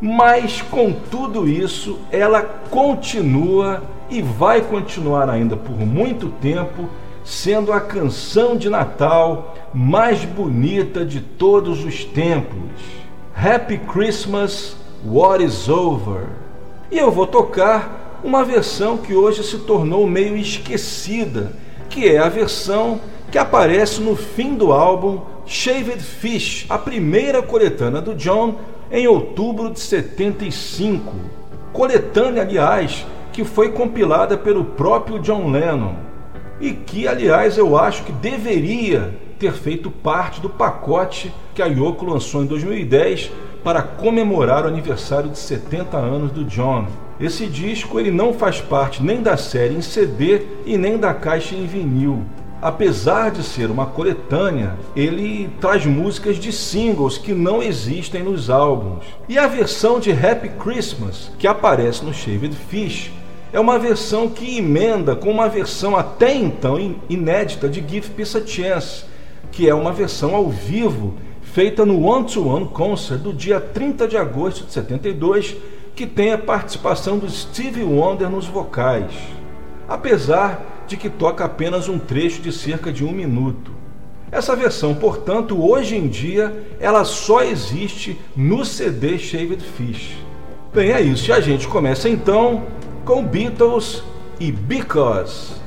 mas 0.00 0.60
com 0.60 0.92
tudo 0.92 1.48
isso 1.48 2.00
ela 2.10 2.42
continua 2.42 3.82
e 4.10 4.20
vai 4.20 4.60
continuar 4.60 5.30
ainda 5.30 5.56
por 5.56 5.78
muito 5.78 6.30
tempo 6.40 6.88
sendo 7.24 7.72
a 7.72 7.80
canção 7.80 8.56
de 8.56 8.68
Natal 8.68 9.54
mais 9.72 10.24
bonita 10.24 11.04
de 11.04 11.20
todos 11.20 11.84
os 11.84 12.04
tempos. 12.04 12.58
Happy 13.34 13.78
Christmas, 13.78 14.76
What 15.04 15.42
is 15.42 15.68
Over. 15.68 16.26
E 16.88 16.96
eu 16.96 17.10
vou 17.10 17.26
tocar 17.26 18.20
uma 18.22 18.44
versão 18.44 18.96
que 18.96 19.14
hoje 19.14 19.42
se 19.42 19.58
tornou 19.58 20.06
meio 20.06 20.36
esquecida, 20.36 21.52
que 21.88 22.08
é 22.08 22.18
a 22.18 22.28
versão 22.28 23.00
que 23.30 23.36
aparece 23.36 24.00
no 24.00 24.14
fim 24.14 24.54
do 24.54 24.72
álbum 24.72 25.20
Shaved 25.44 26.00
Fish, 26.00 26.66
a 26.68 26.78
primeira 26.78 27.42
coletânea 27.42 28.00
do 28.00 28.14
John 28.14 28.56
em 28.92 29.08
outubro 29.08 29.70
de 29.70 29.80
75. 29.80 31.12
Coletânea, 31.72 32.42
aliás, 32.42 33.04
que 33.32 33.42
foi 33.42 33.72
compilada 33.72 34.38
pelo 34.38 34.64
próprio 34.64 35.18
John 35.18 35.50
Lennon 35.50 35.96
e 36.60 36.70
que, 36.70 37.08
aliás, 37.08 37.58
eu 37.58 37.76
acho 37.76 38.04
que 38.04 38.12
deveria 38.12 39.18
ter 39.36 39.52
feito 39.52 39.90
parte 39.90 40.40
do 40.40 40.48
pacote 40.48 41.32
que 41.52 41.60
a 41.60 41.66
Yoko 41.66 42.04
lançou 42.04 42.44
em 42.44 42.46
2010 42.46 43.32
para 43.62 43.82
comemorar 43.82 44.64
o 44.64 44.68
aniversário 44.68 45.30
de 45.30 45.38
70 45.38 45.96
anos 45.96 46.32
do 46.32 46.44
John. 46.44 46.86
Esse 47.20 47.46
disco 47.46 48.00
ele 48.00 48.10
não 48.10 48.34
faz 48.34 48.60
parte 48.60 49.02
nem 49.02 49.22
da 49.22 49.36
série 49.36 49.74
em 49.74 49.82
CD 49.82 50.42
e 50.66 50.76
nem 50.76 50.98
da 50.98 51.14
caixa 51.14 51.54
em 51.54 51.66
vinil. 51.66 52.22
Apesar 52.60 53.30
de 53.32 53.42
ser 53.42 53.70
uma 53.70 53.86
coletânea, 53.86 54.76
ele 54.94 55.50
traz 55.60 55.84
músicas 55.84 56.36
de 56.36 56.52
singles 56.52 57.18
que 57.18 57.32
não 57.32 57.60
existem 57.60 58.22
nos 58.22 58.48
álbuns. 58.48 59.04
E 59.28 59.36
a 59.36 59.48
versão 59.48 59.98
de 59.98 60.12
Happy 60.12 60.48
Christmas, 60.48 61.32
que 61.38 61.48
aparece 61.48 62.04
no 62.04 62.14
Shaved 62.14 62.54
Fish, 62.54 63.10
é 63.52 63.58
uma 63.58 63.78
versão 63.78 64.28
que 64.28 64.58
emenda 64.58 65.14
com 65.16 65.30
uma 65.30 65.48
versão 65.48 65.96
até 65.96 66.34
então 66.34 66.94
inédita 67.08 67.68
de 67.68 67.80
Give 67.80 68.08
Peace 68.10 68.36
a 68.38 68.46
Chance, 68.46 69.04
que 69.50 69.68
é 69.68 69.74
uma 69.74 69.92
versão 69.92 70.34
ao 70.34 70.48
vivo 70.48 71.14
feita 71.52 71.84
no 71.84 72.02
One 72.06 72.24
to 72.24 72.48
One 72.48 72.66
Concert 72.68 73.20
do 73.20 73.30
dia 73.30 73.60
30 73.60 74.08
de 74.08 74.16
agosto 74.16 74.64
de 74.64 74.72
72, 74.72 75.54
que 75.94 76.06
tem 76.06 76.32
a 76.32 76.38
participação 76.38 77.18
do 77.18 77.28
Stevie 77.28 77.84
Wonder 77.84 78.30
nos 78.30 78.46
vocais, 78.46 79.12
apesar 79.86 80.84
de 80.88 80.96
que 80.96 81.10
toca 81.10 81.44
apenas 81.44 81.90
um 81.90 81.98
trecho 81.98 82.40
de 82.40 82.50
cerca 82.50 82.90
de 82.90 83.04
um 83.04 83.12
minuto. 83.12 83.70
Essa 84.30 84.56
versão, 84.56 84.94
portanto, 84.94 85.62
hoje 85.62 85.94
em 85.94 86.08
dia, 86.08 86.64
ela 86.80 87.04
só 87.04 87.42
existe 87.42 88.18
no 88.34 88.64
CD 88.64 89.18
Shaved 89.18 89.62
Fish. 89.62 90.16
Bem, 90.72 90.90
é 90.90 91.02
isso. 91.02 91.28
E 91.28 91.32
a 91.32 91.40
gente 91.40 91.68
começa 91.68 92.08
então 92.08 92.62
com 93.04 93.22
Beatles 93.22 94.02
e 94.40 94.50
Because. 94.50 95.61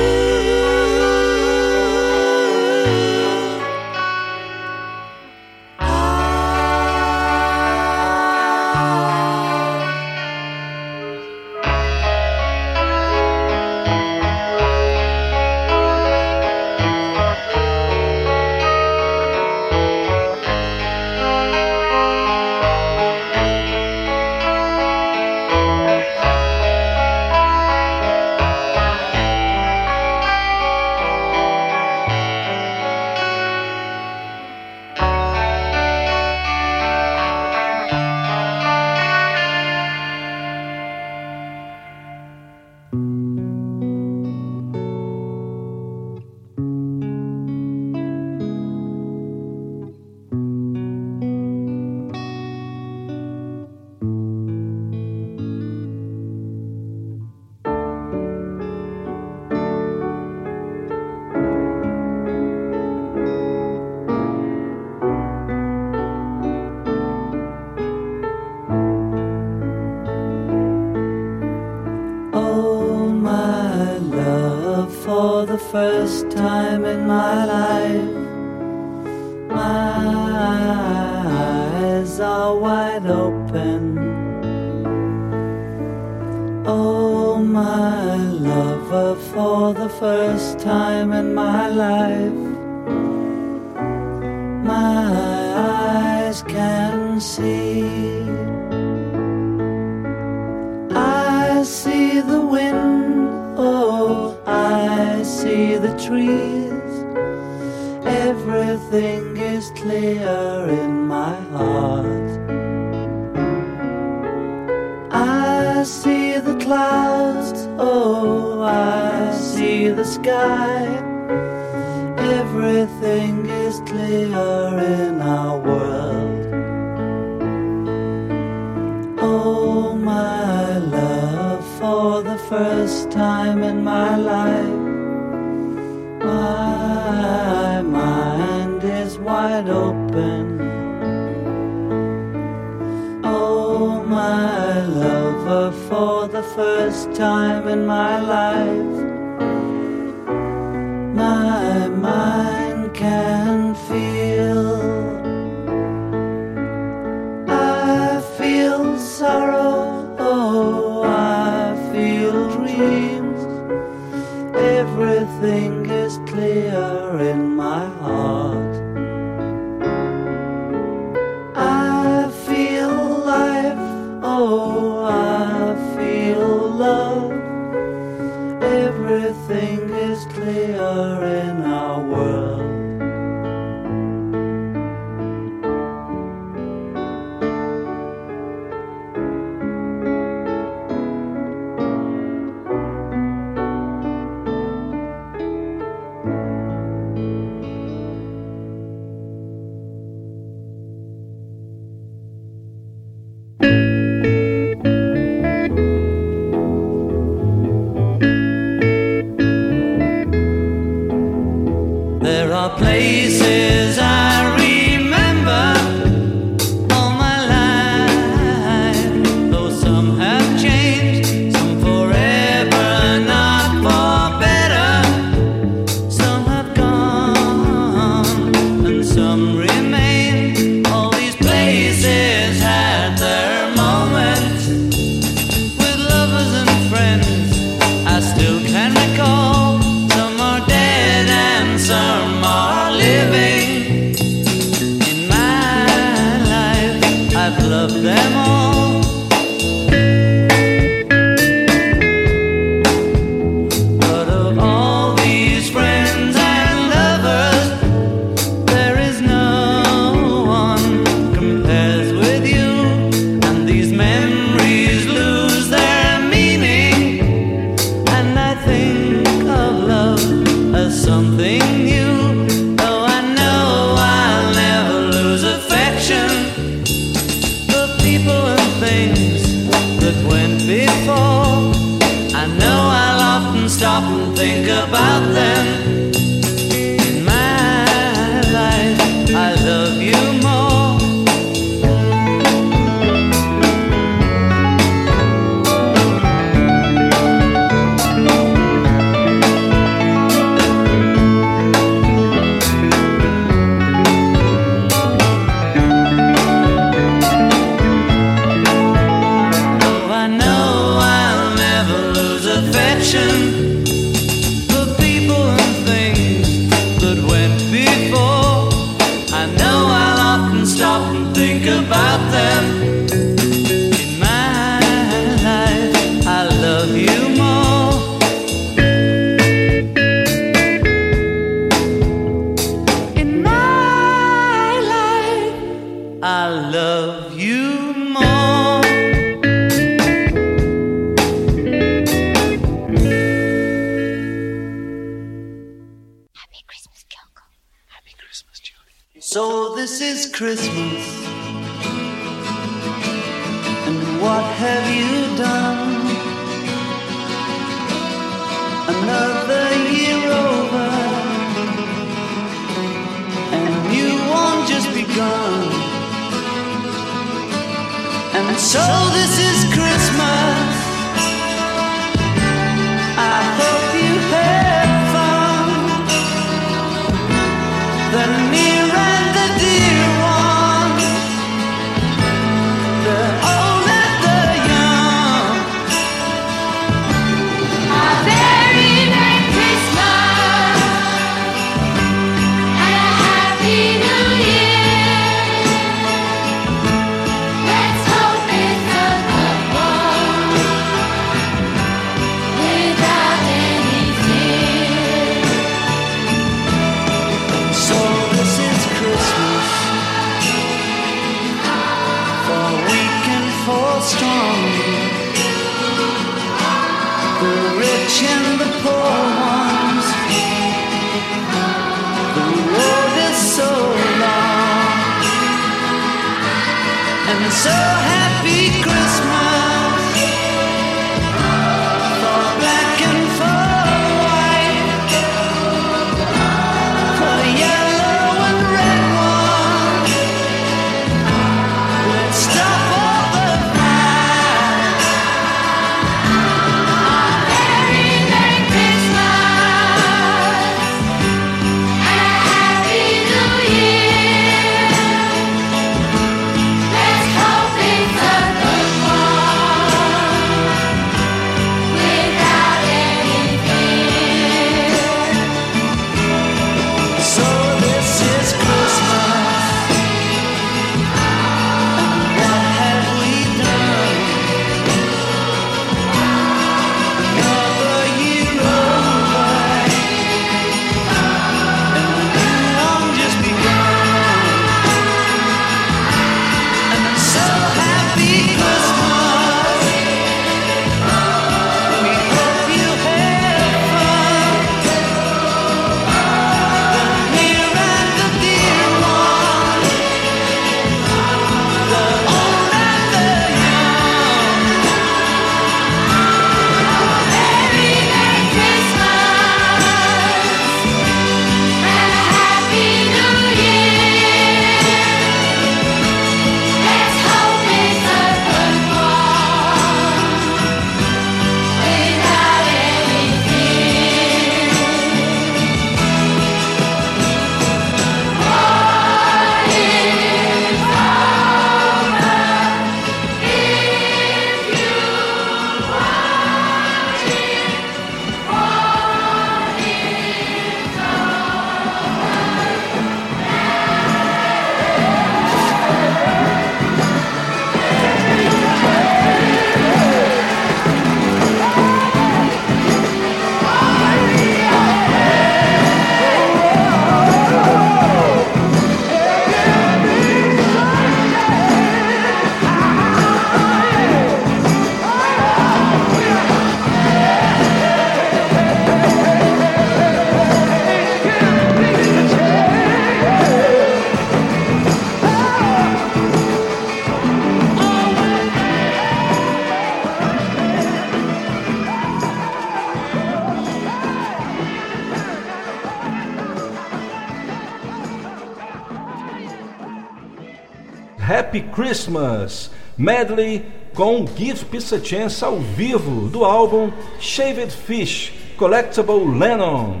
Christmas 591.86 592.68
medley 592.98 593.64
com 593.94 594.26
Give 594.36 594.64
Peace 594.64 594.92
a 594.92 594.98
Chance 594.98 595.44
ao 595.44 595.60
vivo 595.60 596.28
do 596.28 596.44
álbum 596.44 596.90
Shaved 597.20 597.70
Fish 597.70 598.32
Collectible 598.56 599.38
Lennon. 599.38 600.00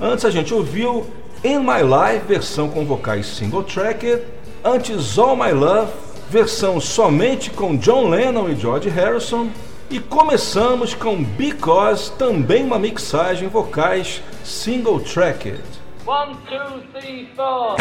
Antes 0.00 0.24
a 0.24 0.30
gente 0.30 0.54
ouviu 0.54 1.10
In 1.42 1.58
My 1.58 1.82
Life 1.82 2.24
versão 2.28 2.68
com 2.68 2.84
vocais 2.84 3.26
single 3.26 3.64
tracker, 3.64 4.22
antes 4.64 5.18
All 5.18 5.34
My 5.34 5.50
Love 5.50 5.90
versão 6.30 6.80
somente 6.80 7.50
com 7.50 7.76
John 7.76 8.08
Lennon 8.08 8.48
e 8.48 8.54
George 8.54 8.88
Harrison 8.88 9.48
e 9.90 9.98
começamos 9.98 10.94
com 10.94 11.24
Because 11.24 12.12
também 12.12 12.62
uma 12.64 12.78
mixagem 12.78 13.48
vocais 13.48 14.22
single 14.44 15.00
tracked. 15.00 15.64
One, 16.06 16.36
two, 16.48 16.80
three, 16.92 17.28
four. 17.34 17.74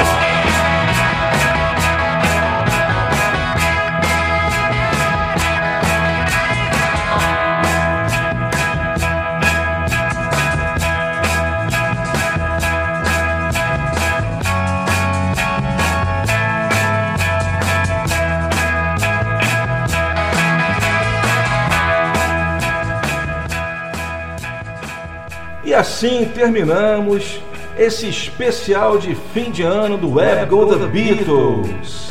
E 25.72 25.74
assim 25.74 26.26
terminamos 26.26 27.42
esse 27.80 28.06
especial 28.10 28.98
de 28.98 29.16
fim 29.16 29.50
de 29.50 29.64
ano 29.64 29.98
do 29.98 30.16
Web 30.16 30.48
Go 30.48 30.66
The 30.66 30.86
Beatles. 30.86 32.10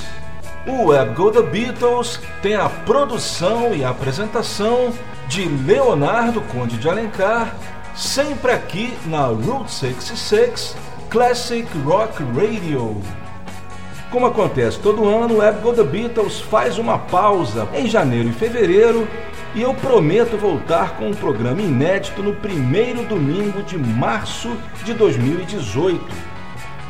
O 0.66 0.87
Web 0.87 1.12
Go 1.12 1.31
The 1.31 1.43
Beatles 1.43 2.19
tem 2.41 2.55
a 2.55 2.70
produção 2.70 3.74
e 3.74 3.85
a 3.85 3.91
apresentação 3.91 4.95
de 5.28 5.47
Leonardo 5.47 6.41
Conde 6.41 6.78
de 6.78 6.89
Alencar, 6.89 7.55
sempre 7.95 8.51
aqui 8.51 8.95
na 9.05 9.27
Route 9.27 9.70
66 9.70 10.74
Classic 11.11 11.69
Rock 11.85 12.23
Radio. 12.35 12.97
Como 14.11 14.24
acontece 14.24 14.78
todo 14.78 15.07
ano, 15.07 15.35
o 15.35 15.39
Web 15.41 15.61
Go 15.61 15.74
The 15.74 15.85
Beatles 15.85 16.41
faz 16.41 16.78
uma 16.78 16.99
pausa 16.99 17.69
em 17.74 17.87
janeiro 17.87 18.31
e 18.31 18.32
fevereiro 18.32 19.07
e 19.55 19.62
eu 19.62 19.74
prometo 19.74 20.36
voltar 20.36 20.97
com 20.97 21.09
um 21.09 21.14
programa 21.14 21.60
inédito 21.60 22.22
no 22.22 22.35
primeiro 22.35 23.05
domingo 23.05 23.62
de 23.62 23.77
março 23.77 24.56
de 24.85 24.94
2018. 24.94 26.05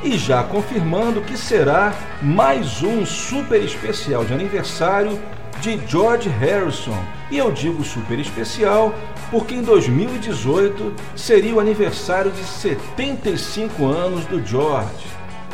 E 0.03 0.17
já 0.19 0.43
confirmando 0.43 1.23
que 1.23 1.37
será 1.37 1.95
mais 2.23 2.83
um 2.83 3.05
super 3.05 3.63
especial 3.63 4.25
de 4.25 4.35
aniversário 4.35 5.19
de 5.61 5.79
George 5.87 6.29
Harrison. 6.29 6.99
E 7.31 7.39
eu 7.39 7.51
digo 7.51 7.85
super 7.85 8.19
especial 8.19 8.95
porque 9.31 9.55
em 9.55 9.63
2018 9.63 10.93
seria 11.15 11.55
o 11.55 11.61
aniversário 11.61 12.31
de 12.31 12.43
75 12.43 13.87
anos 13.87 14.25
do 14.27 14.45
George. 14.45 15.07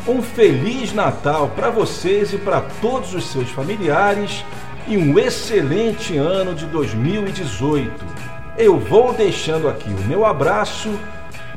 Um 0.07 0.21
feliz 0.21 0.93
Natal 0.93 1.51
para 1.55 1.69
vocês 1.69 2.33
e 2.33 2.37
para 2.37 2.61
todos 2.81 3.13
os 3.13 3.27
seus 3.27 3.49
familiares 3.49 4.43
e 4.87 4.97
um 4.97 5.19
excelente 5.19 6.17
ano 6.17 6.55
de 6.55 6.65
2018. 6.65 7.91
Eu 8.57 8.79
vou 8.79 9.13
deixando 9.13 9.67
aqui 9.67 9.89
o 9.89 10.07
meu 10.07 10.25
abraço 10.25 10.89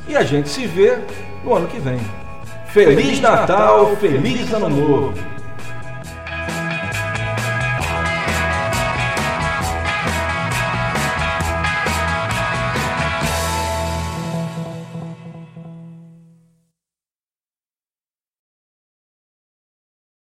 e 0.08 0.16
a 0.16 0.22
gente 0.22 0.48
se 0.48 0.66
vê 0.66 0.98
no 1.44 1.54
ano 1.54 1.66
que 1.68 1.78
vem. 1.78 2.00
Feliz, 2.66 3.20
Natal, 3.20 3.96
feliz 3.96 4.52
Ano 4.52 4.68
Novo! 4.68 5.39